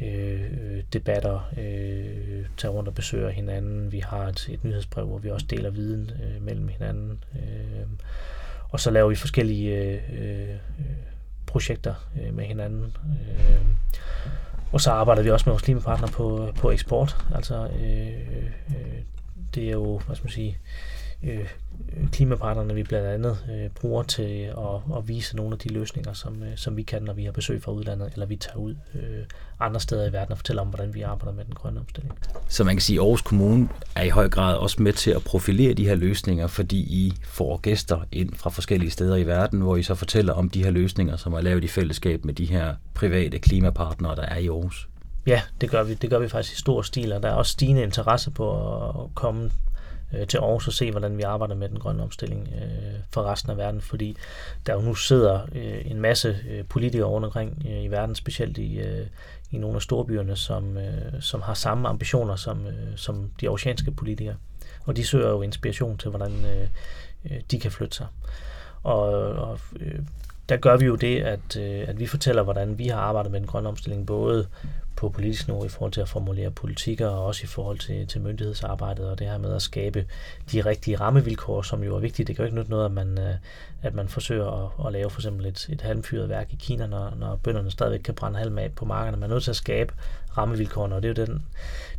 øh, 0.00 0.82
debatter, 0.92 1.50
øh, 1.58 2.46
tager 2.56 2.72
rundt 2.72 2.88
og 2.88 2.94
besøger 2.94 3.30
hinanden. 3.30 3.92
Vi 3.92 3.98
har 3.98 4.26
et, 4.26 4.48
et 4.50 4.64
nyhedsbrev, 4.64 5.06
hvor 5.06 5.18
vi 5.18 5.30
også 5.30 5.46
deler 5.50 5.70
viden 5.70 6.10
øh, 6.22 6.42
mellem 6.42 6.68
hinanden. 6.68 7.24
Øh, 7.34 7.86
og 8.68 8.80
så 8.80 8.90
laver 8.90 9.08
vi 9.08 9.14
forskellige 9.14 9.76
øh, 9.76 10.00
øh, 10.12 10.50
øh 10.50 10.56
projekter 11.46 11.94
øh, 12.22 12.34
med 12.34 12.44
hinanden. 12.44 12.96
Øh, 13.04 13.66
og 14.72 14.80
så 14.80 14.90
arbejder 14.90 15.22
vi 15.22 15.30
også 15.30 15.44
med 15.46 15.52
vores 15.52 15.62
klimapartner 15.62 16.08
på, 16.08 16.46
øh, 16.46 16.54
på 16.54 16.70
eksport. 16.70 17.16
Altså, 17.34 17.54
øh, 17.54 18.08
øh, 18.08 18.44
øh, 18.68 18.98
det 19.54 19.68
er 19.68 19.72
jo, 19.72 20.00
hvad 20.06 20.16
skal 20.16 20.24
man 20.24 20.32
sige, 20.32 20.58
øh, 21.22 21.48
klimapartnerne, 22.12 22.74
vi 22.74 22.82
blandt 22.82 23.06
andet 23.06 23.38
øh, 23.52 23.70
bruger 23.70 24.02
til 24.02 24.42
at, 24.42 24.96
at 24.96 25.08
vise 25.08 25.36
nogle 25.36 25.52
af 25.52 25.58
de 25.58 25.68
løsninger, 25.68 26.12
som, 26.12 26.42
øh, 26.42 26.56
som 26.56 26.76
vi 26.76 26.82
kan, 26.82 27.02
når 27.02 27.12
vi 27.12 27.24
har 27.24 27.32
besøg 27.32 27.62
fra 27.62 27.72
udlandet, 27.72 28.12
eller 28.12 28.26
vi 28.26 28.36
tager 28.36 28.56
ud 28.56 28.74
øh, 28.94 29.24
andre 29.60 29.80
steder 29.80 30.08
i 30.08 30.12
verden 30.12 30.32
og 30.32 30.38
fortæller 30.38 30.62
om, 30.62 30.68
hvordan 30.68 30.94
vi 30.94 31.02
arbejder 31.02 31.36
med 31.36 31.44
den 31.44 31.54
grønne 31.54 31.80
omstilling. 31.80 32.18
Så 32.48 32.64
man 32.64 32.74
kan 32.74 32.80
sige, 32.80 32.96
at 32.96 33.02
Aarhus 33.02 33.22
Kommune 33.22 33.68
er 33.96 34.02
i 34.02 34.08
høj 34.08 34.28
grad 34.28 34.56
også 34.56 34.82
med 34.82 34.92
til 34.92 35.10
at 35.10 35.22
profilere 35.22 35.74
de 35.74 35.86
her 35.86 35.94
løsninger, 35.94 36.46
fordi 36.46 36.78
I 36.78 37.12
får 37.24 37.56
gæster 37.56 38.00
ind 38.12 38.34
fra 38.34 38.50
forskellige 38.50 38.90
steder 38.90 39.16
i 39.16 39.26
verden, 39.26 39.60
hvor 39.60 39.76
I 39.76 39.82
så 39.82 39.94
fortæller 39.94 40.32
om 40.32 40.48
de 40.48 40.64
her 40.64 40.70
løsninger, 40.70 41.16
som 41.16 41.32
er 41.32 41.40
lavet 41.40 41.64
i 41.64 41.68
fællesskab 41.68 42.24
med 42.24 42.34
de 42.34 42.44
her 42.44 42.74
private 42.94 43.38
klimapartnere, 43.38 44.16
der 44.16 44.22
er 44.22 44.38
i 44.38 44.48
Aarhus. 44.48 44.88
Ja, 45.26 45.42
det 45.60 45.70
gør 45.70 45.82
vi. 45.82 45.94
Det 45.94 46.10
gør 46.10 46.18
vi 46.18 46.28
faktisk 46.28 46.54
i 46.54 46.58
stor 46.58 46.82
stil, 46.82 47.12
og 47.12 47.22
der 47.22 47.28
er 47.28 47.34
også 47.34 47.52
stigende 47.52 47.82
interesse 47.82 48.30
på 48.30 48.50
at 48.88 49.14
komme 49.14 49.50
øh, 50.14 50.26
til 50.26 50.38
Aarhus 50.38 50.66
og 50.66 50.72
se, 50.72 50.90
hvordan 50.90 51.18
vi 51.18 51.22
arbejder 51.22 51.54
med 51.54 51.68
den 51.68 51.78
grønne 51.78 52.02
omstilling 52.02 52.48
øh, 52.54 53.00
for 53.10 53.22
resten 53.22 53.50
af 53.50 53.56
verden, 53.56 53.80
fordi 53.80 54.16
der 54.66 54.74
jo 54.74 54.80
nu 54.80 54.94
sidder 54.94 55.40
øh, 55.54 55.90
en 55.90 56.00
masse 56.00 56.36
øh, 56.50 56.64
politikere 56.68 57.08
rundt 57.08 57.24
omkring 57.24 57.66
øh, 57.68 57.82
i 57.82 57.88
verden, 57.88 58.14
specielt 58.14 58.58
i, 58.58 58.78
øh, 58.78 59.06
i 59.50 59.58
nogle 59.58 59.76
af 59.76 59.82
storbyerne, 59.82 60.36
som, 60.36 60.76
øh, 60.76 61.20
som 61.20 61.42
har 61.42 61.54
samme 61.54 61.88
ambitioner 61.88 62.36
som, 62.36 62.66
øh, 62.66 62.96
som 62.96 63.30
de 63.40 63.48
oceanske 63.48 63.90
politikere. 63.90 64.36
Og 64.86 64.96
de 64.96 65.06
søger 65.06 65.28
jo 65.28 65.42
inspiration 65.42 65.98
til, 65.98 66.10
hvordan 66.10 66.32
øh, 66.44 66.68
øh, 67.30 67.40
de 67.50 67.60
kan 67.60 67.70
flytte 67.70 67.96
sig. 67.96 68.06
Og, 68.82 69.02
og 69.32 69.60
øh, 69.80 69.98
der 70.48 70.56
gør 70.56 70.76
vi 70.76 70.86
jo 70.86 70.94
det, 70.94 71.20
at, 71.20 71.56
øh, 71.56 71.84
at 71.88 72.00
vi 72.00 72.06
fortæller, 72.06 72.42
hvordan 72.42 72.78
vi 72.78 72.86
har 72.86 73.00
arbejdet 73.00 73.32
med 73.32 73.40
den 73.40 73.48
grønne 73.48 73.68
omstilling, 73.68 74.06
både 74.06 74.46
på 74.98 75.08
politisk 75.08 75.46
niveau 75.46 75.64
i 75.64 75.68
forhold 75.68 75.92
til 75.92 76.00
at 76.00 76.08
formulere 76.08 76.50
politikker, 76.50 77.08
og 77.08 77.26
også 77.26 77.40
i 77.44 77.46
forhold 77.46 77.78
til, 77.78 78.06
til 78.06 78.20
myndighedsarbejdet, 78.20 79.10
og 79.10 79.18
det 79.18 79.26
her 79.26 79.38
med 79.38 79.54
at 79.54 79.62
skabe 79.62 80.06
de 80.52 80.60
rigtige 80.60 80.96
rammevilkår, 80.96 81.62
som 81.62 81.82
jo 81.82 81.96
er 81.96 82.00
vigtigt. 82.00 82.28
Det 82.28 82.36
kan 82.36 82.42
jo 82.42 82.46
ikke 82.46 82.56
nytte 82.56 82.70
noget, 82.70 82.84
at 82.84 82.92
man, 82.92 83.18
øh, 83.18 83.34
at 83.82 83.94
man 83.94 84.08
forsøger 84.08 84.64
at, 84.64 84.86
at 84.86 84.92
lave 84.92 85.10
for 85.10 85.20
eksempel 85.20 85.46
et, 85.46 85.68
et 85.72 85.80
halmfyret 85.80 86.28
værk 86.28 86.52
i 86.52 86.56
Kina, 86.56 86.86
når, 86.86 87.14
når 87.18 87.36
bønderne 87.36 87.70
stadigvæk 87.70 88.00
kan 88.00 88.14
brænde 88.14 88.38
halm 88.38 88.58
af 88.58 88.72
på 88.72 88.84
markederne. 88.84 89.16
Man 89.16 89.30
er 89.30 89.34
nødt 89.34 89.44
til 89.44 89.50
at 89.50 89.56
skabe 89.56 89.94
rammevilkårene, 90.38 90.94
og 90.94 91.02
det 91.02 91.18
er 91.18 91.22
jo 91.22 91.26
den, 91.26 91.44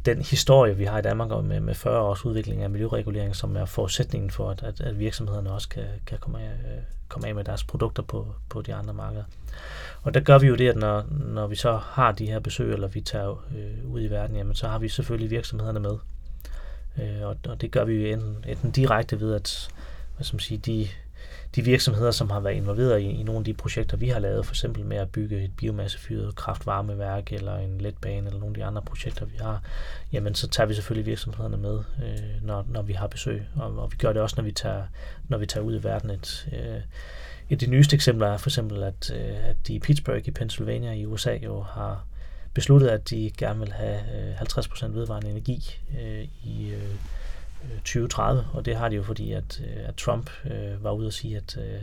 den 0.05 0.21
historie, 0.21 0.77
vi 0.77 0.85
har 0.85 0.99
i 0.99 1.01
Danmark 1.01 1.43
med, 1.43 1.59
med 1.59 1.75
40 1.75 2.01
års 2.01 2.25
udvikling 2.25 2.63
af 2.63 2.69
miljøregulering, 2.69 3.35
som 3.35 3.55
er 3.55 3.65
forudsætningen 3.65 4.31
for, 4.31 4.49
at, 4.49 4.63
at, 4.63 4.81
at 4.81 4.99
virksomhederne 4.99 5.51
også 5.51 5.69
kan, 5.69 5.85
kan 6.05 6.17
komme, 6.17 6.39
af, 6.39 6.51
øh, 6.51 6.81
komme 7.07 7.27
af 7.27 7.35
med 7.35 7.43
deres 7.43 7.63
produkter 7.63 8.03
på, 8.03 8.27
på 8.49 8.61
de 8.61 8.73
andre 8.73 8.93
markeder. 8.93 9.23
Og 10.01 10.13
der 10.13 10.19
gør 10.19 10.39
vi 10.39 10.47
jo 10.47 10.55
det, 10.55 10.69
at 10.69 10.75
når, 10.75 11.05
når 11.09 11.47
vi 11.47 11.55
så 11.55 11.77
har 11.77 12.11
de 12.11 12.25
her 12.25 12.39
besøg, 12.39 12.73
eller 12.73 12.87
vi 12.87 13.01
tager 13.01 13.45
øh, 13.57 13.91
ud 13.91 14.01
i 14.01 14.07
verden, 14.07 14.35
jamen, 14.35 14.55
så 14.55 14.67
har 14.67 14.79
vi 14.79 14.89
selvfølgelig 14.89 15.31
virksomhederne 15.31 15.79
med. 15.79 15.97
Øh, 17.01 17.27
og, 17.27 17.37
og 17.47 17.61
det 17.61 17.71
gør 17.71 17.83
vi 17.83 17.93
jo 17.93 18.13
enten, 18.13 18.45
enten 18.47 18.71
direkte 18.71 19.19
ved, 19.19 19.33
at 19.33 19.69
hvad 20.15 20.25
skal 20.25 20.35
man 20.35 20.39
sige, 20.39 20.57
de, 20.57 20.87
de 21.55 21.61
virksomheder, 21.61 22.11
som 22.11 22.29
har 22.29 22.39
været 22.39 22.55
involveret 22.55 23.01
i, 23.01 23.03
i 23.03 23.23
nogle 23.23 23.39
af 23.39 23.45
de 23.45 23.53
projekter, 23.53 23.97
vi 23.97 24.07
har 24.07 24.19
lavet, 24.19 24.45
for 24.45 24.51
eksempel 24.53 24.85
med 24.85 24.97
at 24.97 25.09
bygge 25.09 25.43
et 25.43 25.51
biomassefyret 25.57 26.35
kraftvarmeværk 26.35 27.33
eller 27.33 27.57
en 27.57 27.81
letbane 27.81 28.27
eller 28.27 28.39
nogle 28.39 28.55
af 28.55 28.59
de 28.59 28.65
andre 28.65 28.81
projekter, 28.81 29.25
vi 29.25 29.37
har, 29.41 29.61
jamen 30.11 30.35
så 30.35 30.47
tager 30.47 30.67
vi 30.67 30.73
selvfølgelig 30.73 31.05
virksomhederne 31.05 31.57
med, 31.57 31.79
øh, 32.03 32.45
når, 32.45 32.65
når 32.69 32.81
vi 32.81 32.93
har 32.93 33.07
besøg. 33.07 33.43
Og, 33.55 33.77
og 33.77 33.91
vi 33.91 33.97
gør 33.97 34.13
det 34.13 34.21
også, 34.21 34.35
når 34.37 34.43
vi 34.43 34.51
tager, 34.51 34.83
når 35.27 35.37
vi 35.37 35.45
tager 35.45 35.63
ud 35.63 35.79
i 35.79 35.83
verden. 35.83 36.09
Et, 36.09 36.47
øh, 36.53 36.81
et 37.49 37.55
af 37.55 37.59
de 37.59 37.67
nyeste 37.67 37.95
eksempler 37.95 38.27
er 38.27 38.37
for 38.37 38.49
eksempel, 38.49 38.83
at, 38.83 39.11
øh, 39.15 39.49
at 39.49 39.67
de 39.67 39.73
i 39.73 39.79
Pittsburgh 39.79 40.27
i 40.27 40.31
Pennsylvania 40.31 40.91
i 40.91 41.05
USA 41.05 41.37
jo 41.43 41.61
har 41.61 42.05
besluttet, 42.53 42.87
at 42.87 43.09
de 43.09 43.31
gerne 43.37 43.59
vil 43.59 43.71
have 43.71 43.99
øh, 44.29 44.41
50% 44.41 44.87
vedvarende 44.87 45.29
energi 45.29 45.79
øh, 46.01 46.27
i 46.43 46.71
øh, 46.71 46.95
2030, 47.77 48.45
og 48.53 48.65
det 48.65 48.75
har 48.75 48.89
de 48.89 48.95
jo 48.95 49.03
fordi, 49.03 49.31
at, 49.31 49.61
øh, 49.63 49.87
at 49.87 49.95
Trump 49.95 50.29
øh, 50.45 50.83
var 50.83 50.91
ude 50.91 51.07
og 51.07 51.13
sige, 51.13 51.37
at 51.37 51.57
øh, 51.57 51.81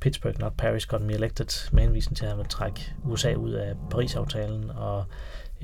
Pittsburgh, 0.00 0.40
not 0.40 0.52
Paris, 0.56 0.86
got 0.86 1.02
me 1.02 1.12
elected, 1.12 1.72
med 1.72 1.82
henvisning 1.82 2.16
til, 2.16 2.24
at 2.24 2.30
han 2.30 2.38
vil 2.38 2.46
trække 2.48 2.94
USA 3.04 3.34
ud 3.34 3.52
af 3.52 3.74
Paris-aftalen, 3.90 4.70
og 4.70 5.04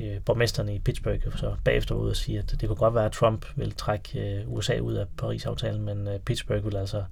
øh, 0.00 0.20
borgmesterne 0.24 0.74
i 0.74 0.78
Pittsburgh 0.78 1.36
så 1.36 1.56
bagefter 1.64 1.94
var 1.94 2.02
ude 2.02 2.10
og 2.10 2.16
sige, 2.16 2.38
at 2.38 2.56
det 2.60 2.68
kunne 2.68 2.76
godt 2.76 2.94
være, 2.94 3.04
at 3.04 3.12
Trump 3.12 3.46
vil 3.56 3.72
trække 3.72 4.20
øh, 4.20 4.52
USA 4.52 4.78
ud 4.78 4.94
af 4.94 5.06
Paris-aftalen, 5.18 5.82
men 5.82 6.08
øh, 6.08 6.18
Pittsburgh 6.20 6.64
vil 6.64 6.76
altså 6.76 7.04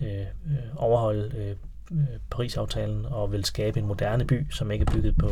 øh, 0.00 0.20
øh 0.20 0.26
overholde 0.76 1.36
Øh, 1.36 1.56
Øh, 1.92 1.98
Paris-aftalen 2.30 3.06
og 3.06 3.32
vil 3.32 3.44
skabe 3.44 3.78
en 3.78 3.86
moderne 3.86 4.24
by, 4.24 4.46
som 4.50 4.70
ikke 4.70 4.84
er 4.88 4.92
bygget 4.94 5.16
på 5.16 5.28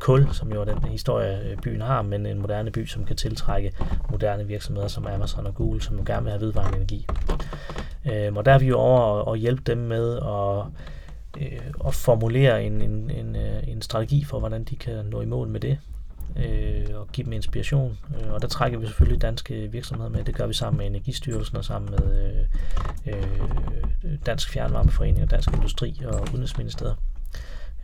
kul, 0.00 0.28
som 0.32 0.52
jo 0.52 0.60
er 0.60 0.64
den 0.64 0.82
historie, 0.82 1.50
øh, 1.50 1.56
byen 1.56 1.80
har, 1.80 2.02
men 2.02 2.26
en 2.26 2.38
moderne 2.38 2.70
by, 2.70 2.86
som 2.86 3.04
kan 3.04 3.16
tiltrække 3.16 3.72
moderne 4.10 4.46
virksomheder 4.46 4.88
som 4.88 5.06
Amazon 5.06 5.46
og 5.46 5.54
Google, 5.54 5.82
som 5.82 5.98
jo 5.98 6.04
gerne 6.06 6.22
vil 6.22 6.30
have 6.30 6.40
vedvarende 6.40 6.76
energi. 6.76 7.06
Øh, 8.12 8.32
og 8.36 8.44
der 8.44 8.52
er 8.52 8.58
vi 8.58 8.66
jo 8.66 8.78
over 8.78 9.32
at 9.32 9.38
hjælpe 9.38 9.62
dem 9.66 9.78
med 9.78 10.16
at, 10.16 10.66
øh, 11.42 11.70
at 11.86 11.94
formulere 11.94 12.64
en, 12.64 12.80
en, 12.82 13.10
en, 13.10 13.36
en 13.68 13.82
strategi 13.82 14.24
for, 14.24 14.38
hvordan 14.38 14.64
de 14.64 14.76
kan 14.76 15.06
nå 15.06 15.20
i 15.20 15.26
mål 15.26 15.48
med 15.48 15.60
det 15.60 15.78
øh, 16.36 16.86
og 16.94 17.08
give 17.12 17.24
dem 17.24 17.32
inspiration. 17.32 17.98
Øh, 18.20 18.32
og 18.32 18.42
der 18.42 18.48
trækker 18.48 18.78
vi 18.78 18.86
selvfølgelig 18.86 19.22
danske 19.22 19.68
virksomheder 19.72 20.10
med. 20.10 20.24
Det 20.24 20.34
gør 20.34 20.46
vi 20.46 20.54
sammen 20.54 20.78
med 20.78 20.86
Energistyrelsen 20.86 21.56
og 21.56 21.64
sammen 21.64 21.90
med 21.90 22.46
øh, 23.06 23.14
øh, 23.14 24.18
Dansk 24.26 24.50
Fjernvarmeforening 24.50 25.22
og 25.22 25.30
Dansk 25.30 25.52
Industri 25.52 26.00
og 26.04 26.28
Udenrigsministeriet. 26.32 26.96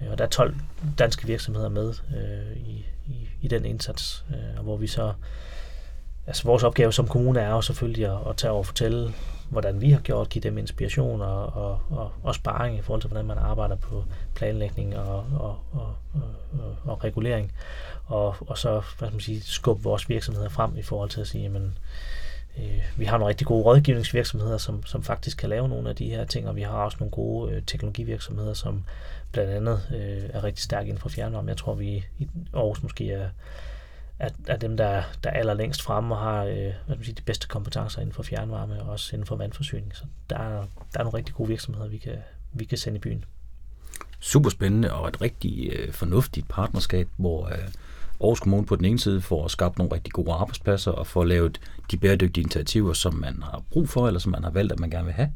Øh, 0.00 0.11
og 0.11 0.18
der 0.18 0.24
er 0.24 0.28
12 0.28 0.55
danske 0.98 1.26
virksomheder 1.26 1.68
med 1.68 1.94
øh, 2.16 2.57
i, 2.57 2.87
i, 3.07 3.28
i 3.42 3.48
den 3.48 3.64
indsats, 3.64 4.24
øh, 4.31 4.64
hvor 4.64 4.76
vi 4.76 4.87
så 4.87 5.12
altså 6.26 6.44
vores 6.44 6.62
opgave 6.62 6.92
som 6.92 7.09
kommune 7.09 7.40
er 7.40 7.50
jo 7.50 7.61
selvfølgelig 7.61 8.07
at, 8.07 8.18
at 8.28 8.37
tage 8.37 8.50
over 8.50 8.59
og 8.59 8.66
fortælle, 8.66 9.14
hvordan 9.50 9.81
vi 9.81 9.90
har 9.90 10.00
gjort, 10.00 10.28
give 10.28 10.42
dem 10.42 10.59
inspiration 10.59 11.20
og, 11.20 11.46
og, 11.46 11.81
og, 11.90 12.11
og 12.22 12.35
sparring 12.35 12.78
i 12.78 12.83
forhold 12.83 13.00
til, 13.00 13.09
hvordan 13.09 13.26
man 13.26 13.38
arbejder 13.38 13.76
på 13.76 14.05
planlægning 14.35 14.96
og, 14.98 15.24
og, 15.38 15.59
og, 15.72 15.94
og, 16.12 16.76
og 16.85 17.05
regulering 17.05 17.52
og, 18.12 18.37
og 18.40 18.59
så 18.59 18.70
hvad 18.70 19.09
skal 19.09 19.12
man 19.12 19.20
sige, 19.20 19.40
skubbe 19.42 19.83
vores 19.83 20.09
virksomheder 20.09 20.48
frem 20.48 20.77
i 20.77 20.83
forhold 20.83 21.11
til 21.11 21.20
at 21.20 21.27
sige, 21.27 21.42
jamen, 21.42 21.79
øh, 22.59 22.83
vi 22.96 23.05
har 23.05 23.18
nogle 23.18 23.29
rigtig 23.29 23.46
gode 23.46 23.64
rådgivningsvirksomheder, 23.64 24.59
som, 24.59 24.87
som 24.87 25.03
faktisk 25.03 25.38
kan 25.38 25.48
lave 25.48 25.68
nogle 25.68 25.88
af 25.88 25.96
de 25.96 26.11
her 26.11 26.25
ting, 26.25 26.48
og 26.48 26.57
vi 26.57 26.62
har 26.62 26.85
også 26.85 26.96
nogle 27.01 27.11
gode 27.11 27.53
øh, 27.53 27.62
teknologivirksomheder, 27.66 28.55
som 28.55 28.85
blandt 29.33 29.51
andet 29.51 29.81
øh, 29.94 30.31
er 30.33 30.44
rigtig 30.44 30.64
stærke 30.64 30.88
inden 30.88 31.01
for 31.01 31.09
fjernvarme. 31.09 31.48
Jeg 31.48 31.57
tror, 31.57 31.75
vi 31.75 32.05
i 32.18 32.29
Aarhus 32.55 32.83
måske 32.83 33.12
er, 33.12 33.29
er, 34.18 34.29
er 34.46 34.57
dem, 34.57 34.77
der, 34.77 35.03
der 35.25 35.31
er 35.31 35.38
allerlængst 35.38 35.83
fremme 35.83 36.14
og 36.14 36.20
har 36.20 36.44
øh, 36.44 36.72
hvad 36.87 36.96
man 36.96 37.05
sige, 37.05 37.14
de 37.14 37.22
bedste 37.22 37.48
kompetencer 37.48 38.01
inden 38.01 38.14
for 38.14 38.22
fjernvarme 38.22 38.83
og 38.83 38.90
også 38.90 39.16
inden 39.16 39.27
for 39.27 39.37
vandforsyning. 39.37 39.96
Så 39.96 40.05
der 40.31 40.37
er, 40.37 40.64
der 40.92 41.01
er 41.01 41.05
nogle 41.05 41.18
rigtig 41.18 41.35
gode 41.35 41.48
virksomheder, 41.48 41.88
vi 41.88 41.98
kan, 41.98 42.16
vi 42.53 42.64
kan 42.64 42.79
sende 42.79 42.96
i 42.96 43.01
byen. 43.01 43.25
super 44.20 44.51
spændende 44.51 44.92
og 44.92 45.09
et 45.09 45.20
rigtig 45.20 45.72
øh, 45.72 45.92
fornuftigt 45.92 46.48
partnerskab, 46.48 47.09
hvor 47.16 47.46
øh, 47.46 47.68
Aarhus 48.22 48.40
Kommune 48.40 48.66
på 48.66 48.76
den 48.76 48.85
ene 48.85 48.98
side 48.98 49.20
får 49.20 49.48
skabt 49.48 49.78
nogle 49.78 49.94
rigtig 49.94 50.12
gode 50.12 50.32
arbejdspladser 50.32 50.90
og 50.90 51.06
får 51.06 51.24
lavet 51.24 51.61
de 51.90 51.96
bæredygtige 51.96 52.42
initiativer, 52.42 52.92
som 52.92 53.14
man 53.14 53.42
har 53.42 53.62
brug 53.70 53.88
for, 53.88 54.06
eller 54.06 54.20
som 54.20 54.32
man 54.32 54.44
har 54.44 54.50
valgt, 54.50 54.72
at 54.72 54.80
man 54.80 54.90
gerne 54.90 55.04
vil 55.04 55.14
have, 55.14 55.32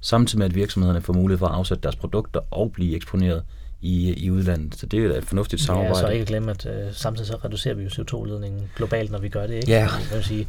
samtidig 0.00 0.38
med 0.38 0.46
at 0.46 0.54
virksomhederne 0.54 1.00
får 1.00 1.12
mulighed 1.12 1.38
for 1.38 1.46
at 1.46 1.54
afsætte 1.54 1.82
deres 1.82 1.96
produkter 1.96 2.40
og 2.50 2.72
blive 2.72 2.96
eksponeret 2.96 3.42
i, 3.80 4.24
i 4.24 4.30
udlandet. 4.30 4.74
Så 4.74 4.86
det 4.86 5.04
er 5.04 5.18
et 5.18 5.24
fornuftigt 5.24 5.62
samarbejde. 5.62 5.98
Ja, 5.98 6.06
så 6.06 6.08
ikke 6.08 6.24
glemme, 6.24 6.50
at 6.50 6.66
øh, 6.66 6.92
samtidig 6.92 7.26
så 7.26 7.36
reducerer 7.44 7.74
vi 7.74 7.82
jo 7.82 7.88
CO2-ledningen 7.88 8.70
globalt, 8.76 9.10
når 9.10 9.18
vi 9.18 9.28
gør 9.28 9.46
det. 9.46 9.54
Ikke? 9.54 9.70
Ja. 9.72 9.88
Jeg 10.10 10.16
vil 10.16 10.24
sige, 10.24 10.48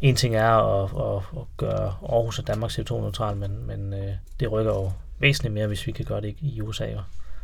en 0.00 0.16
ting 0.16 0.36
er 0.36 0.48
at, 0.48 0.90
at, 1.16 1.22
at 1.40 1.46
gøre 1.56 1.94
Aarhus 2.08 2.38
og 2.38 2.46
Danmark 2.46 2.70
CO2-neutral, 2.70 3.36
men, 3.36 3.66
men 3.66 3.92
øh, 3.92 4.12
det 4.40 4.52
rykker 4.52 4.72
jo 4.72 4.92
væsentligt 5.18 5.54
mere, 5.54 5.66
hvis 5.66 5.86
vi 5.86 5.92
kan 5.92 6.04
gøre 6.04 6.20
det 6.20 6.36
i 6.40 6.60
USA. 6.60 6.86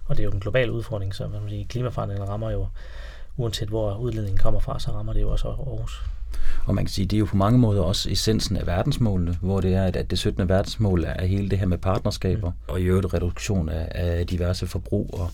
Og 0.07 0.17
det 0.17 0.21
er 0.21 0.25
jo 0.25 0.31
en 0.31 0.41
global 0.41 0.71
udfordring, 0.71 1.15
så 1.15 1.29
man 1.29 1.41
sige, 1.49 1.67
klimaforandringen 1.69 2.29
rammer 2.29 2.51
jo, 2.51 2.67
uanset 3.37 3.69
hvor 3.69 3.97
udledningen 3.97 4.39
kommer 4.39 4.61
fra, 4.61 4.81
så 4.81 4.91
rammer 4.91 5.13
det 5.13 5.21
jo 5.21 5.31
også 5.31 5.49
Aarhus. 5.49 6.03
Og 6.67 6.75
man 6.75 6.85
kan 6.85 6.93
sige, 6.93 7.07
det 7.07 7.17
er 7.17 7.19
jo 7.19 7.25
på 7.25 7.37
mange 7.37 7.59
måder 7.59 7.83
også 7.83 8.11
essensen 8.11 8.57
af 8.57 8.67
verdensmålene, 8.67 9.39
hvor 9.41 9.61
det 9.61 9.75
er, 9.75 9.85
at 9.85 10.11
det 10.11 10.19
17. 10.19 10.49
verdensmål 10.49 11.05
er 11.05 11.27
hele 11.27 11.49
det 11.49 11.59
her 11.59 11.67
med 11.67 11.79
partnerskaber, 11.79 12.51
mm. 12.51 12.57
og 12.69 12.81
i 12.81 12.85
øvrigt 12.85 13.15
reduktion 13.15 13.69
af, 13.69 13.89
af 13.95 14.27
diverse 14.27 14.67
forbrug. 14.67 15.11
Og, 15.13 15.31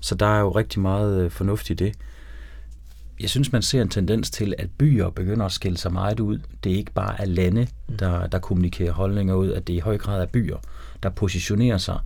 så 0.00 0.14
der 0.14 0.26
er 0.26 0.40
jo 0.40 0.50
rigtig 0.50 0.80
meget 0.80 1.20
øh, 1.20 1.30
fornuft 1.30 1.70
i 1.70 1.74
det. 1.74 1.94
Jeg 3.20 3.30
synes, 3.30 3.52
man 3.52 3.62
ser 3.62 3.82
en 3.82 3.88
tendens 3.88 4.30
til, 4.30 4.54
at 4.58 4.68
byer 4.78 5.10
begynder 5.10 5.46
at 5.46 5.52
skille 5.52 5.78
sig 5.78 5.92
meget 5.92 6.20
ud. 6.20 6.38
Det 6.64 6.72
er 6.72 6.76
ikke 6.76 6.92
bare 6.92 7.20
af 7.20 7.34
lande, 7.34 7.66
mm. 7.88 7.96
der, 7.96 8.26
der 8.26 8.38
kommunikerer 8.38 8.92
holdninger 8.92 9.34
ud, 9.34 9.52
at 9.52 9.66
det 9.66 9.72
i 9.72 9.78
høj 9.78 9.98
grad 9.98 10.22
er 10.22 10.26
byer, 10.26 10.56
der 11.02 11.10
positionerer 11.10 11.78
sig 11.78 11.98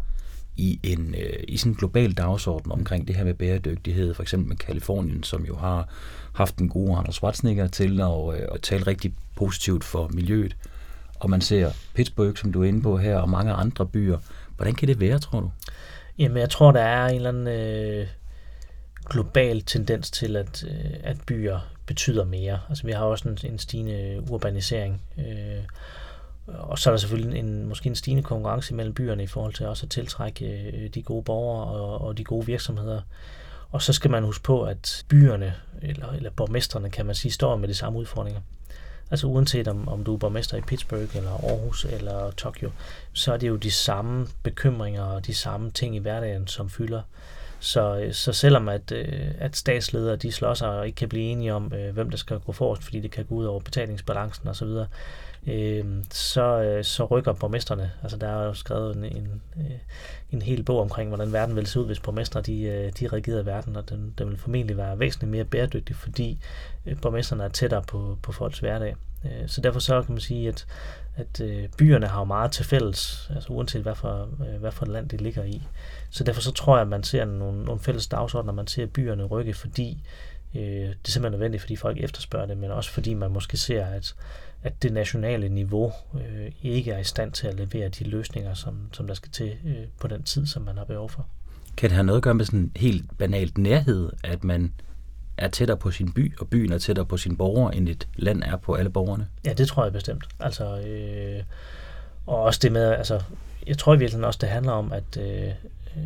i 0.57 0.81
en 0.83 1.15
øh, 1.19 1.45
i 1.49 1.57
sådan 1.57 1.73
en 1.73 1.77
global 1.77 2.13
dagsorden 2.13 2.73
omkring 2.73 3.09
det 3.09 3.17
her 3.17 3.25
med 3.25 3.35
bæredygtighed, 3.35 4.15
for 4.15 4.23
eksempel 4.23 4.49
med 4.49 4.57
Kalifornien, 4.57 5.23
som 5.23 5.45
jo 5.45 5.57
har 5.57 5.89
haft 6.35 6.59
en 6.59 6.69
god 6.69 6.99
Anders 6.99 7.15
Schwarzenegger 7.15 7.67
til 7.67 8.01
at, 8.01 8.35
øh, 8.35 8.49
at 8.55 8.61
tale 8.63 8.87
rigtig 8.87 9.15
positivt 9.37 9.85
for 9.85 10.09
miljøet. 10.09 10.57
Og 11.21 11.31
man 11.31 11.41
ser 11.41 11.71
Pittsburgh, 11.95 12.37
som 12.37 12.53
du 12.53 12.63
er 12.63 12.69
inde 12.69 12.83
på 12.83 12.97
her, 12.97 13.17
og 13.17 13.29
mange 13.29 13.53
andre 13.53 13.87
byer. 13.87 14.19
Hvordan 14.57 14.75
kan 14.75 14.89
det 14.89 15.01
være, 15.01 15.19
tror 15.19 15.41
du? 15.41 15.51
Jamen, 16.19 16.39
jeg 16.39 16.51
tror, 16.51 16.73
der 16.73 16.81
er 16.81 17.07
en 17.07 17.17
eller 17.17 17.29
anden 17.29 17.49
øh, 17.49 18.07
global 19.11 19.63
tendens 19.63 20.11
til, 20.11 20.37
at, 20.37 20.65
øh, 20.69 20.91
at 21.03 21.17
byer 21.27 21.61
betyder 21.87 22.25
mere. 22.25 22.61
Altså, 22.69 22.87
vi 22.87 22.93
har 22.93 23.05
også 23.05 23.29
en, 23.29 23.39
en 23.53 23.59
stigende 23.59 24.23
urbanisering. 24.31 25.03
Øh, 25.19 25.65
Øh, 26.49 26.71
og 26.71 26.79
så 26.79 26.91
er 26.91 26.93
der 26.93 26.99
selvfølgelig 26.99 27.39
en, 27.39 27.69
måske 27.69 27.87
en 27.87 27.95
stigende 27.95 28.23
konkurrence 28.23 28.75
mellem 28.75 28.95
byerne 28.95 29.23
i 29.23 29.27
forhold 29.27 29.55
til 29.55 29.67
også 29.67 29.87
at 29.87 29.91
tiltrække 29.91 30.71
øh, 30.75 30.89
de 30.89 31.03
gode 31.03 31.23
borgere 31.23 31.67
og, 31.67 32.01
og 32.01 32.19
de 32.19 32.25
gode 32.25 32.47
virksomheder. 32.47 33.01
Og 33.71 33.83
så 33.83 33.93
skal 33.93 34.11
man 34.11 34.25
huske 34.25 34.43
på, 34.43 34.63
at 34.63 35.05
byerne, 35.09 35.55
eller, 35.83 36.13
eller 36.13 36.31
borgmesterne 36.31 36.91
kan 36.91 37.07
man 37.07 37.15
sige, 37.15 37.33
står 37.33 37.57
med 37.57 37.69
de 37.69 37.75
samme 37.75 37.99
udfordringer. 37.99 38.41
Altså 39.11 39.27
uanset 39.27 39.69
om, 39.69 39.89
om 39.89 40.05
du 40.05 40.15
er 40.15 40.19
borgmester 40.19 40.57
i 40.57 40.61
Pittsburgh, 40.61 41.17
eller 41.17 41.31
Aarhus, 41.31 41.85
eller 41.85 42.31
Tokyo, 42.31 42.71
så 43.13 43.33
er 43.33 43.37
det 43.37 43.49
jo 43.49 43.57
de 43.57 43.71
samme 43.71 44.27
bekymringer 44.43 45.03
og 45.03 45.27
de 45.27 45.35
samme 45.35 45.71
ting 45.71 45.97
i 45.97 45.99
hverdagen, 45.99 46.47
som 46.47 46.71
fylder. 46.71 47.03
Så, 47.61 47.99
øh, 47.99 48.13
så 48.13 48.33
selvom 48.33 48.69
at, 48.69 48.93
at 49.39 49.57
statsledere 49.57 50.17
de 50.17 50.33
slår 50.33 50.55
sig 50.55 50.69
og 50.69 50.87
ikke 50.87 50.97
kan 50.97 51.09
blive 51.09 51.25
enige 51.25 51.55
om, 51.55 51.63
hvem 51.93 52.11
der 52.11 52.17
skal 52.17 52.39
gå 52.39 52.53
forrest, 52.53 52.83
fordi 52.83 53.01
det 53.01 53.11
kan 53.11 53.25
gå 53.25 53.35
ud 53.35 53.45
over 53.45 53.61
betalingsbalancen 53.61 54.49
osv., 54.49 54.69
øh, 55.47 55.85
så, 56.11 56.63
øh, 56.63 56.85
så 56.85 57.05
rykker 57.05 57.33
borgmesterne. 57.33 57.91
Altså 58.03 58.17
der 58.17 58.29
er 58.29 58.45
jo 58.45 58.55
skrevet 58.55 58.97
en, 58.97 59.05
en, 59.05 59.43
øh, 59.57 59.79
en 60.31 60.43
hel 60.43 60.63
bog 60.63 60.81
omkring, 60.81 61.09
hvordan 61.09 61.33
verden 61.33 61.57
ville 61.57 61.69
se 61.69 61.81
ud, 61.81 61.87
hvis 61.87 62.01
borgmestre 62.01 62.43
de, 62.43 62.63
øh, 62.63 62.93
de 63.01 63.07
regerede 63.07 63.47
verden, 63.47 63.77
og 63.77 63.89
den, 63.89 64.15
den 64.19 64.27
ville 64.27 64.39
formentlig 64.39 64.77
være 64.77 64.99
væsentligt 64.99 65.31
mere 65.31 65.45
bæredygtig, 65.45 65.97
fordi 65.97 66.39
øh, 66.87 67.01
borgmesterne 67.01 67.45
er 67.45 67.49
tættere 67.49 67.83
på, 67.83 68.19
på 68.23 68.33
folks 68.33 68.59
hverdag. 68.59 68.97
Øh, 69.25 69.49
så 69.49 69.61
derfor 69.61 69.81
så 69.81 70.03
kan 70.03 70.13
man 70.13 70.21
sige, 70.21 70.49
at, 70.49 70.67
at 71.17 71.43
byerne 71.79 72.07
har 72.07 72.19
jo 72.19 72.25
meget 72.25 72.53
til 72.53 72.65
fælles, 72.65 73.31
altså 73.35 73.53
uanset 73.53 73.83
hvad 73.83 73.95
for, 73.95 74.25
hvad 74.59 74.73
for 74.73 74.85
et 74.85 74.93
land 74.93 75.09
det 75.09 75.21
ligger 75.21 75.45
i. 75.45 75.63
Så 76.11 76.25
derfor 76.25 76.41
så 76.41 76.53
tror 76.53 76.77
jeg, 76.77 76.83
at 76.83 76.89
man 76.89 77.03
ser 77.03 77.25
nogle, 77.25 77.65
nogle 77.65 77.81
fælles 77.81 78.07
dagsordner, 78.07 78.53
man 78.53 78.67
ser 78.67 78.87
byerne 78.87 79.25
rykke, 79.25 79.55
fordi 79.55 80.03
øh, 80.55 80.63
det 80.63 81.09
er 81.09 81.11
simpelthen 81.11 81.33
nødvendigt, 81.33 81.61
fordi 81.61 81.77
folk 81.77 82.01
efterspørger 82.01 82.47
det, 82.47 82.57
men 82.57 82.71
også 82.71 82.91
fordi 82.91 83.15
man 83.15 83.31
måske 83.31 83.57
ser, 83.57 83.87
at 83.87 84.15
at 84.65 84.83
det 84.83 84.93
nationale 84.93 85.49
niveau 85.49 85.93
øh, 86.15 86.53
ikke 86.63 86.91
er 86.91 86.99
i 86.99 87.05
stand 87.05 87.33
til 87.33 87.47
at 87.47 87.55
levere 87.55 87.89
de 87.89 88.05
løsninger, 88.05 88.55
som, 88.55 88.89
som 88.93 89.07
der 89.07 89.15
skal 89.15 89.31
til 89.31 89.57
øh, 89.67 89.77
på 90.01 90.09
den 90.09 90.23
tid, 90.23 90.47
som 90.47 90.63
man 90.63 90.77
har 90.77 90.85
behov 90.85 91.11
for. 91.11 91.27
Kan 91.77 91.91
det 91.91 91.95
have 91.95 92.05
noget 92.05 92.19
at 92.19 92.23
gøre 92.23 92.35
med 92.35 92.45
sådan 92.45 92.73
helt 92.77 93.19
banalt 93.19 93.59
nærhed, 93.59 94.11
at 94.25 94.45
man 94.45 94.73
er 95.37 95.49
tættere 95.49 95.77
på 95.77 95.91
sin 95.91 96.13
by, 96.13 96.39
og 96.39 96.49
byen 96.49 96.73
er 96.73 96.79
tættere 96.79 97.07
på 97.07 97.17
sine 97.17 97.37
borgere, 97.37 97.77
end 97.77 97.89
et 97.89 98.09
land 98.17 98.43
er 98.43 98.57
på 98.57 98.75
alle 98.75 98.91
borgerne? 98.91 99.29
Ja, 99.45 99.53
det 99.53 99.69
tror 99.69 99.85
jeg 99.85 99.93
bestemt. 99.93 100.25
Altså, 100.41 100.81
øh, 100.81 101.43
og 102.27 102.43
også 102.43 102.61
det 102.63 102.73
med, 102.73 102.83
altså, 102.83 103.23
jeg 103.67 103.79
tror 103.79 103.95
i 103.95 103.99
virkeligheden 103.99 104.25
også, 104.25 104.39
det 104.41 104.49
handler 104.49 104.73
om, 104.73 104.93
at, 104.93 105.17
øh, 105.21 105.49
øh 105.97 106.05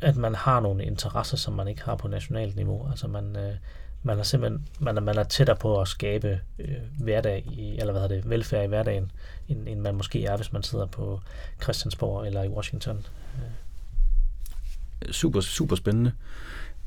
at 0.00 0.16
man 0.16 0.34
har 0.34 0.60
nogle 0.60 0.84
interesser, 0.84 1.36
som 1.36 1.54
man 1.54 1.68
ikke 1.68 1.82
har 1.82 1.96
på 1.96 2.08
nationalt 2.08 2.56
niveau. 2.56 2.88
Altså 2.90 3.08
man, 3.08 3.36
øh, 3.36 3.54
man 4.02 4.18
er 4.18 4.22
simpelthen 4.22 4.66
man 4.80 4.96
er, 4.96 5.00
man 5.00 5.18
er 5.18 5.22
tættere 5.24 5.56
på 5.56 5.80
at 5.80 5.88
skabe 5.88 6.40
øh, 6.58 6.76
hverdag 6.98 7.46
i, 7.52 7.78
eller 7.78 7.92
hvad 7.92 8.02
hedder 8.02 8.16
det, 8.16 8.30
velfærd 8.30 8.64
i 8.64 8.68
hverdagen, 8.68 9.10
end, 9.48 9.68
end 9.68 9.80
man 9.80 9.94
måske 9.94 10.24
er, 10.24 10.36
hvis 10.36 10.52
man 10.52 10.62
sidder 10.62 10.86
på 10.86 11.20
Christiansborg 11.62 12.26
eller 12.26 12.42
i 12.42 12.48
Washington. 12.48 13.06
Super, 15.10 15.40
super 15.40 15.76
spændende. 15.76 16.12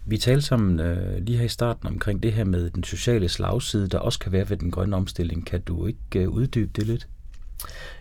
Vi 0.06 0.18
talte 0.18 0.42
sammen 0.42 0.80
øh, 0.80 1.26
lige 1.26 1.38
her 1.38 1.46
i 1.46 1.50
starten 1.50 1.88
omkring 1.88 2.24
det 2.24 2.34
her 2.34 2.44
med 2.44 2.70
den 2.70 2.84
sociale 2.84 3.30
slagside, 3.30 3.88
der 3.88 4.00
også 4.00 4.20
kan 4.20 4.32
være 4.32 4.50
ved 4.50 4.58
den 4.58 4.72
grønne 4.72 4.96
omstilling. 4.96 5.46
Kan 5.46 5.62
du 5.62 5.88
ikke 5.88 6.20
øh, 6.20 6.30
uddybe 6.30 6.72
det 6.76 6.88
lidt? 6.88 7.08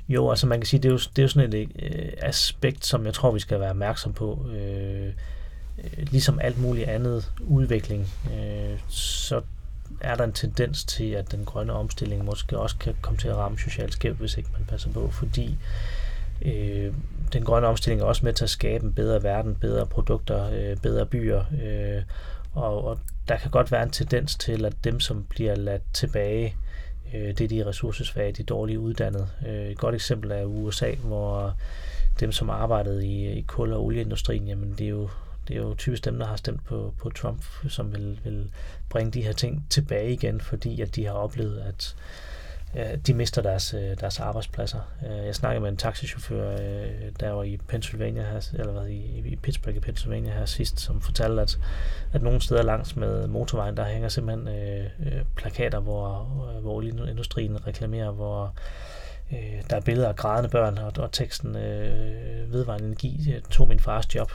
Jo, 0.09 0.31
altså 0.31 0.47
man 0.47 0.61
kan 0.61 0.67
sige, 0.67 0.83
det 0.83 0.89
er 0.89 0.93
jo, 0.93 0.99
det 0.99 1.19
er 1.19 1.23
jo 1.23 1.29
sådan 1.29 1.53
et 1.53 1.69
øh, 1.83 2.13
aspekt, 2.19 2.87
som 2.87 3.07
jeg 3.07 3.15
tror, 3.15 3.31
vi 3.31 3.41
skal 3.41 3.61
være 3.61 3.71
opmærksom 3.71 4.13
på. 4.13 4.47
Øh, 4.55 5.07
øh, 5.07 5.13
Øh, 5.85 6.07
ligesom 6.11 6.39
alt 6.43 6.59
muligt 6.59 6.89
andet 6.89 7.33
udvikling, 7.41 8.07
øh, 8.35 8.79
så 8.89 9.41
er 10.01 10.15
der 10.15 10.25
en 10.25 10.33
tendens 10.33 10.85
til, 10.85 11.11
at 11.11 11.33
den 11.33 11.45
grønne 11.45 11.73
omstilling 11.73 12.25
måske 12.25 12.59
også 12.59 12.77
kan 12.77 12.95
komme 13.01 13.19
til 13.19 13.29
at 13.29 13.37
ramme 13.37 13.59
socialt 13.59 13.93
skævt, 13.93 14.19
hvis 14.19 14.37
ikke 14.37 14.51
man 14.53 14.67
passer 14.67 14.93
på, 14.93 15.11
fordi 15.11 15.59
øh, 16.43 16.93
den 17.33 17.45
grønne 17.45 17.69
omstilling 17.69 18.01
er 18.03 18.07
også 18.07 18.25
med 18.25 18.33
til 18.33 18.45
at 18.45 18.51
skabe 18.51 18.85
en 18.85 18.93
bedre 18.93 19.23
verden, 19.23 19.55
bedre 19.55 19.87
produkter, 19.87 20.51
øh, 20.53 20.77
bedre 20.77 21.07
byer, 21.07 21.45
øh, 21.63 22.03
og, 22.55 22.85
og 22.85 22.99
der 23.29 23.37
kan 23.37 23.51
godt 23.51 23.73
være 23.73 23.83
en 23.83 23.91
tendens 23.91 24.37
til, 24.37 24.65
at 24.65 24.75
dem, 24.85 25.01
som 25.01 25.25
bliver 25.29 25.55
ladt 25.55 25.83
tilbage, 25.93 26.57
øh, 27.15 27.29
det 27.29 27.41
er 27.41 27.49
de 27.49 27.67
ressourcesvage, 27.67 28.33
de 28.33 28.43
dårligt 28.43 28.79
uddannede. 28.79 29.29
Øh, 29.49 29.67
et 29.67 29.79
godt 29.79 29.95
eksempel 29.95 30.31
er 30.31 30.45
USA, 30.45 30.95
hvor 30.95 31.55
dem, 32.21 32.33
som 32.33 32.51
arbejdede 32.51 33.07
i, 33.07 33.29
i 33.29 33.41
kul- 33.41 33.73
og 33.73 33.85
olieindustrien, 33.85 34.49
jamen 34.49 34.75
det 34.79 34.85
er 34.85 34.91
jo 34.91 35.09
det 35.51 35.59
er 35.59 35.63
jo 35.63 35.75
typisk 35.75 36.05
dem, 36.05 36.19
der 36.19 36.27
har 36.27 36.37
stemt 36.37 36.65
på, 36.65 36.95
på 36.99 37.11
Trump, 37.11 37.45
som 37.69 37.93
vil, 37.93 38.21
vil 38.25 38.51
bringe 38.89 39.13
de 39.13 39.23
her 39.23 39.33
ting 39.33 39.67
tilbage 39.71 40.13
igen, 40.13 40.41
fordi 40.41 40.81
at 40.81 40.97
de 40.97 41.07
har 41.07 41.13
oplevet, 41.13 41.61
at 41.61 41.97
øh, 42.77 42.99
de 43.07 43.15
mister 43.15 43.43
deres, 43.43 43.75
øh, 43.75 44.01
deres 44.01 44.21
arbejdspladser. 44.21 44.81
Øh, 45.07 45.27
jeg 45.27 45.35
snakkede 45.35 45.61
med 45.61 45.71
en 45.71 45.77
taxichauffør, 45.77 46.53
øh, 46.53 47.13
der 47.21 47.31
var 47.31 47.43
i 47.43 47.57
Pennsylvania 47.69 48.23
her, 48.23 48.51
eller 48.53 48.73
hvad, 48.73 48.89
i, 48.89 49.29
i 49.29 49.37
Pittsburgh 49.37 49.77
i 49.77 49.81
Pennsylvania 49.81 50.33
her 50.33 50.47
sidst, 50.47 50.81
som 50.81 51.01
fortalte, 51.01 51.43
at, 51.43 51.59
at 52.13 52.23
nogle 52.23 52.41
steder 52.41 52.63
langs 52.63 52.97
med 52.97 53.27
motorvejen, 53.27 53.77
der 53.77 53.85
hænger 53.85 54.09
simpelthen 54.09 54.49
øh, 54.49 54.85
øh 54.85 55.23
plakater, 55.37 55.81
hvor, 55.81 56.21
øh, 56.57 56.63
hvor 56.63 56.73
olieindustrien 56.73 57.67
reklamerer, 57.67 58.11
hvor 58.11 58.55
øh, 59.33 59.63
der 59.71 59.77
er 59.77 59.81
billeder 59.81 60.09
af 60.09 60.17
grædende 60.17 60.51
børn, 60.51 60.79
og, 60.79 60.93
og 60.99 61.13
teksten 61.13 61.57
øh, 61.57 62.53
vedvarende 62.53 62.87
energi 62.87 63.35
tog 63.51 63.69
min 63.69 63.81
fars 63.81 64.15
job. 64.15 64.33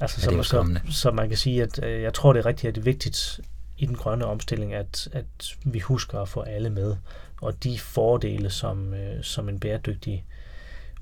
Altså, 0.00 0.20
så, 0.20 0.42
så, 0.42 0.80
så 0.90 1.10
man 1.10 1.28
kan 1.28 1.38
sige, 1.38 1.62
at 1.62 1.84
øh, 1.84 2.02
jeg 2.02 2.14
tror, 2.14 2.32
det 2.32 2.40
er 2.40 2.46
rigtig 2.46 2.68
at 2.68 2.74
det 2.74 2.80
er 2.80 2.84
vigtigt 2.84 3.40
i 3.78 3.86
den 3.86 3.94
grønne 3.94 4.24
omstilling, 4.24 4.74
at, 4.74 5.08
at 5.12 5.56
vi 5.64 5.78
husker 5.78 6.18
at 6.18 6.28
få 6.28 6.40
alle 6.40 6.70
med. 6.70 6.96
Og 7.40 7.64
de 7.64 7.78
fordele, 7.78 8.50
som, 8.50 8.94
øh, 8.94 9.24
som 9.24 9.48
en 9.48 9.60
bæredygtig 9.60 10.24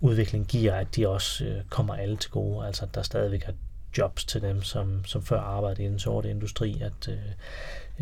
udvikling 0.00 0.46
giver, 0.46 0.74
at 0.74 0.96
de 0.96 1.09
også 1.09 1.44
øh, 1.44 1.64
kommer 1.70 1.94
alle 1.94 2.16
til 2.16 2.30
gode. 2.30 2.66
Altså, 2.66 2.85
at 2.85 2.94
der 2.94 3.02
stadigvæk 3.02 3.42
er 3.46 3.52
jobs 3.98 4.24
til 4.24 4.42
dem, 4.42 4.62
som, 4.62 5.04
som 5.04 5.22
før 5.22 5.40
arbejdede 5.40 5.85
i 5.85 5.88
den 5.88 5.98
sorte 5.98 6.30
industri, 6.30 6.80
at, 6.80 7.09
øh, 7.09 7.18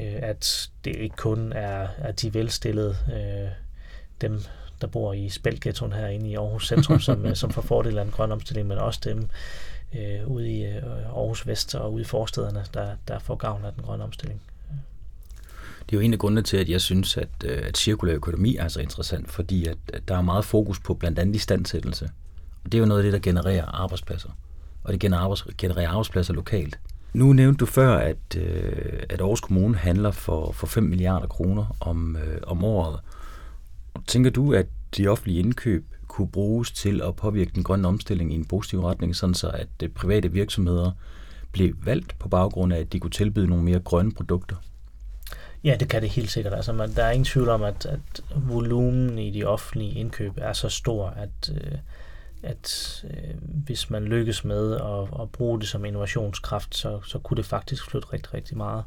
øh 0.06 0.18
at 0.22 0.70
det 0.84 0.96
ikke 0.96 1.16
kun 1.16 1.52
er 1.52 1.88
at 1.98 2.22
de 2.22 2.34
velstillede, 2.34 2.96
øh, 3.12 3.50
dem, 4.20 4.42
der 4.80 4.86
bor 4.86 5.12
i 5.12 5.28
Spælghettoen 5.28 5.92
herinde 5.92 6.30
i 6.30 6.34
Aarhus 6.34 6.68
Centrum, 6.68 7.00
som, 7.00 7.26
øh, 7.26 7.36
som 7.36 7.50
får 7.50 7.62
fordel 7.62 7.98
af 7.98 8.04
den 8.04 8.12
grønne 8.12 8.34
omstilling, 8.34 8.68
men 8.68 8.78
også 8.78 9.00
dem, 9.04 9.28
øh, 9.98 10.28
ude 10.28 10.50
i 10.50 10.64
øh, 10.64 10.82
Aarhus 10.84 11.46
Vest 11.46 11.74
og 11.74 11.92
ude 11.92 12.02
i 12.02 12.04
forstederne, 12.04 12.64
der, 12.74 12.96
der 13.08 13.18
får 13.18 13.34
gavn 13.34 13.64
af 13.64 13.72
den 13.72 13.82
grønne 13.82 14.04
omstilling. 14.04 14.40
Det 15.90 15.96
er 15.96 16.00
jo 16.00 16.00
en 16.00 16.12
af 16.12 16.18
grundene 16.18 16.42
til, 16.42 16.56
at 16.56 16.68
jeg 16.68 16.80
synes, 16.80 17.16
at, 17.16 17.28
øh, 17.44 17.62
at 17.66 17.76
cirkulær 17.76 18.14
økonomi 18.14 18.56
er 18.56 18.68
så 18.68 18.80
interessant, 18.80 19.30
fordi 19.30 19.66
at, 19.66 19.78
at 19.92 20.08
der 20.08 20.16
er 20.16 20.22
meget 20.22 20.44
fokus 20.44 20.80
på 20.80 20.94
blandt 20.94 21.18
andet 21.18 21.36
istandsættelse. 21.36 22.10
Og 22.64 22.72
det 22.72 22.78
er 22.78 22.80
jo 22.80 22.86
noget 22.86 23.00
af 23.00 23.04
det, 23.04 23.12
der 23.12 23.18
genererer 23.18 23.64
arbejdspladser. 23.64 24.28
og 24.84 24.92
det 24.92 25.00
genererer 25.58 25.88
arbejdspladser 25.88 26.34
lokalt. 26.34 26.78
Nu 27.14 27.32
nævnte 27.32 27.58
du 27.58 27.66
før, 27.66 27.96
at, 27.96 28.36
øh, 28.36 29.02
at 29.08 29.20
Aarhus 29.20 29.40
Kommune 29.40 29.76
handler 29.76 30.10
for, 30.10 30.52
for 30.52 30.66
5 30.66 30.84
milliarder 30.84 31.26
kroner 31.26 31.76
om, 31.80 32.16
øh, 32.16 32.40
om 32.46 32.64
året. 32.64 33.00
Tænker 34.06 34.30
du, 34.30 34.52
at 34.52 34.66
de 34.96 35.08
offentlige 35.08 35.38
indkøb 35.38 35.84
kunne 36.14 36.28
bruges 36.28 36.70
til 36.70 37.02
at 37.02 37.16
påvirke 37.16 37.50
den 37.54 37.62
grønne 37.62 37.88
omstilling 37.88 38.32
i 38.32 38.34
en 38.34 38.44
positiv 38.44 38.80
retning, 38.80 39.16
sådan 39.16 39.34
så 39.34 39.48
at 39.48 39.68
øh, 39.82 39.88
private 39.88 40.32
virksomheder 40.32 40.90
blev 41.52 41.74
valgt 41.84 42.18
på 42.18 42.28
baggrund 42.28 42.72
af, 42.72 42.78
at 42.78 42.92
de 42.92 43.00
kunne 43.00 43.10
tilbyde 43.10 43.46
nogle 43.46 43.64
mere 43.64 43.78
grønne 43.78 44.12
produkter? 44.12 44.56
Ja, 45.64 45.76
det 45.80 45.88
kan 45.88 46.02
det 46.02 46.10
helt 46.10 46.30
sikkert. 46.30 46.54
Altså, 46.54 46.72
man, 46.72 46.94
der 46.94 47.04
er 47.04 47.10
ingen 47.10 47.24
tvivl 47.24 47.48
om, 47.48 47.62
at, 47.62 47.86
at 47.86 48.24
volumen 48.36 49.18
i 49.18 49.30
de 49.30 49.44
offentlige 49.44 49.92
indkøb 49.92 50.32
er 50.36 50.52
så 50.52 50.68
stor, 50.68 51.06
at, 51.06 51.52
øh, 51.54 51.78
at 52.42 53.04
øh, 53.10 53.34
hvis 53.64 53.90
man 53.90 54.04
lykkes 54.04 54.44
med 54.44 54.74
at, 54.74 55.20
at 55.22 55.30
bruge 55.32 55.60
det 55.60 55.68
som 55.68 55.84
innovationskraft, 55.84 56.76
så, 56.76 57.00
så 57.00 57.18
kunne 57.18 57.36
det 57.36 57.46
faktisk 57.46 57.90
flytte 57.90 58.12
rigtig, 58.12 58.34
rigtig 58.34 58.56
meget. 58.56 58.84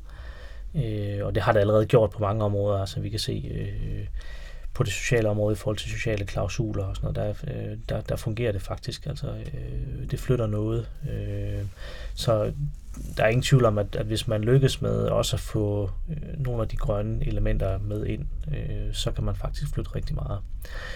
Øh, 0.75 1.25
og 1.25 1.35
det 1.35 1.43
har 1.43 1.51
det 1.51 1.59
allerede 1.59 1.85
gjort 1.85 2.09
på 2.09 2.19
mange 2.19 2.43
områder. 2.43 2.79
Altså, 2.79 2.99
vi 2.99 3.09
kan 3.09 3.19
se 3.19 3.51
øh, 3.53 4.07
på 4.77 4.83
det 4.83 4.93
sociale 4.93 5.29
område 5.29 5.53
i 5.53 5.55
forhold 5.55 5.77
til 5.77 5.89
sociale 5.89 6.25
klausuler 6.25 6.83
og 6.83 6.95
sådan 6.95 7.13
noget, 7.13 7.37
der, 7.45 7.53
øh, 7.53 7.77
der, 7.89 8.01
der 8.01 8.15
fungerer 8.15 8.51
det 8.51 8.61
faktisk. 8.61 9.05
Altså, 9.05 9.27
øh, 9.27 10.11
det 10.11 10.19
flytter 10.19 10.47
noget. 10.47 10.87
Øh, 11.11 11.65
så 12.15 12.53
der 13.17 13.23
er 13.23 13.27
ingen 13.27 13.43
tvivl 13.43 13.65
om, 13.65 13.77
at, 13.77 13.95
at 13.95 14.05
hvis 14.05 14.27
man 14.27 14.41
lykkes 14.41 14.81
med 14.81 14.91
også 14.91 15.35
at 15.35 15.39
få 15.39 15.91
øh, 16.09 16.43
nogle 16.43 16.61
af 16.61 16.67
de 16.67 16.77
grønne 16.77 17.27
elementer 17.27 17.77
med 17.77 18.05
ind, 18.05 18.25
øh, 18.53 18.93
så 18.93 19.11
kan 19.11 19.23
man 19.23 19.35
faktisk 19.35 19.73
flytte 19.73 19.95
rigtig 19.95 20.15
meget. 20.15 20.39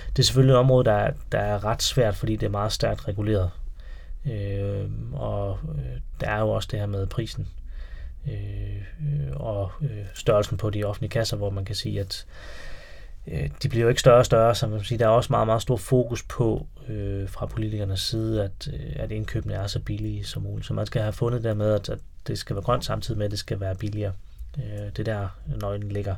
Det 0.10 0.20
er 0.20 0.24
selvfølgelig 0.24 0.54
et 0.54 0.60
område, 0.60 0.86
der, 0.86 1.12
der 1.32 1.40
er 1.40 1.66
ret 1.66 1.84
svært, 1.84 2.16
fordi 2.16 2.36
det 2.36 2.46
er 2.46 2.52
meget 2.52 2.72
stærkt 2.72 3.08
reguleret. 3.08 3.50
Øh, 4.26 4.90
og 5.14 5.60
øh, 5.76 6.00
der 6.20 6.28
er 6.28 6.40
jo 6.40 6.50
også 6.50 6.70
det 6.72 6.80
her 6.80 6.88
med 6.88 7.08
prisen 7.08 7.48
øh, 8.28 8.76
øh 9.02 9.36
og 9.36 9.72
øh, 9.82 10.06
størrelsen 10.14 10.58
på 10.58 10.70
de 10.70 10.84
offentlige 10.84 11.10
kasser, 11.10 11.38
hvor 11.38 11.50
man 11.50 11.66
kan 11.66 11.76
sige, 11.76 12.00
at 12.00 12.26
øh, 12.28 12.71
Øh, 13.28 13.50
de 13.64 13.70
bliver 13.70 13.84
jo 13.84 13.90
ikke 13.90 14.02
større 14.02 14.20
og 14.20 14.26
større, 14.26 14.56
så 14.56 14.68
man 14.68 14.84
sige, 14.84 14.98
der 14.98 15.06
er 15.06 15.10
også 15.10 15.34
meget, 15.34 15.48
meget 15.48 15.62
stor 15.62 15.78
fokus 15.78 16.24
på 16.24 16.68
øh, 16.88 17.30
fra 17.30 17.46
politikernes 17.46 18.00
side, 18.00 18.44
at, 18.44 18.70
øh, 18.74 18.96
at 18.96 19.12
indkøbene 19.12 19.54
er 19.54 19.68
så 19.68 19.80
billige 19.80 20.24
som 20.24 20.42
muligt. 20.42 20.68
Så 20.68 20.74
man 20.74 20.86
skal 20.86 21.02
have 21.02 21.14
fundet 21.14 21.44
der 21.44 21.54
med, 21.54 21.74
at, 21.74 21.90
at 21.90 22.00
det 22.28 22.38
skal 22.38 22.56
være 22.56 22.64
grønt 22.64 22.86
samtidig 22.86 23.18
med, 23.18 23.26
at 23.26 23.32
det 23.32 23.40
skal 23.40 23.60
være 23.60 23.76
billigere. 23.76 24.14
Øh, 24.58 24.92
det 24.98 25.06
der 25.06 25.28
nøglen 25.62 25.92
ligger. 25.92 26.16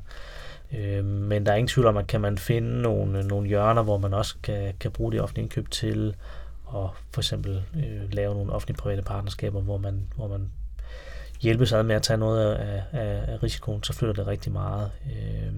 Øh, 0.73 1.05
men 1.05 1.45
der 1.45 1.51
er 1.51 1.55
ingen 1.55 1.67
tvivl 1.67 1.87
om, 1.87 1.97
at 1.97 2.07
kan 2.07 2.21
man 2.21 2.37
finde 2.37 2.81
nogle, 2.81 3.23
nogle 3.23 3.47
hjørner, 3.47 3.83
hvor 3.83 3.97
man 3.97 4.13
også 4.13 4.35
kan, 4.43 4.73
kan 4.79 4.91
bruge 4.91 5.11
det 5.11 5.21
offentlige 5.21 5.43
indkøb 5.43 5.69
til 5.69 6.15
at 6.67 6.89
for 7.13 7.21
eksempel 7.21 7.63
øh, 7.75 8.13
lave 8.13 8.35
nogle 8.35 8.53
offentlige 8.53 8.77
private 8.77 9.01
partnerskaber, 9.01 9.61
hvor 9.61 9.77
man, 9.77 10.07
hvor 10.15 10.27
man 10.27 10.51
hjælpes 11.41 11.73
ad 11.73 11.83
med 11.83 11.95
at 11.95 12.01
tage 12.01 12.17
noget 12.17 12.53
af, 12.53 12.83
af, 12.91 13.23
af 13.27 13.43
risikoen, 13.43 13.83
så 13.83 13.93
flytter 13.93 14.13
det 14.13 14.27
rigtig 14.27 14.51
meget. 14.51 14.91
Øh, 15.05 15.53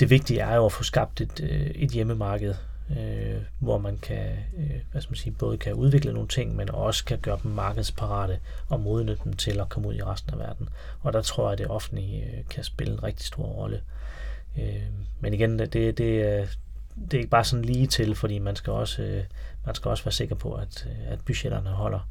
det 0.00 0.10
vigtige 0.10 0.40
er 0.40 0.54
jo 0.54 0.66
at 0.66 0.72
få 0.72 0.82
skabt 0.82 1.20
et, 1.20 1.40
øh, 1.42 1.66
et 1.66 1.90
hjemmemarked, 1.90 2.54
øh, 2.90 3.42
hvor 3.58 3.78
man 3.78 3.98
kan, 3.98 4.26
øh, 4.58 4.80
hvad 4.92 5.02
skal 5.02 5.10
man 5.10 5.16
sige, 5.16 5.32
både 5.38 5.58
kan 5.58 5.74
udvikle 5.74 6.12
nogle 6.12 6.28
ting, 6.28 6.56
men 6.56 6.70
også 6.70 7.04
kan 7.04 7.18
gøre 7.18 7.38
dem 7.42 7.50
markedsparate 7.50 8.38
og 8.68 8.80
modne 8.80 9.16
dem 9.24 9.32
til 9.32 9.60
at 9.60 9.68
komme 9.68 9.88
ud 9.88 9.94
i 9.94 10.02
resten 10.02 10.32
af 10.32 10.38
verden. 10.38 10.68
Og 11.00 11.12
der 11.12 11.22
tror 11.22 11.44
jeg, 11.44 11.52
at 11.52 11.58
det 11.58 11.66
offentlige 11.66 12.24
øh, 12.24 12.44
kan 12.50 12.64
spille 12.64 12.92
en 12.92 13.02
rigtig 13.02 13.26
stor 13.26 13.44
rolle. 13.44 13.80
Øh, 14.58 14.82
men 15.20 15.34
igen, 15.34 15.58
det, 15.58 15.72
det, 15.72 15.98
det, 15.98 16.40
øh, 16.40 16.48
det 17.10 17.14
er 17.14 17.18
ikke 17.18 17.30
bare 17.30 17.44
sådan 17.44 17.64
lige 17.64 17.86
til, 17.86 18.14
fordi 18.14 18.38
man 18.38 18.56
skal 18.56 18.72
også, 18.72 19.02
øh, 19.02 19.24
man 19.66 19.74
skal 19.74 19.88
også 19.88 20.04
være 20.04 20.12
sikker 20.12 20.34
på, 20.34 20.52
at, 20.54 20.86
øh, 20.90 21.12
at 21.12 21.18
budgetterne 21.20 21.70
holder, 21.70 22.08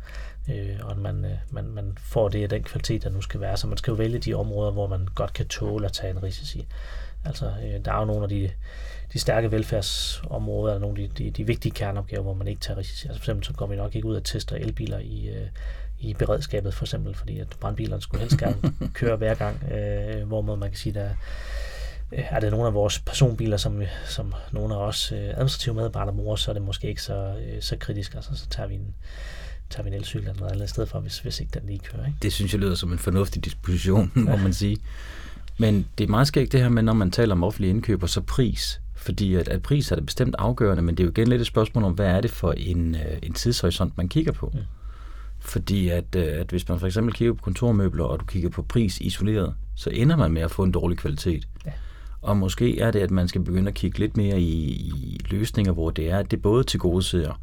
øh, 0.49 0.75
og 0.83 0.91
at 0.91 0.97
man, 0.97 1.25
øh, 1.25 1.37
man, 1.49 1.65
man 1.65 1.97
får 2.01 2.29
det 2.29 2.43
af 2.43 2.49
den 2.49 2.63
kvalitet, 2.63 3.03
der 3.03 3.09
nu 3.09 3.21
skal 3.21 3.39
være. 3.39 3.57
Så 3.57 3.67
man 3.67 3.77
skal 3.77 3.91
jo 3.91 3.95
vælge 3.95 4.19
de 4.19 4.33
områder, 4.33 4.71
hvor 4.71 4.87
man 4.87 5.07
godt 5.15 5.33
kan 5.33 5.47
tåle 5.47 5.85
at 5.85 5.93
tage 5.93 6.11
en 6.11 6.23
risici. 6.23 6.67
Altså, 7.25 7.45
øh, 7.45 7.85
der 7.85 7.93
er 7.93 7.99
jo 7.99 8.05
nogle 8.05 8.23
af 8.23 8.29
de, 8.29 8.49
de 9.13 9.19
stærke 9.19 9.51
velfærdsområder, 9.51 10.73
eller 10.73 10.87
nogle 10.87 11.03
af 11.03 11.09
de, 11.09 11.23
de, 11.23 11.31
de 11.31 11.47
vigtige 11.47 11.71
kerneopgaver, 11.71 12.23
hvor 12.23 12.33
man 12.33 12.47
ikke 12.47 12.61
tager 12.61 12.77
risici. 12.77 13.07
Altså 13.07 13.19
for 13.19 13.23
eksempel 13.23 13.45
så 13.45 13.53
går 13.53 13.67
vi 13.67 13.75
nok 13.75 13.95
ikke 13.95 14.07
ud 14.07 14.15
og 14.15 14.23
tester 14.23 14.55
elbiler 14.55 14.99
i, 14.99 15.27
øh, 15.27 15.47
i 15.99 16.13
beredskabet, 16.13 16.73
for 16.73 16.85
eksempel, 16.85 17.15
fordi 17.15 17.39
at 17.39 17.47
brandbilerne 17.59 18.01
skulle 18.01 18.21
helst 18.21 18.37
gerne 18.37 18.55
køre 18.93 19.15
hver 19.17 19.33
gang, 19.33 19.71
øh, 19.71 20.27
hvor 20.27 20.41
man 20.41 20.69
kan 20.69 20.77
sige, 20.77 20.93
der 20.93 21.09
øh, 22.11 22.25
er 22.29 22.39
det 22.39 22.51
nogle 22.51 22.67
af 22.67 22.73
vores 22.73 22.99
personbiler, 22.99 23.57
som, 23.57 23.81
som 24.05 24.33
nogle 24.51 24.75
af 24.75 24.79
os 24.79 25.11
øh, 25.11 25.29
administrative 25.29 25.75
medarbejdere 25.75 26.15
bruger, 26.15 26.35
så 26.35 26.51
er 26.51 26.53
det 26.53 26.63
måske 26.63 26.87
ikke 26.87 27.01
så, 27.01 27.35
øh, 27.47 27.61
så 27.61 27.77
kritisk. 27.77 28.15
Altså, 28.15 28.35
så 28.35 28.49
tager 28.49 28.67
vi 28.67 28.75
en, 28.75 28.95
tager 29.69 29.83
vi 29.83 29.89
en 29.89 29.95
elcykel 29.95 30.27
eller 30.27 30.39
noget 30.39 30.51
andet 30.51 30.69
sted 30.69 30.85
for, 30.85 30.99
hvis, 30.99 31.19
hvis 31.19 31.39
ikke 31.39 31.59
den 31.59 31.67
lige 31.67 31.79
kører. 31.79 32.05
Ikke? 32.05 32.17
Det 32.21 32.33
synes 32.33 32.53
jeg 32.53 32.61
lyder 32.61 32.75
som 32.75 32.91
en 32.91 32.99
fornuftig 32.99 33.45
disposition, 33.45 34.11
må 34.29 34.35
man 34.35 34.53
sige. 34.53 34.77
Men 35.57 35.87
det 35.97 36.03
er 36.03 36.07
meget 36.07 36.27
skægt 36.27 36.51
det 36.51 36.61
her 36.61 36.69
med, 36.69 36.83
når 36.83 36.93
man 36.93 37.11
taler 37.11 37.35
om 37.35 37.43
offentlige 37.43 37.69
indkøber, 37.69 38.07
så 38.07 38.21
pris. 38.21 38.81
Fordi 38.95 39.35
at, 39.35 39.47
at 39.47 39.61
pris 39.61 39.91
er 39.91 39.95
det 39.95 40.05
bestemt 40.05 40.35
afgørende, 40.39 40.83
men 40.83 40.95
det 40.95 41.03
er 41.03 41.05
jo 41.05 41.11
igen 41.11 41.27
lidt 41.27 41.41
et 41.41 41.47
spørgsmål 41.47 41.83
om, 41.83 41.93
hvad 41.93 42.07
er 42.07 42.21
det 42.21 42.31
for 42.31 42.51
en, 42.51 42.95
øh, 42.95 43.17
en 43.23 43.33
tidshorisont, 43.33 43.97
man 43.97 44.09
kigger 44.09 44.31
på. 44.31 44.51
Ja. 44.53 44.59
Fordi 45.39 45.89
at, 45.89 46.15
øh, 46.15 46.25
at 46.27 46.49
hvis 46.49 46.69
man 46.69 46.79
for 46.79 46.87
eksempel 46.87 47.13
kigger 47.13 47.33
på 47.33 47.41
kontormøbler, 47.41 48.03
og 48.03 48.19
du 48.19 48.25
kigger 48.25 48.49
på 48.49 48.61
pris 48.61 48.97
isoleret, 48.97 49.55
så 49.75 49.89
ender 49.89 50.15
man 50.15 50.31
med 50.31 50.41
at 50.41 50.51
få 50.51 50.63
en 50.63 50.71
dårlig 50.71 50.97
kvalitet. 50.97 51.47
Ja. 51.65 51.71
Og 52.21 52.37
måske 52.37 52.79
er 52.79 52.91
det, 52.91 52.99
at 52.99 53.11
man 53.11 53.27
skal 53.27 53.41
begynde 53.41 53.67
at 53.67 53.73
kigge 53.73 53.99
lidt 53.99 54.17
mere 54.17 54.41
i, 54.41 54.71
i 54.71 55.19
løsninger, 55.29 55.71
hvor 55.71 55.89
det 55.89 56.11
er, 56.11 56.17
at 56.17 56.31
det 56.31 56.41
både 56.41 56.63
til 56.63 56.79
gode 56.79 57.03
ser 57.03 57.41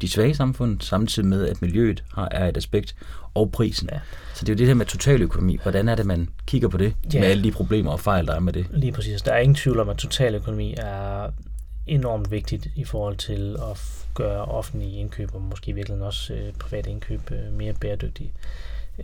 de 0.00 0.08
svage 0.08 0.34
samfund, 0.34 0.80
samtidig 0.80 1.28
med, 1.28 1.48
at 1.48 1.62
miljøet 1.62 2.04
har, 2.14 2.28
er 2.30 2.48
et 2.48 2.56
aspekt, 2.56 2.94
og 3.34 3.52
prisen. 3.52 3.88
Ja. 3.92 3.98
Så 4.34 4.44
det 4.44 4.48
er 4.48 4.54
jo 4.54 4.58
det 4.58 4.66
her 4.66 4.74
med 4.74 4.86
totaløkonomi. 4.86 5.58
Hvordan 5.62 5.88
er 5.88 5.94
det, 5.94 6.06
man 6.06 6.28
kigger 6.46 6.68
på 6.68 6.76
det, 6.76 6.94
ja. 7.14 7.20
med 7.20 7.28
alle 7.28 7.44
de 7.44 7.52
problemer 7.52 7.90
og 7.90 8.00
fejl, 8.00 8.26
der 8.26 8.34
er 8.34 8.40
med 8.40 8.52
det? 8.52 8.66
Lige 8.70 8.92
præcis. 8.92 9.22
Der 9.22 9.32
er 9.32 9.38
ingen 9.38 9.54
tvivl 9.54 9.80
om, 9.80 9.88
at 9.88 9.96
totaløkonomi 9.96 10.74
er 10.78 11.30
enormt 11.86 12.30
vigtigt 12.30 12.68
i 12.76 12.84
forhold 12.84 13.16
til 13.16 13.56
at 13.70 14.06
gøre 14.14 14.44
offentlige 14.44 14.98
indkøb, 14.98 15.34
og 15.34 15.42
måske 15.42 15.72
virkelig 15.72 16.02
også 16.02 16.34
øh, 16.34 16.52
private 16.52 16.90
indkøb, 16.90 17.30
øh, 17.30 17.52
mere 17.52 17.72
bæredygtige. 17.72 18.32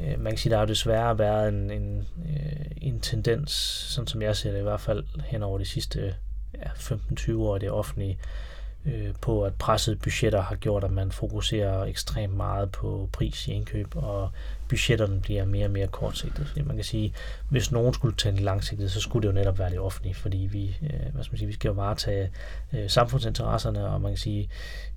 Øh, 0.01 0.21
man 0.21 0.33
kan 0.33 0.39
sige, 0.39 0.51
at 0.51 0.53
der 0.53 0.59
har 0.59 0.67
desværre 0.67 1.19
været 1.19 1.49
en, 1.49 1.71
en, 1.71 2.07
øh, 2.29 2.67
en 2.77 3.01
tendens, 3.01 3.51
sådan 3.91 4.09
som 4.09 4.23
jeg 4.23 4.37
ser 4.37 4.53
det 4.53 4.59
i 4.59 4.63
hvert 4.63 4.81
fald 4.81 5.05
hen 5.25 5.43
over 5.43 5.59
de 5.59 5.65
sidste 5.65 6.15
ja, 6.55 6.69
15-20 6.69 7.35
år, 7.37 7.59
det 7.59 7.71
offentlige, 7.71 8.13
øh, 8.13 8.56
Øh, 8.87 9.15
på, 9.21 9.45
at 9.45 9.55
pressede 9.55 9.97
budgetter 9.97 10.43
har 10.43 10.57
gjort, 10.57 10.85
at 10.85 10.91
man 10.91 11.13
fokuserer 11.13 11.85
ekstremt 11.85 12.37
meget 12.37 12.71
på 12.71 13.09
pris 13.13 13.49
i 13.49 13.53
indkøb, 13.53 13.97
og 13.97 14.31
budgetterne 14.69 15.21
bliver 15.21 15.45
mere 15.45 15.65
og 15.65 15.71
mere 15.71 15.87
kortsigtet. 15.87 16.49
Fordi 16.49 16.63
man 16.63 16.77
kan 16.77 16.85
sige, 16.85 17.15
hvis 17.49 17.73
nogen 17.73 17.95
skulle 17.95 18.17
tænke 18.17 18.43
langsigtet, 18.43 18.91
så 18.91 19.01
skulle 19.01 19.23
det 19.23 19.35
jo 19.35 19.39
netop 19.39 19.59
være 19.59 19.71
det 19.71 19.79
offentlige, 19.79 20.15
fordi 20.15 20.49
vi, 20.53 20.77
øh, 20.83 21.13
hvad 21.13 21.25
skal 21.25 21.33
man 21.33 21.39
sige, 21.39 21.47
vi 21.47 21.53
skal 21.53 21.69
jo 21.69 21.75
varetage 21.75 22.31
øh, 22.73 22.91
samfundsinteresserne, 22.91 23.87
og 23.87 24.01
man 24.01 24.11
kan 24.11 24.19
sige, 24.19 24.51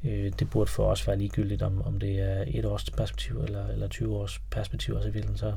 øh, 0.03 0.31
det 0.39 0.49
burde 0.49 0.71
for 0.71 0.91
os 0.91 1.07
være 1.07 1.17
ligegyldigt, 1.17 1.61
om, 1.61 1.81
om 1.81 1.99
det 1.99 2.19
er 2.19 2.43
et 2.47 2.65
års 2.65 2.89
perspektiv 2.89 3.41
eller, 3.41 3.67
eller 3.67 3.87
20 3.87 4.15
års 4.15 4.41
perspektiv, 4.51 4.95
altså 4.95 5.09
i 5.09 5.23
så 5.35 5.53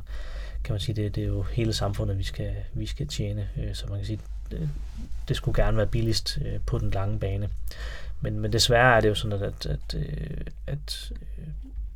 kan 0.64 0.72
man 0.72 0.80
sige, 0.80 1.02
det, 1.02 1.14
det 1.14 1.22
er 1.22 1.28
jo 1.28 1.42
hele 1.42 1.72
samfundet, 1.72 2.18
vi 2.18 2.22
skal, 2.24 2.54
vi 2.72 2.86
skal 2.86 3.08
tjene, 3.08 3.48
øh, 3.56 3.74
så 3.74 3.86
man 3.86 3.98
kan 3.98 4.06
sige, 4.06 4.20
det, 4.50 4.68
det 5.28 5.36
skulle 5.36 5.64
gerne 5.64 5.76
være 5.76 5.86
billigst 5.86 6.38
øh, 6.44 6.60
på 6.66 6.78
den 6.78 6.90
lange 6.90 7.18
bane. 7.18 7.48
Men, 8.22 8.40
men 8.40 8.52
desværre 8.52 8.96
er 8.96 9.00
det 9.00 9.08
jo 9.08 9.14
sådan, 9.14 9.42
at, 9.42 9.66
at, 9.66 9.66
at, 9.66 9.94
øh, 9.94 10.40
at 10.66 11.12
øh, 11.38 11.46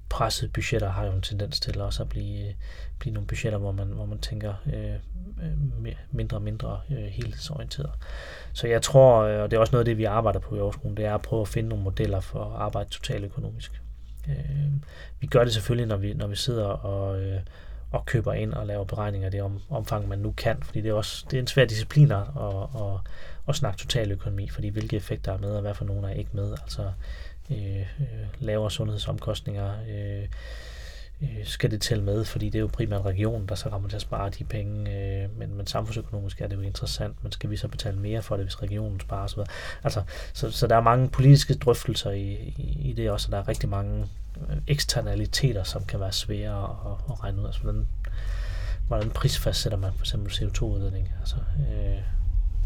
pressede 0.09 0.51
budgetter 0.51 0.91
har 0.91 1.05
jo 1.05 1.13
en 1.13 1.23
tendens 1.23 1.61
til 1.61 1.81
også 1.81 2.03
at 2.03 2.09
blive, 2.09 2.49
øh, 2.49 2.55
blive 2.99 3.15
nogle 3.15 3.27
budgetter, 3.27 3.59
hvor 3.59 3.73
man, 3.73 3.87
hvor 3.87 4.07
man 4.07 4.19
tænker 4.19 4.55
øh, 4.67 4.95
mindre 6.11 6.37
og 6.37 6.43
mindre 6.43 6.81
øh, 6.91 7.05
helhedsorienteret. 7.05 7.91
Så 8.53 8.67
jeg 8.67 8.83
tror, 8.83 9.23
og 9.23 9.51
det 9.51 9.57
er 9.57 9.61
også 9.61 9.73
noget 9.73 9.85
af 9.85 9.85
det, 9.85 9.99
vi 9.99 10.05
arbejder 10.05 10.41
på 10.41 10.57
i 10.57 10.59
Aarhus 10.59 10.97
det 10.97 11.05
er 11.05 11.15
at 11.15 11.23
prøve 11.23 11.43
at 11.43 11.49
finde 11.49 11.69
nogle 11.69 11.85
modeller 11.85 12.21
for 12.21 12.45
at 12.45 12.61
arbejde 12.61 12.91
totaløkonomisk. 12.91 13.83
Øh, 14.29 14.73
vi 15.21 15.27
gør 15.27 15.45
det 15.45 15.53
selvfølgelig, 15.53 15.87
når 15.87 15.97
vi, 15.97 16.15
når 16.15 16.27
vi 16.27 16.37
sidder 16.37 16.67
og, 16.67 17.21
øh, 17.21 17.41
og 17.91 18.07
køber 18.07 18.33
ind 18.33 18.53
og 18.53 18.67
laver 18.67 18.85
beregninger 18.85 19.27
af 19.27 19.33
det 19.33 19.43
om, 19.43 19.61
omfang, 19.71 20.09
man 20.09 20.19
nu 20.19 20.33
kan, 20.33 20.63
fordi 20.63 20.81
det 20.81 20.89
er 20.89 20.95
også 20.95 21.27
det 21.31 21.37
er 21.37 21.41
en 21.41 21.47
svær 21.47 21.65
disciplin 21.65 22.13
at, 22.13 22.19
at, 22.19 23.01
at, 23.49 23.57
snakke 23.57 23.79
totaløkonomi, 23.79 24.49
fordi 24.49 24.69
hvilke 24.69 24.97
effekter 24.97 25.33
er 25.33 25.39
med, 25.39 25.51
og 25.51 25.61
hvad 25.61 25.75
for 25.75 25.85
nogle 25.85 26.11
er 26.11 26.15
ikke 26.15 26.31
med. 26.33 26.53
Altså 26.63 26.93
øh, 27.51 27.81
øh, 27.81 28.27
lavere 28.39 28.71
sundhedsomkostninger, 28.71 29.73
øh, 29.89 30.29
øh, 31.23 31.45
skal 31.45 31.71
det 31.71 31.81
tælle 31.81 32.05
med, 32.05 32.25
fordi 32.25 32.47
det 32.47 32.55
er 32.55 32.61
jo 32.61 32.71
primært 32.73 33.05
regionen, 33.05 33.49
der 33.49 33.55
så 33.55 33.69
rammer 33.69 33.89
til 33.89 33.97
at 33.97 34.03
spare 34.03 34.31
de 34.31 34.45
penge, 34.45 34.97
øh, 34.97 35.39
men, 35.39 35.55
men 35.55 35.67
samfundsøkonomisk 35.67 36.41
er 36.41 36.47
det 36.47 36.57
jo 36.57 36.61
interessant, 36.61 37.23
men 37.23 37.33
skal 37.33 37.51
vi 37.51 37.57
så 37.57 37.69
betale 37.69 37.99
mere 37.99 38.23
for 38.23 38.37
det, 38.37 38.45
hvis 38.45 38.63
regionen 38.63 39.01
sparer 39.01 39.25
osv.? 39.25 39.41
Altså, 39.85 40.03
så, 40.33 40.51
så 40.51 40.67
der 40.67 40.77
er 40.77 40.81
mange 40.81 41.09
politiske 41.09 41.55
drøftelser 41.55 42.11
i, 42.11 42.33
i, 42.57 42.91
i 42.91 42.93
det 42.93 43.11
også, 43.11 43.29
og 43.29 43.33
der 43.33 43.39
er 43.39 43.49
rigtig 43.49 43.69
mange 43.69 44.07
øh, 44.51 44.57
eksternaliteter, 44.67 45.63
som 45.63 45.85
kan 45.85 46.01
være 46.01 46.13
svære 46.13 46.63
at, 46.63 47.13
at 47.13 47.23
regne 47.23 47.41
ud. 47.41 47.47
Altså, 47.47 47.63
hvordan, 47.63 47.89
hvordan 48.89 49.11
prisfastsætter 49.11 49.79
man 49.79 49.93
for 49.93 50.03
eksempel 50.03 50.33
CO2-udledning? 50.33 51.13
Altså, 51.21 51.37
øh, 51.59 51.99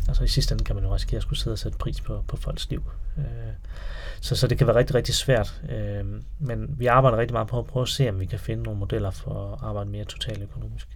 Altså 0.09 0.25
i 0.25 0.29
sidste 0.29 0.53
ende 0.53 0.65
kan 0.65 0.77
man 0.77 0.85
jo 0.85 0.95
risikere 0.95 1.17
at 1.17 1.23
skulle 1.23 1.39
sidde 1.39 1.55
og 1.55 1.59
sætte 1.59 1.79
pris 1.79 2.01
på, 2.01 2.25
på 2.29 2.37
folks 2.37 2.71
liv. 2.71 2.85
Øh, 3.19 3.25
så, 4.21 4.37
så 4.37 4.47
det 4.47 4.59
kan 4.59 4.67
være 4.67 4.77
rigtig, 4.77 4.95
rigtig 4.95 5.15
svært. 5.15 5.63
Øh, 5.71 6.05
men 6.39 6.75
vi 6.79 6.87
arbejder 6.87 7.19
rigtig 7.19 7.33
meget 7.33 7.49
på 7.49 7.59
at 7.59 7.67
prøve 7.67 7.83
at 7.83 7.89
se, 7.89 8.09
om 8.09 8.21
vi 8.21 8.27
kan 8.27 8.39
finde 8.39 8.63
nogle 8.63 8.79
modeller 8.79 9.11
for 9.11 9.53
at 9.53 9.59
arbejde 9.63 9.91
mere 9.91 10.05
totaløkonomisk. 10.05 10.89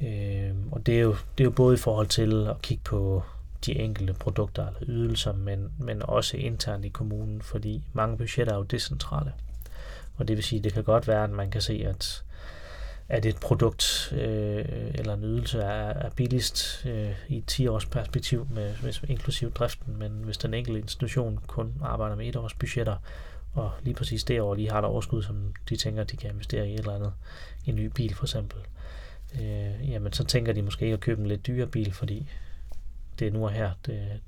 Øh, 0.00 0.54
og 0.72 0.86
det 0.86 0.96
er, 0.96 1.00
jo, 1.00 1.16
det 1.38 1.44
er 1.44 1.46
jo 1.46 1.50
både 1.50 1.74
i 1.74 1.78
forhold 1.78 2.06
til 2.06 2.46
at 2.50 2.62
kigge 2.62 2.82
på 2.84 3.22
de 3.66 3.78
enkelte 3.78 4.12
produkter 4.12 4.66
eller 4.66 4.80
ydelser, 4.82 5.32
men, 5.32 5.72
men 5.78 6.02
også 6.02 6.36
internt 6.36 6.84
i 6.84 6.88
kommunen, 6.88 7.42
fordi 7.42 7.84
mange 7.92 8.16
budgetter 8.16 8.52
er 8.52 8.56
jo 8.56 8.62
decentrale. 8.62 9.32
Og 10.16 10.28
det 10.28 10.36
vil 10.36 10.44
sige, 10.44 10.58
at 10.58 10.64
det 10.64 10.72
kan 10.72 10.84
godt 10.84 11.08
være, 11.08 11.24
at 11.24 11.30
man 11.30 11.50
kan 11.50 11.60
se, 11.60 11.84
at 11.86 12.24
at 13.08 13.26
et 13.26 13.36
produkt 13.36 14.12
øh, 14.12 14.64
eller 14.94 15.14
en 15.14 15.24
ydelse 15.24 15.58
er, 15.58 15.88
er 15.88 16.10
billigst 16.10 16.86
øh, 16.86 17.14
i 17.28 17.38
et 17.38 17.52
10-års 17.52 17.86
perspektiv, 17.86 18.48
med, 18.50 18.74
hvis, 18.74 19.02
inklusiv 19.08 19.52
driften, 19.52 19.96
men 19.98 20.12
hvis 20.12 20.38
den 20.38 20.54
enkelte 20.54 20.80
institution 20.80 21.38
kun 21.46 21.74
arbejder 21.82 22.16
med 22.16 22.26
et 22.26 22.36
års 22.36 22.54
budgetter, 22.54 22.96
og 23.54 23.72
lige 23.82 23.94
præcis 23.94 24.24
det 24.24 24.40
år 24.40 24.54
lige 24.54 24.70
har 24.70 24.80
der 24.80 24.88
overskud, 24.88 25.22
som 25.22 25.54
de 25.68 25.76
tænker, 25.76 26.04
de 26.04 26.16
kan 26.16 26.30
investere 26.30 26.68
i 26.68 26.74
et 26.74 26.78
eller 26.78 26.94
andet, 26.94 27.12
en 27.66 27.74
ny 27.74 27.86
bil 27.86 28.14
for 28.14 28.24
eksempel, 28.24 28.58
øh, 29.34 29.90
jamen 29.90 30.12
så 30.12 30.24
tænker 30.24 30.52
de 30.52 30.62
måske 30.62 30.84
ikke 30.84 30.94
at 30.94 31.00
købe 31.00 31.20
en 31.20 31.28
lidt 31.28 31.46
dyrere 31.46 31.68
bil, 31.68 31.92
fordi 31.92 32.28
det 33.18 33.26
er 33.26 33.32
nu 33.32 33.44
og 33.44 33.50
her, 33.50 33.70
det 33.86 34.20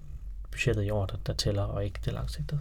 budgettet 0.50 0.84
i 0.84 0.90
år, 0.90 1.06
der, 1.06 1.16
der 1.26 1.32
tæller, 1.32 1.62
og 1.62 1.84
ikke 1.84 2.00
det 2.04 2.12
langsigtede. 2.12 2.60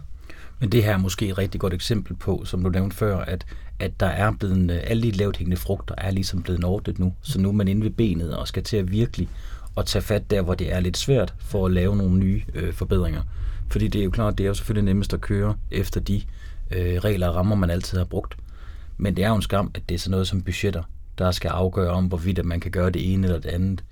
Men 0.60 0.72
det 0.72 0.84
her 0.84 0.92
er 0.92 0.98
måske 0.98 1.28
et 1.28 1.38
rigtig 1.38 1.60
godt 1.60 1.74
eksempel 1.74 2.16
på, 2.16 2.42
som 2.44 2.62
du 2.62 2.68
nævnte 2.68 2.96
før, 2.96 3.18
at, 3.18 3.46
at 3.78 4.00
der 4.00 4.06
er 4.06 4.32
blevet, 4.32 4.70
øh, 4.70 4.80
alle 4.84 5.02
de 5.02 5.10
lavt 5.10 5.36
hængende 5.36 5.56
frugter 5.56 5.94
er 5.98 6.10
ligesom 6.10 6.42
blevet 6.42 6.64
ordnet 6.64 6.98
nu. 6.98 7.14
Så 7.22 7.40
nu 7.40 7.48
er 7.48 7.52
man 7.52 7.68
inde 7.68 7.82
ved 7.84 7.90
benet 7.90 8.36
og 8.36 8.48
skal 8.48 8.62
til 8.62 8.76
at 8.76 8.90
virkelig 8.90 9.28
at 9.76 9.86
tage 9.86 10.02
fat 10.02 10.30
der, 10.30 10.42
hvor 10.42 10.54
det 10.54 10.72
er 10.72 10.80
lidt 10.80 10.96
svært 10.96 11.34
for 11.38 11.66
at 11.66 11.72
lave 11.72 11.96
nogle 11.96 12.18
nye 12.18 12.42
øh, 12.54 12.72
forbedringer. 12.72 13.22
Fordi 13.70 13.88
det 13.88 14.00
er 14.00 14.04
jo 14.04 14.10
klart, 14.10 14.38
det 14.38 14.44
er 14.44 14.48
jo 14.48 14.54
selvfølgelig 14.54 14.84
nemmest 14.84 15.14
at 15.14 15.20
køre 15.20 15.54
efter 15.70 16.00
de 16.00 16.22
øh, 16.70 16.98
regler 16.98 17.28
og 17.28 17.34
rammer, 17.34 17.56
man 17.56 17.70
altid 17.70 17.98
har 17.98 18.04
brugt. 18.04 18.36
Men 18.96 19.16
det 19.16 19.24
er 19.24 19.28
jo 19.28 19.34
en 19.34 19.42
skam, 19.42 19.70
at 19.74 19.82
det 19.88 19.94
er 19.94 19.98
sådan 19.98 20.10
noget 20.10 20.28
som 20.28 20.42
budgetter, 20.42 20.82
der 21.18 21.30
skal 21.30 21.48
afgøre 21.48 21.90
om, 21.90 22.06
hvorvidt 22.06 22.44
man 22.44 22.60
kan 22.60 22.70
gøre 22.70 22.90
det 22.90 23.12
ene 23.12 23.26
eller 23.26 23.40
det 23.40 23.48
andet. 23.48 23.84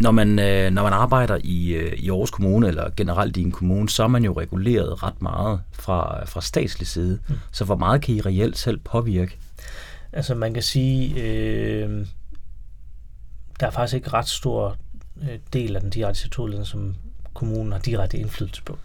Når 0.00 0.10
man, 0.10 0.38
øh, 0.38 0.70
når 0.70 0.82
man 0.82 0.92
arbejder 0.92 1.38
i, 1.44 1.72
øh, 1.72 1.92
i 1.92 2.10
Aarhus 2.10 2.30
Kommune, 2.30 2.68
eller 2.68 2.90
generelt 2.96 3.36
i 3.36 3.42
en 3.42 3.52
kommune, 3.52 3.88
så 3.88 4.02
er 4.02 4.08
man 4.08 4.24
jo 4.24 4.32
reguleret 4.40 5.02
ret 5.02 5.22
meget 5.22 5.60
fra, 5.72 6.24
fra 6.24 6.40
statslig 6.40 6.88
side. 6.88 7.18
Mm. 7.28 7.34
Så 7.52 7.64
hvor 7.64 7.76
meget 7.76 8.02
kan 8.02 8.14
I 8.14 8.20
reelt 8.20 8.58
selv 8.58 8.78
påvirke? 8.78 9.38
Altså 10.12 10.34
man 10.34 10.54
kan 10.54 10.62
sige, 10.62 11.22
øh, 11.22 12.06
der 13.60 13.66
er 13.66 13.70
faktisk 13.70 13.94
ikke 13.94 14.12
ret 14.12 14.28
stor 14.28 14.76
øh, 15.22 15.38
del 15.52 15.76
af 15.76 15.82
den 15.82 15.90
direkte 15.90 16.20
CO2 16.20 16.64
som 16.64 16.94
kommunen 17.34 17.72
har 17.72 17.78
direkte 17.78 18.18
indflydelse 18.18 18.62
på. 18.62 18.78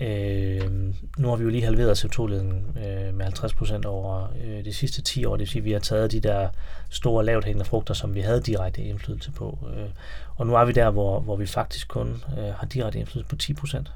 Øh, 0.00 0.70
nu 1.18 1.28
har 1.28 1.36
vi 1.36 1.44
jo 1.44 1.50
lige 1.50 1.64
halveret 1.64 2.04
CO2-ledningen 2.04 2.78
øh, 2.78 3.14
med 3.14 3.24
50 3.24 3.54
procent 3.54 3.86
over 3.86 4.32
øh, 4.44 4.64
de 4.64 4.72
sidste 4.72 5.02
10 5.02 5.24
år. 5.24 5.32
Det 5.32 5.40
vil 5.40 5.48
sige, 5.48 5.60
at 5.60 5.64
vi 5.64 5.72
har 5.72 5.78
taget 5.78 6.12
de 6.12 6.20
der 6.20 6.48
store 6.90 7.24
lavt 7.24 7.44
hængende 7.44 7.64
frugter, 7.64 7.94
som 7.94 8.14
vi 8.14 8.20
havde 8.20 8.40
direkte 8.40 8.82
indflydelse 8.82 9.30
på. 9.30 9.58
Øh, 9.76 9.88
og 10.36 10.46
nu 10.46 10.54
er 10.54 10.64
vi 10.64 10.72
der, 10.72 10.90
hvor, 10.90 11.20
hvor 11.20 11.36
vi 11.36 11.46
faktisk 11.46 11.88
kun 11.88 12.22
øh, 12.38 12.54
har 12.54 12.66
direkte 12.66 12.98
indflydelse 12.98 13.28
på 13.28 13.36
10 13.36 13.54
procent. 13.54 13.92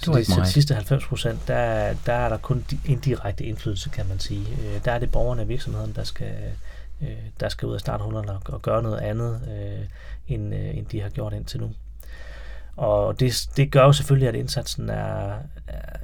Så 0.00 0.12
de, 0.12 0.40
de 0.42 0.46
sidste 0.46 0.74
90 0.74 1.06
procent, 1.06 1.48
der, 1.48 1.94
der 2.06 2.12
er 2.12 2.28
der 2.28 2.36
kun 2.36 2.64
indirekte 2.84 3.44
indflydelse, 3.44 3.90
kan 3.90 4.08
man 4.08 4.18
sige. 4.18 4.46
Øh, 4.50 4.84
der 4.84 4.92
er 4.92 4.98
det 4.98 5.12
borgerne 5.12 5.42
og 5.42 5.48
virksomheden, 5.48 5.92
der 5.96 6.04
skal, 6.04 6.34
øh, 7.02 7.08
der 7.40 7.48
skal 7.48 7.68
ud 7.68 7.74
og 7.74 7.80
starte 7.80 8.04
hullerne 8.04 8.32
og, 8.32 8.40
og 8.44 8.62
gøre 8.62 8.82
noget 8.82 8.98
andet, 8.98 9.40
øh, 9.48 9.86
end, 10.28 10.54
øh, 10.54 10.76
end 10.76 10.86
de 10.86 11.00
har 11.00 11.08
gjort 11.08 11.32
indtil 11.32 11.60
nu. 11.60 11.70
Og 12.76 13.20
det, 13.20 13.48
det 13.56 13.70
gør 13.70 13.84
jo 13.84 13.92
selvfølgelig, 13.92 14.28
at 14.28 14.34
indsatsen 14.34 14.90
er, 14.90 15.34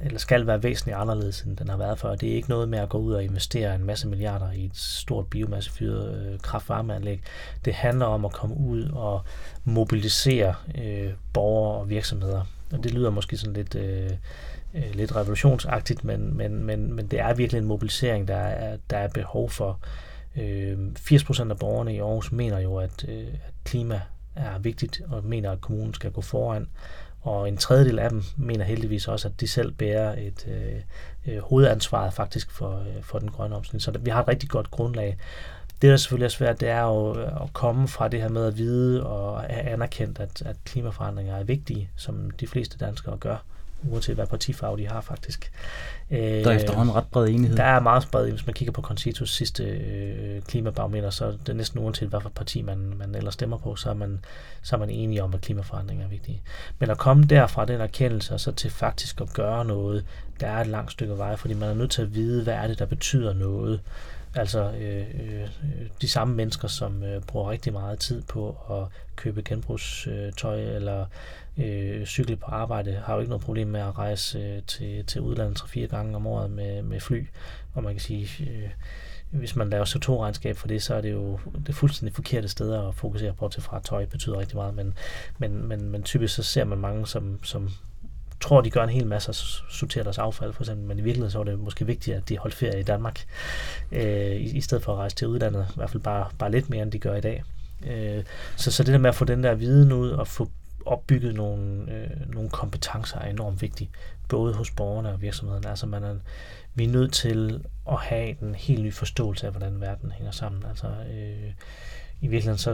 eller 0.03 0.19
skal 0.19 0.47
være 0.47 0.63
væsentligt 0.63 0.97
anderledes, 0.97 1.41
end 1.41 1.57
den 1.57 1.69
har 1.69 1.77
været 1.77 1.99
før. 1.99 2.15
Det 2.15 2.29
er 2.29 2.35
ikke 2.35 2.49
noget 2.49 2.69
med 2.69 2.79
at 2.79 2.89
gå 2.89 2.97
ud 2.97 3.13
og 3.13 3.23
investere 3.23 3.75
en 3.75 3.83
masse 3.83 4.07
milliarder 4.07 4.51
i 4.51 4.65
et 4.65 4.77
stort 4.77 5.27
biomassefyret 5.27 6.25
øh, 6.25 6.39
kraftvarmeanlæg. 6.39 7.21
Det 7.65 7.73
handler 7.73 8.05
om 8.05 8.25
at 8.25 8.31
komme 8.31 8.57
ud 8.57 8.89
og 8.93 9.21
mobilisere 9.63 10.55
øh, 10.77 11.11
borgere 11.33 11.79
og 11.79 11.89
virksomheder. 11.89 12.41
Og 12.71 12.83
det 12.83 12.93
lyder 12.93 13.09
måske 13.09 13.37
sådan 13.37 13.53
lidt, 13.53 13.75
øh, 13.75 14.11
øh, 14.73 14.93
lidt 14.93 15.15
revolutionsagtigt, 15.15 16.03
men, 16.03 16.37
men, 16.37 16.63
men, 16.63 16.93
men 16.93 17.07
det 17.07 17.19
er 17.19 17.33
virkelig 17.33 17.59
en 17.59 17.67
mobilisering, 17.67 18.27
der 18.27 18.37
er, 18.37 18.77
der 18.89 18.97
er 18.97 19.07
behov 19.07 19.49
for. 19.49 19.79
Øh, 20.35 20.77
80% 20.99 21.49
af 21.49 21.57
borgerne 21.57 21.95
i 21.95 21.99
Aarhus 21.99 22.31
mener 22.31 22.59
jo, 22.59 22.77
at, 22.77 23.05
øh, 23.07 23.27
at 23.27 23.53
klima 23.63 24.01
er 24.39 24.59
vigtigt 24.59 25.01
og 25.09 25.23
mener, 25.23 25.51
at 25.51 25.61
kommunen 25.61 25.93
skal 25.93 26.11
gå 26.11 26.21
foran. 26.21 26.67
Og 27.21 27.47
en 27.47 27.57
tredjedel 27.57 27.99
af 27.99 28.09
dem 28.09 28.23
mener 28.37 28.65
heldigvis 28.65 29.07
også, 29.07 29.27
at 29.27 29.39
de 29.39 29.47
selv 29.47 29.71
bærer 29.71 30.15
et 30.17 30.47
øh, 30.47 30.81
øh, 31.33 31.41
hovedansvar 31.41 32.09
faktisk 32.09 32.51
for, 32.51 32.79
øh, 32.79 33.03
for 33.03 33.19
den 33.19 33.31
grønne 33.31 33.55
omstilling. 33.55 33.81
Så 33.81 33.91
vi 33.91 34.09
har 34.09 34.21
et 34.21 34.27
rigtig 34.27 34.49
godt 34.49 34.71
grundlag. 34.71 35.17
Det, 35.81 35.89
der 35.89 35.97
selvfølgelig 35.97 36.25
er 36.25 36.29
svært, 36.29 36.59
det 36.59 36.69
er 36.69 36.81
jo 36.81 37.19
øh, 37.19 37.43
at 37.43 37.53
komme 37.53 37.87
fra 37.87 38.07
det 38.07 38.21
her 38.21 38.29
med 38.29 38.45
at 38.45 38.57
vide 38.57 39.05
og 39.05 39.41
have 39.41 39.61
anerkendt, 39.61 40.19
at, 40.19 40.41
at 40.41 40.55
klimaforandringer 40.65 41.35
er 41.35 41.43
vigtige, 41.43 41.89
som 41.95 42.31
de 42.31 42.47
fleste 42.47 42.77
danskere 42.77 43.17
gør 43.17 43.37
uanset 43.83 44.15
hvad 44.15 44.27
partifarve 44.27 44.77
de 44.77 44.87
har 44.87 45.01
faktisk. 45.01 45.51
Der 46.09 46.51
er 46.51 46.51
efterhånden 46.51 46.95
ret 46.95 47.07
bred 47.11 47.27
enighed. 47.27 47.57
Der 47.57 47.63
er 47.63 47.79
meget 47.79 48.07
bred 48.11 48.31
Hvis 48.31 48.45
man 48.45 48.53
kigger 48.53 48.71
på 48.71 48.81
Concitos 48.81 49.35
sidste 49.35 49.63
øh, 49.63 50.41
klimabarometer, 50.41 51.09
så 51.09 51.25
er 51.25 51.31
det 51.47 51.55
næsten 51.55 51.79
uanset, 51.79 52.09
hvad 52.09 52.21
for 52.21 52.29
parti 52.29 52.61
man, 52.61 52.93
man 52.97 53.15
ellers 53.15 53.33
stemmer 53.33 53.57
på, 53.57 53.75
så 53.75 53.89
er 53.89 53.93
man, 53.93 54.19
så 54.61 54.75
er 54.75 54.79
man 54.79 54.89
enige 54.89 55.23
om, 55.23 55.33
at 55.33 55.41
klimaforandringer 55.41 56.05
er 56.05 56.09
vigtige. 56.09 56.41
Men 56.79 56.89
at 56.89 56.97
komme 56.97 57.23
derfra 57.23 57.65
den 57.65 57.81
erkendelse, 57.81 58.33
og 58.33 58.39
så 58.39 58.51
til 58.51 58.71
faktisk 58.71 59.21
at 59.21 59.33
gøre 59.33 59.65
noget, 59.65 60.05
der 60.39 60.47
er 60.47 60.61
et 60.61 60.67
langt 60.67 60.91
stykke 60.91 61.17
vej, 61.17 61.35
fordi 61.35 61.53
man 61.53 61.69
er 61.69 61.73
nødt 61.73 61.91
til 61.91 62.01
at 62.01 62.15
vide, 62.15 62.43
hvad 62.43 62.53
er 62.53 62.67
det, 62.67 62.79
der 62.79 62.85
betyder 62.85 63.33
noget. 63.33 63.79
Altså 64.35 64.71
øh, 64.71 65.07
øh, 65.13 65.47
de 66.01 66.07
samme 66.07 66.35
mennesker, 66.35 66.67
som 66.67 67.03
øh, 67.03 67.21
bruger 67.21 67.51
rigtig 67.51 67.73
meget 67.73 67.99
tid 67.99 68.21
på 68.21 68.57
at 68.69 69.01
købe 69.15 69.41
genbrugstøj 69.41 70.61
eller 70.61 71.05
øh, 71.57 72.05
cykle 72.05 72.35
på 72.35 72.45
arbejde, 72.45 73.01
har 73.05 73.13
jo 73.13 73.19
ikke 73.19 73.29
noget 73.29 73.45
problem 73.45 73.67
med 73.67 73.79
at 73.79 73.97
rejse 73.97 74.39
øh, 74.39 74.63
til, 74.63 75.05
til 75.05 75.21
udlandet 75.21 75.57
tre 75.57 75.67
fire 75.67 75.87
gange 75.87 76.15
om 76.15 76.27
året 76.27 76.51
med, 76.51 76.81
med 76.81 76.99
fly. 76.99 77.27
Og 77.73 77.83
man 77.83 77.93
kan 77.93 78.01
sige, 78.01 78.29
øh, 78.43 78.69
hvis 79.31 79.55
man 79.55 79.69
laver 79.69 79.85
CO2-regnskab 79.85 80.57
for 80.57 80.67
det, 80.67 80.83
så 80.83 80.95
er 80.95 81.01
det 81.01 81.11
jo 81.11 81.39
det 81.67 81.75
fuldstændig 81.75 82.15
forkerte 82.15 82.47
steder 82.47 82.87
at 82.87 82.95
fokusere 82.95 83.33
på 83.33 83.47
til 83.47 83.61
fra 83.61 83.79
tøj 83.79 84.05
betyder 84.05 84.39
rigtig 84.39 84.55
meget, 84.55 84.73
men, 84.73 84.93
men, 85.37 85.67
men, 85.67 85.89
men 85.91 86.03
typisk 86.03 86.35
så 86.35 86.43
ser 86.43 86.63
man 86.63 86.77
mange, 86.77 87.07
som, 87.07 87.43
som 87.43 87.69
tror, 88.41 88.61
de 88.61 88.69
gør 88.69 88.83
en 88.83 88.89
hel 88.89 89.07
masse 89.07 89.31
og 89.31 89.35
sorterer 89.69 90.03
deres 90.03 90.17
affald, 90.17 90.53
for 90.53 90.63
eksempel, 90.63 90.87
men 90.87 90.99
i 90.99 91.01
virkeligheden 91.01 91.31
så 91.31 91.39
er 91.39 91.43
det 91.43 91.59
måske 91.59 91.85
vigtigt, 91.85 92.17
at 92.17 92.29
de 92.29 92.37
holder 92.37 92.55
ferie 92.55 92.79
i 92.79 92.83
Danmark, 92.83 93.25
øh, 93.91 94.31
i, 94.31 94.57
i 94.57 94.61
stedet 94.61 94.83
for 94.83 94.93
at 94.93 94.97
rejse 94.97 95.15
til 95.15 95.27
udlandet, 95.27 95.67
i 95.69 95.75
hvert 95.75 95.89
fald 95.89 96.03
bare, 96.03 96.27
bare 96.39 96.51
lidt 96.51 96.69
mere, 96.69 96.83
end 96.83 96.91
de 96.91 96.99
gør 96.99 97.15
i 97.15 97.21
dag. 97.21 97.43
Øh, 97.87 98.23
så, 98.55 98.71
så 98.71 98.83
det 98.83 98.93
der 98.93 98.99
med 98.99 99.09
at 99.09 99.15
få 99.15 99.25
den 99.25 99.43
der 99.43 99.55
viden 99.55 99.91
ud 99.91 100.09
og 100.09 100.27
få 100.27 100.49
opbygget 100.85 101.35
nogle, 101.35 101.91
øh, 101.91 102.33
nogle 102.33 102.49
kompetencer 102.49 103.19
er 103.19 103.29
enormt 103.29 103.61
vigtigt, 103.61 103.89
både 104.27 104.53
hos 104.53 104.71
borgerne 104.71 105.09
og 105.09 105.21
virksomhederne. 105.21 105.69
Altså 105.69 105.85
man 105.85 106.03
er, 106.03 106.15
vi 106.75 106.83
er 106.83 106.89
nødt 106.89 107.13
til 107.13 107.65
at 107.91 107.97
have 107.97 108.43
en 108.43 108.55
helt 108.55 108.83
ny 108.83 108.93
forståelse 108.93 109.45
af, 109.45 109.53
hvordan 109.53 109.81
verden 109.81 110.11
hænger 110.11 110.31
sammen. 110.31 110.63
Altså, 110.69 110.87
øh, 110.87 111.51
i 112.21 112.27
virkeligheden 112.27 112.57
så, 112.57 112.73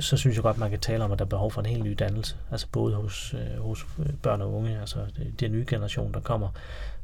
så 0.00 0.16
synes 0.16 0.36
jeg 0.36 0.42
godt, 0.42 0.58
man 0.58 0.70
kan 0.70 0.80
tale 0.80 1.04
om, 1.04 1.12
at 1.12 1.18
der 1.18 1.24
er 1.24 1.28
behov 1.28 1.50
for 1.50 1.60
en 1.60 1.66
helt 1.66 1.84
ny 1.84 1.96
dannelse. 1.98 2.36
Altså 2.50 2.66
både 2.72 2.94
hos, 2.94 3.34
øh, 3.34 3.62
hos 3.62 3.86
børn 4.22 4.40
og 4.40 4.54
unge, 4.54 4.80
altså 4.80 4.98
den 5.40 5.52
nye 5.52 5.64
generation, 5.68 6.14
der 6.14 6.20
kommer, 6.20 6.48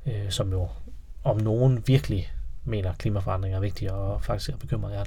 øh, 0.07 0.31
som 0.31 0.53
jo 0.53 0.69
om 1.25 1.41
nogen 1.41 1.83
virkelig 1.87 2.33
mener, 2.65 2.91
at 2.91 2.99
klimaforandring 2.99 3.55
er 3.55 3.61
vigtigt, 3.61 3.91
og 3.91 4.25
faktisk 4.25 4.51
er 4.51 4.57
bekymret. 4.57 4.91
Jeg 4.91 4.99
har 4.99 5.07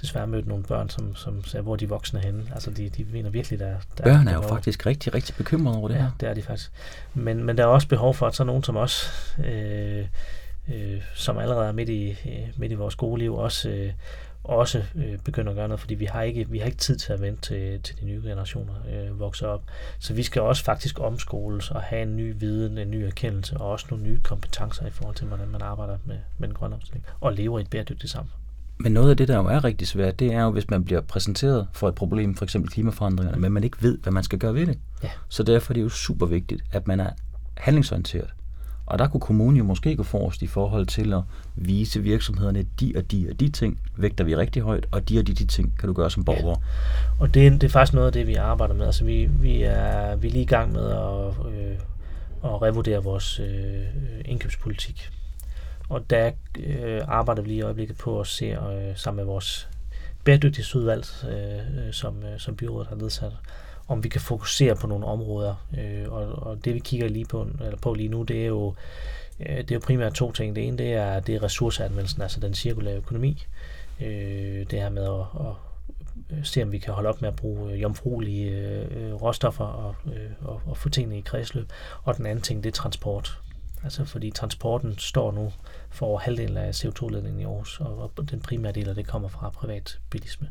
desværre 0.00 0.26
mødt 0.26 0.46
nogle 0.46 0.64
børn, 0.64 0.88
som, 0.88 1.16
som 1.16 1.44
sagde, 1.44 1.62
hvor 1.62 1.76
de 1.76 1.88
voksne 1.88 2.20
er 2.20 2.24
henne. 2.24 2.46
Altså, 2.52 2.70
de, 2.70 2.88
de 2.88 3.04
mener 3.04 3.30
virkelig, 3.30 3.58
der, 3.58 3.76
der 3.98 4.04
Børn 4.04 4.28
er 4.28 4.34
jo 4.34 4.42
faktisk 4.42 4.86
rigtig, 4.86 5.14
rigtig 5.14 5.34
bekymrede 5.34 5.78
over 5.78 5.88
det 5.88 5.94
ja, 5.94 6.00
her. 6.00 6.10
det 6.20 6.28
er 6.28 6.34
de 6.34 6.42
faktisk. 6.42 6.72
Men, 7.14 7.44
men 7.44 7.58
der 7.58 7.62
er 7.62 7.68
også 7.68 7.88
behov 7.88 8.14
for, 8.14 8.26
at 8.26 8.34
så 8.34 8.44
nogen 8.44 8.62
som 8.62 8.76
os, 8.76 9.12
øh, 9.44 10.06
øh, 10.68 11.02
som 11.14 11.38
allerede 11.38 11.68
er 11.68 11.72
midt 11.72 11.88
i, 11.88 12.16
midt 12.56 12.72
i 12.72 12.74
vores 12.74 12.92
skoleliv, 12.92 13.34
også, 13.34 13.68
øh, 13.68 13.92
også 14.44 14.84
øh, 14.94 15.18
begynder 15.18 15.50
at 15.50 15.56
gøre 15.56 15.68
noget, 15.68 15.80
fordi 15.80 15.94
vi 15.94 16.04
har 16.04 16.22
ikke, 16.22 16.48
vi 16.48 16.58
har 16.58 16.66
ikke 16.66 16.78
tid 16.78 16.96
til 16.96 17.12
at 17.12 17.20
vente 17.20 17.40
til, 17.42 17.82
til 17.82 18.00
de 18.00 18.04
nye 18.04 18.20
generationer 18.24 18.74
øh, 18.92 19.20
vokser 19.20 19.46
op. 19.46 19.62
Så 19.98 20.14
vi 20.14 20.22
skal 20.22 20.42
også 20.42 20.64
faktisk 20.64 21.00
omskoles 21.00 21.70
og 21.70 21.82
have 21.82 22.02
en 22.02 22.16
ny 22.16 22.34
viden, 22.38 22.78
en 22.78 22.90
ny 22.90 22.96
erkendelse 22.96 23.56
og 23.56 23.70
også 23.70 23.86
nogle 23.90 24.04
nye 24.04 24.20
kompetencer 24.20 24.86
i 24.86 24.90
forhold 24.90 25.16
til, 25.16 25.26
hvordan 25.26 25.48
man 25.48 25.62
arbejder 25.62 25.98
med, 26.04 26.18
med 26.38 26.48
den 26.48 26.54
grønne 26.54 26.76
omstilling 26.76 27.04
og 27.20 27.32
lever 27.32 27.58
i 27.58 27.62
et 27.62 27.70
bæredygtigt 27.70 28.12
samfund. 28.12 28.38
Men 28.78 28.92
noget 28.92 29.10
af 29.10 29.16
det, 29.16 29.28
der 29.28 29.36
jo 29.36 29.46
er 29.46 29.64
rigtig 29.64 29.88
svært, 29.88 30.18
det 30.18 30.32
er 30.32 30.42
jo, 30.42 30.50
hvis 30.50 30.70
man 30.70 30.84
bliver 30.84 31.00
præsenteret 31.00 31.68
for 31.72 31.88
et 31.88 31.94
problem, 31.94 32.34
for 32.34 32.44
eksempel 32.44 32.70
klimaforandringerne, 32.70 33.40
men 33.40 33.52
man 33.52 33.64
ikke 33.64 33.82
ved, 33.82 33.98
hvad 33.98 34.12
man 34.12 34.22
skal 34.22 34.38
gøre 34.38 34.54
ved 34.54 34.66
det. 34.66 34.78
Ja. 35.02 35.10
Så 35.28 35.42
derfor 35.42 35.72
er 35.72 35.74
det 35.74 35.82
jo 35.82 35.88
super 35.88 36.26
vigtigt, 36.26 36.62
at 36.72 36.86
man 36.86 37.00
er 37.00 37.10
handlingsorienteret, 37.56 38.30
Og 38.86 38.98
der 38.98 39.08
kunne 39.08 39.20
kommunen 39.20 39.56
jo 39.56 39.64
måske 39.64 39.96
gå 39.96 40.02
forrest 40.02 40.42
i 40.42 40.46
forhold 40.46 40.86
til 40.86 41.12
at 41.12 41.22
vise 41.56 42.00
virksomhederne, 42.00 42.66
de 42.80 42.92
og 42.96 43.10
de 43.10 43.26
og 43.30 43.40
de 43.40 43.48
ting 43.48 43.80
vægter 43.96 44.24
vi 44.24 44.36
rigtig 44.36 44.62
højt, 44.62 44.86
og 44.90 45.08
de 45.08 45.18
og 45.18 45.26
de, 45.26 45.34
de 45.34 45.46
ting 45.46 45.74
kan 45.78 45.86
du 45.86 45.92
gøre 45.92 46.10
som 46.10 46.24
borger. 46.24 46.48
Ja. 46.48 47.20
Og 47.20 47.34
det, 47.34 47.52
det 47.52 47.64
er 47.64 47.68
faktisk 47.68 47.94
noget 47.94 48.06
af 48.06 48.12
det, 48.12 48.26
vi 48.26 48.34
arbejder 48.34 48.74
med. 48.74 48.86
Altså 48.86 49.04
vi, 49.04 49.24
vi, 49.24 49.62
er, 49.62 50.16
vi 50.16 50.28
er 50.28 50.32
lige 50.32 50.42
i 50.42 50.46
gang 50.46 50.72
med 50.72 50.90
at, 50.90 51.52
øh, 51.52 51.74
at 52.44 52.62
revurdere 52.62 53.04
vores 53.04 53.40
øh, 53.40 53.84
indkøbspolitik. 54.24 55.10
Og 55.88 56.10
der 56.10 56.30
øh, 56.58 57.00
arbejder 57.08 57.42
vi 57.42 57.48
lige 57.48 57.58
i 57.58 57.62
øjeblikket 57.62 57.96
på 57.96 58.20
at 58.20 58.26
se 58.26 58.44
øh, 58.44 58.96
sammen 58.96 59.16
med 59.16 59.24
vores 59.24 59.68
bæredygtighedsudvalg, 60.24 61.04
øh, 61.28 61.86
øh, 61.86 61.92
som, 61.92 62.22
øh, 62.22 62.38
som 62.38 62.56
byrådet 62.56 62.88
har 62.88 62.96
nedsat, 62.96 63.32
om 63.88 64.04
vi 64.04 64.08
kan 64.08 64.20
fokusere 64.20 64.76
på 64.76 64.86
nogle 64.86 65.06
områder. 65.06 65.66
Øh, 65.78 66.12
og, 66.12 66.26
og 66.26 66.64
det 66.64 66.74
vi 66.74 66.78
kigger 66.78 67.08
lige 67.08 67.24
på, 67.24 67.46
eller 67.60 67.78
på 67.78 67.94
lige 67.94 68.08
nu, 68.08 68.22
det 68.22 68.42
er 68.42 68.46
jo 68.46 68.74
øh, 69.40 69.56
det 69.56 69.70
er 69.70 69.74
jo 69.74 69.80
primært 69.84 70.12
to 70.12 70.32
ting. 70.32 70.56
Det 70.56 70.66
ene 70.68 70.78
det 70.78 70.92
er, 70.92 71.20
det 71.20 71.34
er 71.34 71.42
ressourceanvendelsen, 71.42 72.22
altså 72.22 72.40
den 72.40 72.54
cirkulære 72.54 72.96
økonomi. 72.96 73.46
Øh, 74.00 74.66
det 74.70 74.80
her 74.80 74.90
med 74.90 75.04
at, 75.04 75.46
at 75.46 75.54
øh, 76.30 76.44
se, 76.44 76.62
om 76.62 76.72
vi 76.72 76.78
kan 76.78 76.94
holde 76.94 77.08
op 77.08 77.20
med 77.20 77.28
at 77.28 77.36
bruge 77.36 77.72
øh, 77.72 77.82
jomfruelige 77.82 78.50
øh, 78.50 78.86
øh, 78.90 79.14
råstoffer 79.14 79.64
og, 79.64 79.94
øh, 80.06 80.30
og, 80.40 80.60
og 80.66 80.76
få 80.76 80.88
tingene 80.88 81.18
i 81.18 81.20
kredsløb. 81.20 81.72
Og 82.02 82.16
den 82.16 82.26
anden 82.26 82.42
ting, 82.42 82.64
det 82.64 82.68
er 82.68 82.72
transport. 82.72 83.38
Altså 83.84 84.04
fordi 84.04 84.30
transporten 84.30 84.98
står 84.98 85.32
nu 85.32 85.52
for 85.92 86.06
over 86.06 86.18
halvdelen 86.18 86.56
af 86.56 86.84
CO2-ledningen 86.84 87.40
i 87.40 87.44
Aarhus, 87.44 87.80
og, 87.80 88.12
den 88.30 88.40
primære 88.40 88.72
del 88.72 88.88
af 88.88 88.94
det 88.94 89.06
kommer 89.06 89.28
fra 89.28 89.50
privatbilisme. 89.50 90.48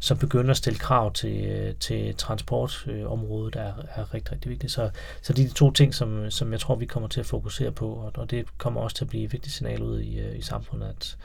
som 0.00 0.18
begynder 0.18 0.50
at 0.50 0.56
stille 0.56 0.78
krav 0.78 1.12
til, 1.12 1.74
til 1.80 2.14
transportområdet 2.16 3.56
er, 3.56 3.72
er 3.96 4.14
rigtig, 4.14 4.32
rigtig 4.32 4.50
vigtigt. 4.50 4.72
Så, 4.72 4.90
så 5.22 5.32
de 5.32 5.42
er 5.42 5.48
de 5.48 5.54
to 5.54 5.70
ting, 5.70 5.94
som, 5.94 6.30
som 6.30 6.52
jeg 6.52 6.60
tror, 6.60 6.74
vi 6.74 6.86
kommer 6.86 7.08
til 7.08 7.20
at 7.20 7.26
fokusere 7.26 7.72
på, 7.72 7.88
og, 7.88 8.12
og 8.14 8.30
det 8.30 8.58
kommer 8.58 8.80
også 8.80 8.96
til 8.96 9.04
at 9.04 9.08
blive 9.08 9.24
et 9.24 9.32
vigtigt 9.32 9.54
signal 9.54 9.82
ud 9.82 10.00
i, 10.00 10.18
øh, 10.18 10.38
i 10.38 10.42
samfundet, 10.42 10.86
at, 10.88 11.16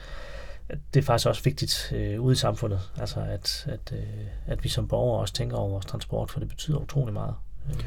at 0.68 0.78
det 0.94 1.00
er 1.00 1.04
faktisk 1.04 1.28
også 1.28 1.42
vigtigt 1.42 1.92
øh, 1.94 2.20
ude 2.20 2.32
i 2.32 2.36
samfundet, 2.36 2.80
altså 2.98 3.20
at, 3.20 3.66
at, 3.68 3.92
øh, 3.92 4.26
at 4.46 4.64
vi 4.64 4.68
som 4.68 4.88
borgere 4.88 5.20
også 5.20 5.34
tænker 5.34 5.56
over 5.56 5.68
vores 5.68 5.86
transport, 5.86 6.30
for 6.30 6.40
det 6.40 6.48
betyder 6.48 6.78
utrolig 6.78 7.14
meget. 7.14 7.34
Øh. 7.68 7.84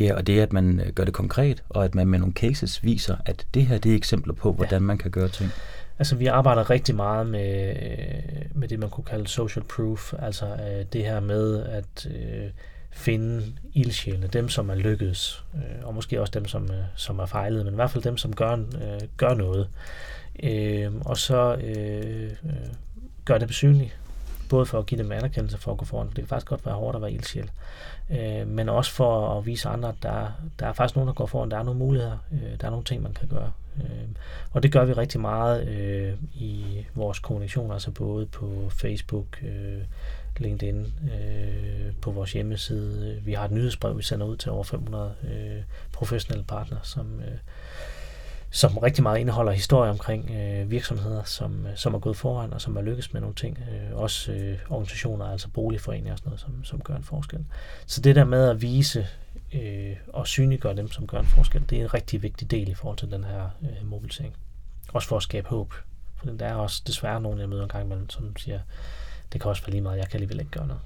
Ja, 0.00 0.14
og 0.14 0.26
det 0.26 0.38
er, 0.38 0.42
at 0.42 0.52
man 0.52 0.80
øh, 0.80 0.92
gør 0.92 1.04
det 1.04 1.14
konkret, 1.14 1.62
og 1.68 1.84
at 1.84 1.94
man 1.94 2.08
med 2.08 2.18
nogle 2.18 2.34
cases 2.34 2.84
viser, 2.84 3.16
at 3.26 3.46
det 3.54 3.66
her 3.66 3.78
det 3.78 3.92
er 3.92 3.96
eksempler 3.96 4.34
på, 4.34 4.52
hvordan 4.52 4.80
ja. 4.80 4.86
man 4.86 4.98
kan 4.98 5.10
gøre 5.10 5.28
ting. 5.28 5.50
Altså, 5.98 6.16
vi 6.16 6.26
arbejder 6.26 6.70
rigtig 6.70 6.94
meget 6.94 7.26
med, 7.26 7.68
øh, 7.68 8.44
med 8.54 8.68
det, 8.68 8.78
man 8.78 8.90
kunne 8.90 9.04
kalde 9.04 9.28
social 9.28 9.64
proof, 9.64 10.12
altså 10.18 10.46
øh, 10.46 10.84
det 10.92 11.04
her 11.04 11.20
med 11.20 11.64
at 11.64 12.06
øh, 12.06 12.50
finde 12.90 13.42
ildsjælene, 13.74 14.26
dem 14.26 14.48
som 14.48 14.70
er 14.70 14.74
lykkedes, 14.74 15.44
øh, 15.54 15.86
og 15.86 15.94
måske 15.94 16.20
også 16.20 16.30
dem, 16.34 16.46
som, 16.46 16.64
øh, 16.64 16.84
som 16.96 17.18
er 17.18 17.26
fejlet, 17.26 17.64
men 17.64 17.74
i 17.74 17.76
hvert 17.76 17.90
fald 17.90 18.04
dem, 18.04 18.16
som 18.16 18.34
gør, 18.34 18.52
øh, 18.52 19.00
gør 19.16 19.34
noget. 19.34 19.68
Øh, 20.42 20.92
og 21.04 21.16
så 21.16 21.54
øh, 21.54 22.30
øh, 22.44 22.68
gør 23.24 23.38
det 23.38 23.48
besynligt, 23.48 23.96
både 24.52 24.66
for 24.66 24.78
at 24.78 24.86
give 24.86 25.02
dem 25.02 25.12
anerkendelse 25.12 25.58
for 25.58 25.72
at 25.72 25.78
gå 25.78 25.84
foran, 25.84 26.08
for 26.08 26.14
det 26.14 26.22
kan 26.24 26.28
faktisk 26.28 26.46
godt 26.46 26.66
være 26.66 26.74
hårdt 26.74 26.96
at 26.96 27.02
være 27.02 27.12
ildsjæl, 27.12 27.50
øh, 28.10 28.46
men 28.48 28.68
også 28.68 28.90
for 28.92 29.38
at 29.38 29.46
vise 29.46 29.68
andre, 29.68 29.88
at 29.88 29.94
der, 30.02 30.26
der 30.58 30.66
er 30.66 30.72
faktisk 30.72 30.96
nogen, 30.96 31.08
der 31.08 31.14
går 31.14 31.26
foran, 31.26 31.50
der 31.50 31.58
er 31.58 31.62
nogle 31.62 31.78
muligheder, 31.78 32.18
øh, 32.32 32.60
der 32.60 32.66
er 32.66 32.70
nogle 32.70 32.84
ting, 32.84 33.02
man 33.02 33.14
kan 33.14 33.28
gøre. 33.28 33.52
Øh, 33.76 34.08
og 34.52 34.62
det 34.62 34.72
gør 34.72 34.84
vi 34.84 34.92
rigtig 34.92 35.20
meget 35.20 35.68
øh, 35.68 36.14
i 36.34 36.86
vores 36.94 37.18
kommunikation, 37.18 37.72
altså 37.72 37.90
både 37.90 38.26
på 38.26 38.70
Facebook, 38.70 39.42
øh, 39.42 39.82
LinkedIn, 40.38 40.94
øh, 41.02 41.92
på 42.00 42.10
vores 42.10 42.32
hjemmeside. 42.32 43.20
Vi 43.24 43.32
har 43.32 43.44
et 43.44 43.50
nyhedsbrev, 43.50 43.98
vi 43.98 44.02
sender 44.02 44.26
ud 44.26 44.36
til 44.36 44.50
over 44.50 44.64
500 44.64 45.14
øh, 45.24 45.62
professionelle 45.92 46.44
partnere, 46.44 46.80
som, 46.82 47.20
øh, 47.20 47.38
som 48.54 48.78
rigtig 48.78 49.02
meget 49.02 49.18
indeholder 49.18 49.52
historier 49.52 49.90
omkring 49.90 50.30
øh, 50.30 50.70
virksomheder, 50.70 51.24
som, 51.24 51.66
øh, 51.66 51.76
som 51.76 51.94
er 51.94 51.98
gået 51.98 52.16
foran 52.16 52.52
og 52.52 52.60
som 52.60 52.76
er 52.76 52.82
lykkes 52.82 53.12
med 53.12 53.20
nogle 53.20 53.34
ting. 53.34 53.58
Øh, 53.58 53.98
også 53.98 54.32
øh, 54.32 54.58
organisationer, 54.70 55.24
altså 55.24 55.48
boligforeninger 55.48 56.12
og 56.12 56.18
sådan 56.18 56.28
noget, 56.28 56.40
som, 56.40 56.64
som 56.64 56.80
gør 56.80 56.96
en 56.96 57.02
forskel. 57.02 57.44
Så 57.86 58.00
det 58.00 58.16
der 58.16 58.24
med 58.24 58.48
at 58.48 58.62
vise 58.62 59.06
øh, 59.52 59.96
og 60.08 60.26
synliggøre 60.26 60.76
dem, 60.76 60.90
som 60.90 61.06
gør 61.06 61.18
en 61.18 61.26
forskel, 61.26 61.62
det 61.70 61.78
er 61.78 61.82
en 61.82 61.94
rigtig 61.94 62.22
vigtig 62.22 62.50
del 62.50 62.68
i 62.68 62.74
forhold 62.74 62.98
til 62.98 63.10
den 63.10 63.24
her 63.24 63.48
øh, 63.62 63.90
mobilisering. 63.90 64.34
Også 64.92 65.08
for 65.08 65.16
at 65.16 65.22
skabe 65.22 65.48
håb. 65.48 65.74
For 66.16 66.26
der 66.26 66.46
er 66.46 66.54
også 66.54 66.82
desværre 66.86 67.20
nogen, 67.20 67.40
jeg 67.40 67.48
møder 67.48 67.62
en 67.62 67.68
gang 67.68 67.84
imellem, 67.84 68.10
som 68.10 68.36
siger, 68.36 68.60
det 69.32 69.40
kan 69.40 69.50
også 69.50 69.62
være 69.62 69.70
lige 69.70 69.82
meget, 69.82 69.98
jeg 69.98 70.08
kan 70.08 70.16
alligevel 70.16 70.40
ikke 70.40 70.50
gøre 70.50 70.66
noget. 70.66 70.82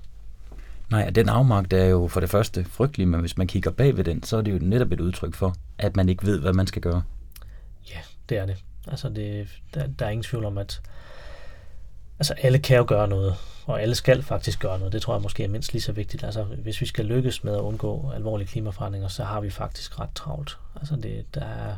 Nej, 0.90 1.10
den 1.10 1.28
afmagt 1.28 1.72
er 1.72 1.84
jo 1.84 2.08
for 2.08 2.20
det 2.20 2.30
første 2.30 2.64
frygtelig, 2.64 3.08
men 3.08 3.20
hvis 3.20 3.38
man 3.38 3.46
kigger 3.46 3.70
bag 3.70 3.96
ved 3.96 4.04
den, 4.04 4.22
så 4.22 4.36
er 4.36 4.42
det 4.42 4.52
jo 4.52 4.58
netop 4.62 4.92
et 4.92 5.00
udtryk 5.00 5.34
for, 5.34 5.54
at 5.78 5.96
man 5.96 6.08
ikke 6.08 6.26
ved, 6.26 6.40
hvad 6.40 6.52
man 6.52 6.66
skal 6.66 6.82
gøre. 6.82 7.02
Det 8.28 8.38
er 8.38 8.46
det. 8.46 8.64
Altså, 8.88 9.08
det, 9.08 9.48
der, 9.74 9.86
der 9.86 10.06
er 10.06 10.10
ingen 10.10 10.22
tvivl 10.22 10.44
om, 10.44 10.58
at 10.58 10.80
altså, 12.18 12.34
alle 12.42 12.58
kan 12.58 12.76
jo 12.76 12.84
gøre 12.88 13.08
noget, 13.08 13.34
og 13.66 13.82
alle 13.82 13.94
skal 13.94 14.22
faktisk 14.22 14.60
gøre 14.60 14.78
noget. 14.78 14.92
Det 14.92 15.02
tror 15.02 15.14
jeg 15.14 15.22
måske 15.22 15.44
er 15.44 15.48
mindst 15.48 15.72
lige 15.72 15.82
så 15.82 15.92
vigtigt. 15.92 16.24
Altså, 16.24 16.42
hvis 16.42 16.80
vi 16.80 16.86
skal 16.86 17.04
lykkes 17.04 17.44
med 17.44 17.54
at 17.54 17.60
undgå 17.60 18.10
alvorlige 18.14 18.48
klimaforandringer, 18.48 19.08
så 19.08 19.24
har 19.24 19.40
vi 19.40 19.50
faktisk 19.50 20.00
ret 20.00 20.10
travlt. 20.14 20.58
Altså, 20.76 20.96
det, 20.96 21.34
der 21.34 21.44
er, 21.44 21.76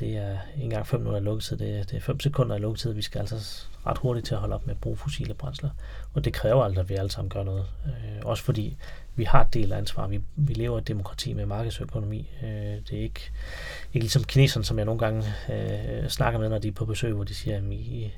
det 0.00 0.16
er 0.16 0.38
ikke 0.54 0.64
engang 0.64 0.86
5 0.86 1.00
minutter 1.00 1.18
af 1.18 1.24
lukketid, 1.24 1.56
det 1.56 1.78
er, 1.78 1.82
det 1.82 1.96
er 1.96 2.00
5 2.00 2.20
sekunder 2.20 2.54
af 2.54 2.60
lukketid. 2.60 2.92
Vi 2.92 3.02
skal 3.02 3.18
altså 3.18 3.66
ret 3.86 3.98
hurtigt 3.98 4.26
til 4.26 4.34
at 4.34 4.40
holde 4.40 4.54
op 4.54 4.66
med 4.66 4.74
at 4.74 4.80
bruge 4.80 4.96
fossile 4.96 5.34
brændsler. 5.34 5.70
Og 6.14 6.24
det 6.24 6.32
kræver 6.32 6.64
altså, 6.64 6.80
at 6.80 6.88
vi 6.88 6.94
alle 6.94 7.10
sammen 7.10 7.30
gør 7.30 7.42
noget. 7.42 7.66
Øh, 7.86 8.20
også 8.24 8.42
fordi 8.42 8.76
vi 9.16 9.24
har 9.24 9.40
et 9.40 9.54
del 9.54 9.72
af 9.72 9.78
ansvar. 9.78 10.06
Vi, 10.06 10.20
vi 10.36 10.54
lever 10.54 10.78
i 10.78 10.80
et 10.80 10.88
demokrati 10.88 11.32
med 11.32 11.46
markedsøkonomi. 11.46 12.30
Øh, 12.42 12.48
det 12.48 12.92
er 12.92 13.02
ikke, 13.02 13.30
ikke 13.92 14.04
ligesom 14.04 14.24
kineserne, 14.24 14.64
som 14.64 14.78
jeg 14.78 14.84
nogle 14.84 14.98
gange 14.98 15.24
øh, 15.52 16.08
snakker 16.08 16.40
med, 16.40 16.48
når 16.48 16.58
de 16.58 16.68
er 16.68 16.72
på 16.72 16.84
besøg, 16.84 17.12
hvor 17.12 17.24
de 17.24 17.34
siger, 17.34 17.56
at 17.56 17.62
I, 17.62 18.12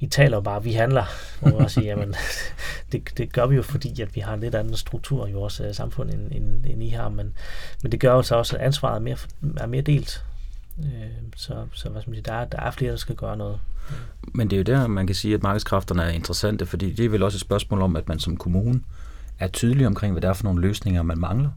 I 0.00 0.06
taler 0.06 0.36
jo 0.36 0.40
bare, 0.40 0.62
vi 0.62 0.72
handler. 0.72 1.04
Hvor 1.40 1.58
man 1.58 1.68
siger, 1.68 1.86
jamen, 1.86 2.14
det, 2.92 3.10
det 3.16 3.32
gør 3.32 3.46
vi 3.46 3.56
jo, 3.56 3.62
fordi 3.62 4.02
at 4.02 4.14
vi 4.14 4.20
har 4.20 4.34
en 4.34 4.40
lidt 4.40 4.54
anden 4.54 4.76
struktur 4.76 5.26
i 5.26 5.32
vores 5.32 5.60
øh, 5.60 5.74
samfund, 5.74 6.10
end, 6.10 6.32
end, 6.32 6.66
end 6.66 6.82
I 6.82 6.88
har. 6.88 7.08
Men, 7.08 7.34
men 7.82 7.92
det 7.92 8.00
gør 8.00 8.12
jo 8.12 8.22
så 8.22 8.34
også, 8.34 8.56
at 8.56 8.62
ansvaret 8.62 8.96
er 8.96 9.00
mere, 9.00 9.16
er 9.60 9.66
mere 9.66 9.82
delt. 9.82 10.24
Øh, 10.82 10.88
så, 11.36 11.66
så 11.72 11.88
hvad 11.88 12.02
skal 12.02 12.10
man 12.10 12.16
sige, 12.16 12.24
der, 12.24 12.32
er, 12.32 12.44
der 12.44 12.60
er 12.60 12.70
flere, 12.70 12.90
der 12.90 12.96
skal 12.96 13.16
gøre 13.16 13.36
noget. 13.36 13.60
Men 14.34 14.50
det 14.50 14.56
er 14.56 14.74
jo 14.74 14.80
der, 14.80 14.86
man 14.86 15.06
kan 15.06 15.16
sige, 15.16 15.34
at 15.34 15.42
markedskræfterne 15.42 16.02
er 16.02 16.08
interessante, 16.08 16.66
fordi 16.66 16.92
det 16.92 17.04
er 17.04 17.08
vel 17.08 17.22
også 17.22 17.36
et 17.36 17.40
spørgsmål 17.40 17.82
om, 17.82 17.96
at 17.96 18.08
man 18.08 18.18
som 18.18 18.36
kommune 18.36 18.80
er 19.38 19.48
tydelig 19.48 19.86
omkring, 19.86 20.12
hvad 20.12 20.22
det 20.22 20.28
er 20.28 20.32
for 20.32 20.44
nogle 20.44 20.60
løsninger, 20.60 21.02
man 21.02 21.18
mangler. 21.18 21.50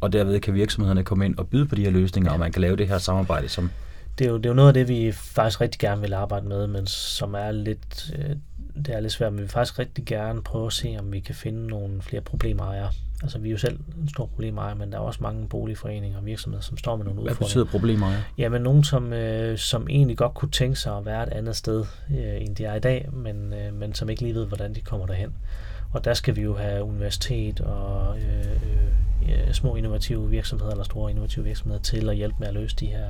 Og 0.00 0.12
derved 0.12 0.40
kan 0.40 0.54
virksomhederne 0.54 1.04
komme 1.04 1.24
ind 1.24 1.38
og 1.38 1.48
byde 1.48 1.66
på 1.66 1.74
de 1.74 1.84
her 1.84 1.90
løsninger, 1.90 2.30
ja. 2.30 2.34
og 2.34 2.40
man 2.40 2.52
kan 2.52 2.60
lave 2.60 2.76
det 2.76 2.88
her 2.88 2.98
samarbejde, 2.98 3.48
som 3.48 3.70
det 4.18 4.26
er, 4.26 4.30
jo, 4.30 4.36
det 4.36 4.46
er 4.46 4.50
jo 4.50 4.54
noget 4.54 4.68
af 4.68 4.74
det, 4.74 4.88
vi 4.88 5.12
faktisk 5.12 5.60
rigtig 5.60 5.78
gerne 5.78 6.00
vil 6.00 6.12
arbejde 6.12 6.48
med, 6.48 6.66
men 6.66 6.86
som 6.86 7.34
er 7.34 7.50
lidt, 7.50 8.14
øh, 8.18 8.36
det 8.76 8.94
er 8.94 9.00
lidt 9.00 9.12
svært, 9.12 9.32
men 9.32 9.38
vi 9.38 9.42
vil 9.42 9.50
faktisk 9.50 9.78
rigtig 9.78 10.04
gerne 10.04 10.42
prøve 10.42 10.66
at 10.66 10.72
se, 10.72 10.96
om 10.98 11.12
vi 11.12 11.20
kan 11.20 11.34
finde 11.34 11.66
nogle 11.66 12.02
flere 12.02 12.22
problemejere. 12.22 12.92
Altså 13.22 13.38
vi 13.38 13.48
er 13.48 13.52
jo 13.52 13.58
selv 13.58 13.80
en 14.00 14.08
stor 14.08 14.26
problemejer, 14.26 14.74
men 14.74 14.92
der 14.92 14.98
er 14.98 15.02
også 15.02 15.18
mange 15.22 15.48
boligforeninger 15.48 16.18
og 16.18 16.26
virksomheder, 16.26 16.62
som 16.62 16.76
står 16.76 16.96
med 16.96 17.04
nogle 17.04 17.20
udfordringer. 17.20 17.38
Hvad 17.38 17.46
betyder 17.46 17.64
problemejer? 17.64 18.20
Jamen 18.38 18.62
nogen, 18.62 18.84
som, 18.84 19.12
øh, 19.12 19.58
som 19.58 19.86
egentlig 19.90 20.16
godt 20.16 20.34
kunne 20.34 20.50
tænke 20.50 20.76
sig 20.76 20.96
at 20.96 21.06
være 21.06 21.22
et 21.22 21.28
andet 21.28 21.56
sted, 21.56 21.84
øh, 22.10 22.42
end 22.42 22.56
de 22.56 22.64
er 22.64 22.74
i 22.74 22.80
dag, 22.80 23.08
men, 23.12 23.52
øh, 23.52 23.74
men 23.74 23.94
som 23.94 24.08
ikke 24.08 24.22
lige 24.22 24.34
ved, 24.34 24.46
hvordan 24.46 24.74
de 24.74 24.80
kommer 24.80 25.06
derhen. 25.06 25.34
Og 25.92 26.04
der 26.04 26.14
skal 26.14 26.36
vi 26.36 26.42
jo 26.42 26.56
have 26.56 26.84
universitet 26.84 27.60
og 27.60 28.18
øh, 28.18 28.62
øh, 29.22 29.52
små 29.52 29.76
innovative 29.76 30.30
virksomheder 30.30 30.70
eller 30.70 30.84
store 30.84 31.10
innovative 31.10 31.44
virksomheder 31.44 31.82
til 31.82 32.08
at 32.08 32.16
hjælpe 32.16 32.36
med 32.38 32.48
at 32.48 32.54
løse 32.54 32.76
de 32.76 32.86
her 32.86 33.08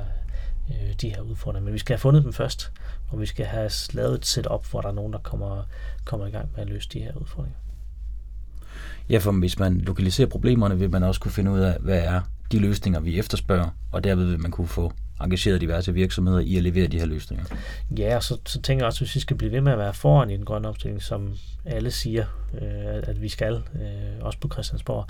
øh, 0.71 0.95
de 1.01 1.09
her 1.09 1.21
udfordringer. 1.21 1.65
Men 1.65 1.75
vi 1.75 1.79
skal 1.79 1.95
have 1.95 2.01
fundet 2.01 2.25
dem 2.25 2.33
først, 2.33 2.73
og 3.09 3.21
vi 3.21 3.27
skal 3.27 3.47
have 3.47 3.71
lavet 3.93 4.15
et 4.15 4.27
setup, 4.27 4.67
hvor 4.71 4.81
der 4.81 4.89
er 4.89 4.93
nogen, 4.93 5.13
der 5.13 5.19
kommer, 5.19 5.63
kommer 6.05 6.27
i 6.27 6.31
gang 6.31 6.49
med 6.55 6.63
at 6.63 6.69
løse 6.69 6.89
de 6.89 7.01
her 7.01 7.13
udfordringer. 7.17 7.59
Ja, 9.11 9.19
for 9.19 9.33
hvis 9.33 9.59
man 9.59 9.79
lokaliserer 9.79 10.29
problemerne, 10.29 10.79
vil 10.79 10.91
man 10.91 11.03
også 11.03 11.21
kunne 11.21 11.33
finde 11.33 11.51
ud 11.51 11.59
af, 11.59 11.77
hvad 11.81 11.99
er 11.99 12.21
de 12.53 12.59
løsninger, 12.59 13.01
vi 13.01 13.19
efterspørger, 13.19 13.69
og 13.93 14.05
derved 14.05 14.27
vil 14.27 14.41
man 14.41 14.51
kunne 14.51 14.69
få 14.69 14.93
engageret 15.23 15.61
diverse 15.61 15.93
virksomheder 15.93 16.41
i 16.41 16.57
at 16.57 16.63
levere 16.63 16.87
de 16.87 16.99
her 16.99 17.07
løsninger. 17.07 17.45
Ja, 17.99 18.17
og 18.17 18.23
så, 18.23 18.39
så 18.47 18.63
tænker 18.63 18.85
jeg 18.85 18.87
også, 18.87 19.01
hvis 19.01 19.15
vi 19.15 19.21
skal 19.21 19.37
blive 19.37 19.53
ved 19.53 19.61
med 19.61 19.73
at 19.73 19.79
være 19.79 19.95
foran 19.95 20.31
i 20.31 20.37
den 20.37 20.45
grønne 20.45 20.69
omstilling, 20.69 21.03
som 21.03 21.35
alle 21.65 21.91
siger, 21.91 22.25
øh, 22.55 23.03
at 23.03 23.23
vi 23.23 23.29
skal, 23.29 23.55
øh, 23.55 24.21
også 24.21 24.39
på 24.39 24.49
Christiansborg, 24.49 25.07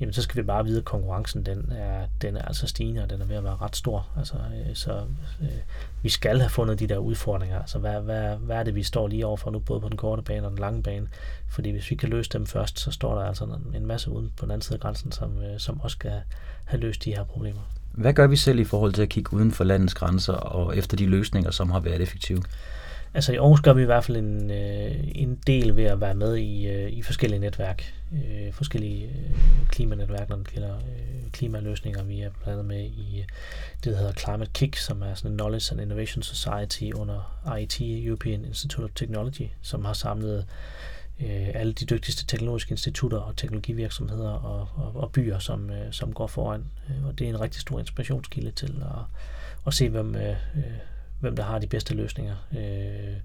jamen 0.00 0.12
så 0.12 0.22
skal 0.22 0.42
vi 0.42 0.46
bare 0.46 0.64
vide, 0.64 0.78
at 0.78 0.84
konkurrencen 0.84 1.46
den 1.46 1.72
er, 1.72 2.06
den 2.22 2.36
er 2.36 2.42
altså 2.42 2.66
stigende, 2.66 3.02
og 3.02 3.10
den 3.10 3.20
er 3.20 3.24
ved 3.26 3.36
at 3.36 3.44
være 3.44 3.56
ret 3.56 3.76
stor. 3.76 4.08
Altså, 4.18 4.34
øh, 4.34 4.74
så 4.74 4.92
øh, 5.42 5.48
vi 6.02 6.08
skal 6.08 6.38
have 6.38 6.50
fundet 6.50 6.78
de 6.78 6.86
der 6.86 6.98
udfordringer. 6.98 7.60
Altså, 7.60 7.78
hvad, 7.78 8.00
hvad, 8.00 8.36
hvad 8.36 8.56
er 8.56 8.62
det, 8.62 8.74
vi 8.74 8.82
står 8.82 9.08
lige 9.08 9.26
overfor 9.26 9.50
nu, 9.50 9.58
både 9.58 9.80
på 9.80 9.88
den 9.88 9.96
korte 9.96 10.22
bane 10.22 10.46
og 10.46 10.50
den 10.50 10.58
lange 10.58 10.82
bane? 10.82 11.08
Fordi 11.48 11.70
hvis 11.70 11.90
vi 11.90 11.96
kan 11.96 12.08
løse 12.08 12.30
dem 12.30 12.46
først, 12.46 12.78
så 12.78 12.90
står 12.90 13.14
der 13.14 13.24
altså 13.24 13.58
en 13.74 13.86
masse 13.86 14.10
uden 14.10 14.32
på 14.36 14.44
den 14.44 14.50
anden 14.50 14.62
side 14.62 14.74
af 14.74 14.80
grænsen, 14.80 15.12
som, 15.12 15.42
øh, 15.42 15.60
som 15.60 15.80
også 15.80 15.94
skal 15.94 16.20
have 16.64 16.80
løst 16.80 17.04
de 17.04 17.14
her 17.14 17.24
problemer. 17.24 17.60
Hvad 17.92 18.12
gør 18.12 18.26
vi 18.26 18.36
selv 18.36 18.58
i 18.58 18.64
forhold 18.64 18.92
til 18.92 19.02
at 19.02 19.08
kigge 19.08 19.34
uden 19.34 19.52
for 19.52 19.64
landets 19.64 19.94
grænser 19.94 20.32
og 20.32 20.76
efter 20.76 20.96
de 20.96 21.06
løsninger, 21.06 21.50
som 21.50 21.70
har 21.70 21.80
været 21.80 22.00
effektive? 22.00 22.42
Altså 23.14 23.32
i 23.32 23.36
Aarhus 23.36 23.60
gør 23.60 23.72
vi 23.72 23.82
i 23.82 23.84
hvert 23.84 24.04
fald 24.04 24.16
en, 24.16 24.50
øh, 24.50 24.90
en 25.14 25.38
del 25.46 25.76
ved 25.76 25.84
at 25.84 26.00
være 26.00 26.14
med 26.14 26.36
i, 26.36 26.66
øh, 26.66 26.92
i 26.92 27.02
forskellige 27.02 27.40
netværk, 27.40 27.94
øh, 28.12 28.52
forskellige 28.52 29.04
øh, 29.04 29.36
klimanetværk, 29.68 30.28
når 30.28 30.36
det 30.36 30.48
gælder 30.52 30.76
øh, 30.76 31.30
klimaløsninger. 31.32 32.02
Vi 32.02 32.20
er 32.20 32.30
blandt 32.30 32.60
andet 32.60 32.64
med 32.64 32.80
i 32.84 33.18
øh, 33.18 33.24
det, 33.84 33.92
der 33.92 33.96
hedder 33.96 34.12
Climate 34.12 34.50
Kick, 34.54 34.76
som 34.76 35.02
er 35.02 35.14
sådan 35.14 35.30
en 35.30 35.36
Knowledge 35.36 35.72
and 35.72 35.80
Innovation 35.80 36.22
Society 36.22 36.90
under 36.94 37.54
IIT, 37.58 37.80
European 37.80 38.44
Institute 38.44 38.84
of 38.84 38.90
Technology, 38.94 39.48
som 39.62 39.84
har 39.84 39.92
samlet 39.92 40.46
øh, 41.24 41.48
alle 41.54 41.72
de 41.72 41.84
dygtigste 41.84 42.26
teknologiske 42.26 42.70
institutter 42.70 43.18
og 43.18 43.36
teknologivirksomheder 43.36 44.30
og, 44.30 44.68
og, 44.74 45.02
og 45.02 45.12
byer, 45.12 45.38
som, 45.38 45.70
øh, 45.70 45.92
som 45.92 46.12
går 46.12 46.26
foran. 46.26 46.64
Øh, 46.90 47.06
og 47.06 47.18
det 47.18 47.24
er 47.24 47.28
en 47.28 47.40
rigtig 47.40 47.60
stor 47.60 47.78
inspirationskilde 47.78 48.50
til 48.50 48.82
at, 48.82 49.04
at 49.66 49.74
se, 49.74 49.88
hvem, 49.88 50.14
øh, 50.14 50.36
øh, 50.56 50.62
hvem 51.20 51.36
der 51.36 51.42
har 51.42 51.58
de 51.58 51.66
bedste 51.66 51.94
løsninger. 51.94 52.36
Øh, 52.58 53.16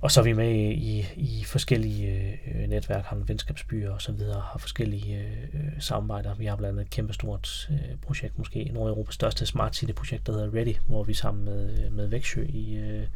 og 0.00 0.10
så 0.10 0.20
er 0.20 0.24
vi 0.24 0.32
med 0.32 0.50
i, 0.50 0.70
i, 0.70 1.06
i 1.16 1.44
forskellige 1.44 2.40
øh, 2.54 2.68
netværk, 2.68 3.04
har 3.04 3.16
venskabsbyer 3.16 3.90
og 3.90 4.02
så 4.02 4.12
videre, 4.12 4.40
har 4.40 4.58
forskellige 4.58 5.18
øh, 5.18 5.42
øh, 5.54 5.80
samarbejder. 5.80 6.34
Vi 6.34 6.46
har 6.46 6.56
blandt 6.56 6.72
andet 6.72 6.84
et 6.84 6.90
kæmpestort 6.90 7.68
øh, 7.70 7.96
projekt, 8.06 8.38
måske 8.38 8.70
Nordeuropas 8.74 9.14
største 9.14 9.46
Smart 9.46 9.76
City-projekt, 9.76 10.26
der 10.26 10.32
hedder 10.32 10.54
Ready, 10.54 10.74
hvor 10.86 11.02
vi 11.02 11.14
sammen 11.14 11.44
med, 11.44 11.90
med 11.90 12.06
Væksjø 12.06 12.46
i, 12.48 12.74
øh, 12.74 13.06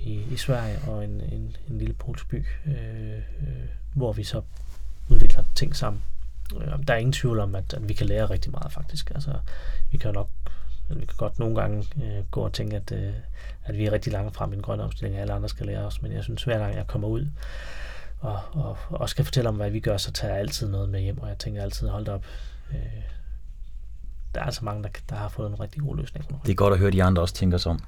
i, 0.00 0.22
i 0.30 0.36
Sverige 0.36 0.78
og 0.88 1.04
en, 1.04 1.20
en, 1.20 1.56
en 1.68 1.78
lille 1.78 1.94
polsk 1.94 2.28
by, 2.28 2.44
øh, 2.66 3.16
øh, 3.16 3.22
hvor 3.94 4.12
vi 4.12 4.24
så 4.24 4.42
udvikler 5.08 5.44
ting 5.54 5.76
sammen. 5.76 6.02
Der 6.88 6.94
er 6.94 6.98
ingen 6.98 7.12
tvivl 7.12 7.38
om, 7.38 7.54
at, 7.54 7.74
at 7.74 7.88
vi 7.88 7.94
kan 7.94 8.06
lære 8.06 8.30
rigtig 8.30 8.50
meget 8.52 8.72
faktisk. 8.72 9.10
Altså, 9.10 9.38
vi 9.90 9.98
kan 9.98 10.14
nok 10.14 10.28
vi 10.88 11.06
kan 11.06 11.16
godt 11.16 11.38
nogle 11.38 11.60
gange 11.60 11.84
øh, 12.02 12.24
gå 12.30 12.40
og 12.40 12.52
tænke, 12.52 12.76
at, 12.76 12.92
øh, 12.92 13.12
at 13.64 13.78
vi 13.78 13.86
er 13.86 13.92
rigtig 13.92 14.12
langt 14.12 14.36
frem 14.36 14.52
i 14.52 14.54
den 14.54 14.62
grønne 14.62 14.84
omstilling, 14.84 15.14
og 15.14 15.20
alle 15.20 15.32
andre 15.32 15.48
skal 15.48 15.66
lære 15.66 15.84
os. 15.84 16.02
Men 16.02 16.12
jeg 16.12 16.24
synes, 16.24 16.42
hver 16.44 16.58
gang 16.58 16.74
jeg 16.74 16.86
kommer 16.86 17.08
ud 17.08 17.26
og, 18.20 18.40
og, 18.52 18.76
og 18.90 19.08
skal 19.08 19.24
fortælle 19.24 19.48
om, 19.48 19.56
hvad 19.56 19.70
vi 19.70 19.80
gør, 19.80 19.96
så 19.96 20.12
tager 20.12 20.32
jeg 20.32 20.40
altid 20.40 20.68
noget 20.68 20.88
med 20.88 21.00
hjem, 21.00 21.18
og 21.18 21.28
jeg 21.28 21.38
tænker 21.38 21.62
altid, 21.62 21.88
hold 21.88 22.08
op, 22.08 22.24
øh, 22.70 22.76
der 24.34 24.40
er 24.40 24.44
altså 24.44 24.64
mange, 24.64 24.82
der, 24.82 24.88
der 25.08 25.16
har 25.16 25.28
fået 25.28 25.50
en 25.50 25.60
rigtig 25.60 25.82
god 25.82 25.96
løsning. 25.96 26.42
Det 26.46 26.50
er 26.50 26.54
godt 26.54 26.72
at 26.72 26.78
høre, 26.78 26.88
at 26.88 26.92
de 26.92 27.02
andre 27.02 27.22
også 27.22 27.34
tænker 27.34 27.58
sig 27.58 27.70
om. 27.72 27.80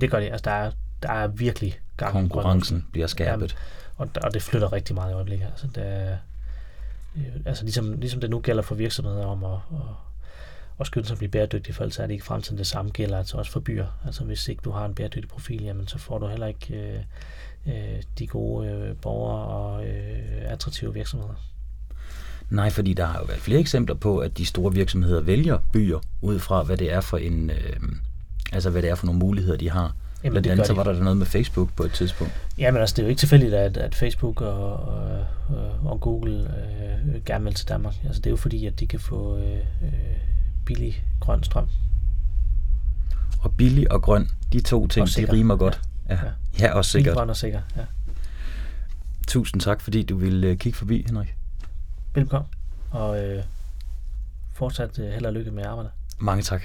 Det 0.00 0.10
gør 0.10 0.20
det. 0.20 0.26
Altså, 0.26 0.44
der 0.44 0.50
er, 0.50 0.70
der 1.02 1.12
er 1.12 1.26
virkelig 1.26 1.80
gang 1.96 2.12
Konkurrencen 2.12 2.86
bliver 2.92 3.06
skærpet. 3.06 3.52
Ja, 3.52 4.04
og, 4.04 4.08
og 4.22 4.34
det 4.34 4.42
flytter 4.42 4.72
rigtig 4.72 4.94
meget 4.94 5.10
i 5.10 5.14
øjeblikket. 5.14 5.46
Altså, 5.46 5.66
det 5.74 5.86
er, 5.86 6.16
øh, 7.16 7.22
altså 7.44 7.64
ligesom, 7.64 7.92
ligesom 7.92 8.20
det 8.20 8.30
nu 8.30 8.40
gælder 8.40 8.62
for 8.62 8.74
virksomheder 8.74 9.26
om 9.26 9.44
at, 9.44 9.58
at 9.72 9.78
og 10.78 10.86
skynde 10.86 11.06
sig 11.06 11.14
at 11.14 11.18
blive 11.18 11.30
bæredygtig, 11.30 11.74
for 11.74 11.82
ellers 11.82 11.98
er 11.98 12.06
det 12.06 12.12
ikke 12.12 12.24
fremtiden 12.24 12.58
det 12.58 12.66
samme 12.66 12.90
gælder 12.90 13.18
altså 13.18 13.36
også 13.36 13.52
for 13.52 13.60
byer. 13.60 13.86
Altså 14.06 14.24
hvis 14.24 14.48
ikke 14.48 14.60
du 14.64 14.70
har 14.70 14.84
en 14.84 14.94
bæredygtig 14.94 15.28
profil, 15.28 15.62
jamen 15.62 15.86
så 15.86 15.98
får 15.98 16.18
du 16.18 16.26
heller 16.26 16.46
ikke 16.46 16.74
øh, 16.74 17.00
øh, 17.66 18.02
de 18.18 18.26
gode 18.26 18.68
øh, 18.68 18.96
borgere 18.96 19.46
og 19.46 19.86
øh, 19.86 20.18
attraktive 20.40 20.94
virksomheder. 20.94 21.34
Nej, 22.50 22.70
fordi 22.70 22.94
der 22.94 23.04
har 23.04 23.18
jo 23.18 23.24
været 23.24 23.40
flere 23.40 23.60
eksempler 23.60 23.94
på, 23.94 24.18
at 24.18 24.38
de 24.38 24.46
store 24.46 24.74
virksomheder 24.74 25.20
vælger 25.20 25.58
byer 25.72 25.98
ud 26.20 26.38
fra, 26.38 26.62
hvad 26.62 26.76
det 26.76 26.92
er 26.92 27.00
for 27.00 27.16
en, 27.16 27.50
øh, 27.50 27.76
altså 28.52 28.70
hvad 28.70 28.82
det 28.82 28.90
er 28.90 28.94
for 28.94 29.06
nogle 29.06 29.18
muligheder, 29.18 29.56
de 29.56 29.70
har. 29.70 29.94
Jamen, 30.24 30.32
Blandt 30.32 30.46
andet 30.46 30.66
så 30.66 30.74
var 30.74 30.82
der 30.82 31.02
noget 31.02 31.16
med 31.16 31.26
Facebook 31.26 31.72
på 31.76 31.82
et 31.82 31.92
tidspunkt. 31.92 32.32
Jamen 32.58 32.80
altså, 32.80 32.94
det 32.96 33.02
er 33.02 33.06
jo 33.06 33.08
ikke 33.08 33.18
tilfældigt, 33.18 33.54
at, 33.54 33.76
at 33.76 33.94
Facebook 33.94 34.40
og, 34.40 34.76
og, 34.76 35.26
og 35.84 36.00
Google 36.00 36.34
øh, 36.34 37.24
gerne 37.24 37.44
vil 37.44 37.54
til 37.54 37.68
Danmark. 37.68 37.94
Altså, 38.04 38.20
det 38.20 38.26
er 38.26 38.30
jo 38.30 38.36
fordi, 38.36 38.66
at 38.66 38.80
de 38.80 38.86
kan 38.86 39.00
få 39.00 39.38
øh, 39.38 39.52
øh 39.52 39.92
billig 40.66 41.04
grøn 41.20 41.44
strøm. 41.44 41.68
Og 43.42 43.54
billig 43.54 43.92
og 43.92 44.02
grøn, 44.02 44.28
de 44.52 44.60
to 44.60 44.86
ting, 44.86 45.08
de 45.08 45.32
rimer 45.32 45.56
godt. 45.56 45.80
Ja, 46.08 46.14
ja. 46.14 46.20
ja. 46.24 46.66
ja 46.66 46.72
også 46.72 46.90
sikkert. 46.90 47.12
Billig, 47.12 47.18
grøn 47.18 47.30
og 47.30 47.36
sikker, 47.36 47.60
ja. 47.76 47.84
Tusind 49.28 49.60
tak, 49.60 49.80
fordi 49.80 50.02
du 50.02 50.16
ville 50.16 50.50
uh, 50.50 50.56
kigge 50.56 50.78
forbi, 50.78 51.04
Henrik. 51.06 51.36
Velkommen, 52.14 52.48
og 52.90 53.24
øh, 53.24 53.42
fortsat 54.54 54.96
held 54.96 55.26
og 55.26 55.32
lykke 55.32 55.50
med 55.50 55.64
arbejdet. 55.64 55.92
Mange 56.18 56.42
tak. 56.42 56.62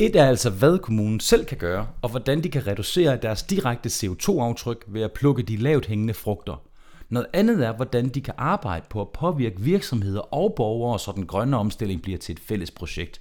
Et 0.00 0.16
er 0.16 0.26
altså, 0.26 0.50
hvad 0.50 0.78
kommunen 0.78 1.20
selv 1.20 1.44
kan 1.44 1.58
gøre, 1.58 1.86
og 2.02 2.10
hvordan 2.10 2.42
de 2.42 2.48
kan 2.48 2.66
reducere 2.66 3.16
deres 3.16 3.42
direkte 3.42 3.88
CO2-aftryk 3.88 4.84
ved 4.88 5.02
at 5.02 5.12
plukke 5.12 5.42
de 5.42 5.56
lavt 5.56 5.86
hængende 5.86 6.14
frugter. 6.14 6.62
Noget 7.08 7.26
andet 7.32 7.66
er, 7.66 7.72
hvordan 7.72 8.08
de 8.08 8.20
kan 8.20 8.34
arbejde 8.38 8.86
på 8.90 9.00
at 9.00 9.08
påvirke 9.08 9.60
virksomheder 9.60 10.20
og 10.20 10.54
borgere, 10.56 10.98
så 10.98 11.12
den 11.12 11.26
grønne 11.26 11.56
omstilling 11.56 12.02
bliver 12.02 12.18
til 12.18 12.32
et 12.32 12.38
fælles 12.38 12.70
projekt. 12.70 13.20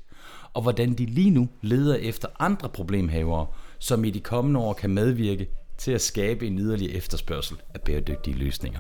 Og 0.54 0.62
hvordan 0.62 0.94
de 0.94 1.06
lige 1.06 1.30
nu 1.30 1.50
leder 1.62 1.96
efter 1.96 2.28
andre 2.40 2.70
problemhavere, 2.70 3.48
som 3.80 4.06
i 4.06 4.10
de 4.10 4.20
kommende 4.20 4.60
år 4.60 4.74
kan 4.74 4.90
medvirke 4.90 5.50
til 5.78 5.92
at 5.92 6.02
skabe 6.02 6.48
en 6.48 6.60
yderligere 6.60 6.94
efterspørgsel 6.94 7.58
af 7.74 7.82
bæredygtige 7.82 8.38
løsninger. 8.38 8.80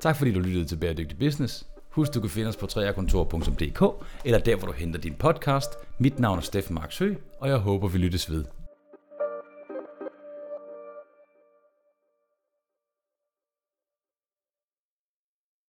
Tak 0.00 0.16
fordi 0.16 0.32
du 0.32 0.40
lyttede 0.40 0.64
til 0.64 0.76
Bæredygtig 0.76 1.18
Business. 1.18 1.66
Husk, 1.94 2.14
du 2.14 2.20
kan 2.20 2.30
finde 2.30 2.48
os 2.48 2.56
på 2.56 2.66
treakontor.dk 2.66 4.06
eller 4.24 4.38
der, 4.38 4.56
hvor 4.56 4.66
du 4.66 4.72
henter 4.72 5.00
din 5.00 5.14
podcast. 5.14 5.70
Mit 5.98 6.18
navn 6.18 6.38
er 6.38 6.42
Steffen 6.42 6.74
Marksø, 6.74 7.14
og 7.40 7.48
jeg 7.48 7.56
håber, 7.56 7.88
vi 7.88 7.98
lyttes 7.98 8.30
ved. 8.30 8.44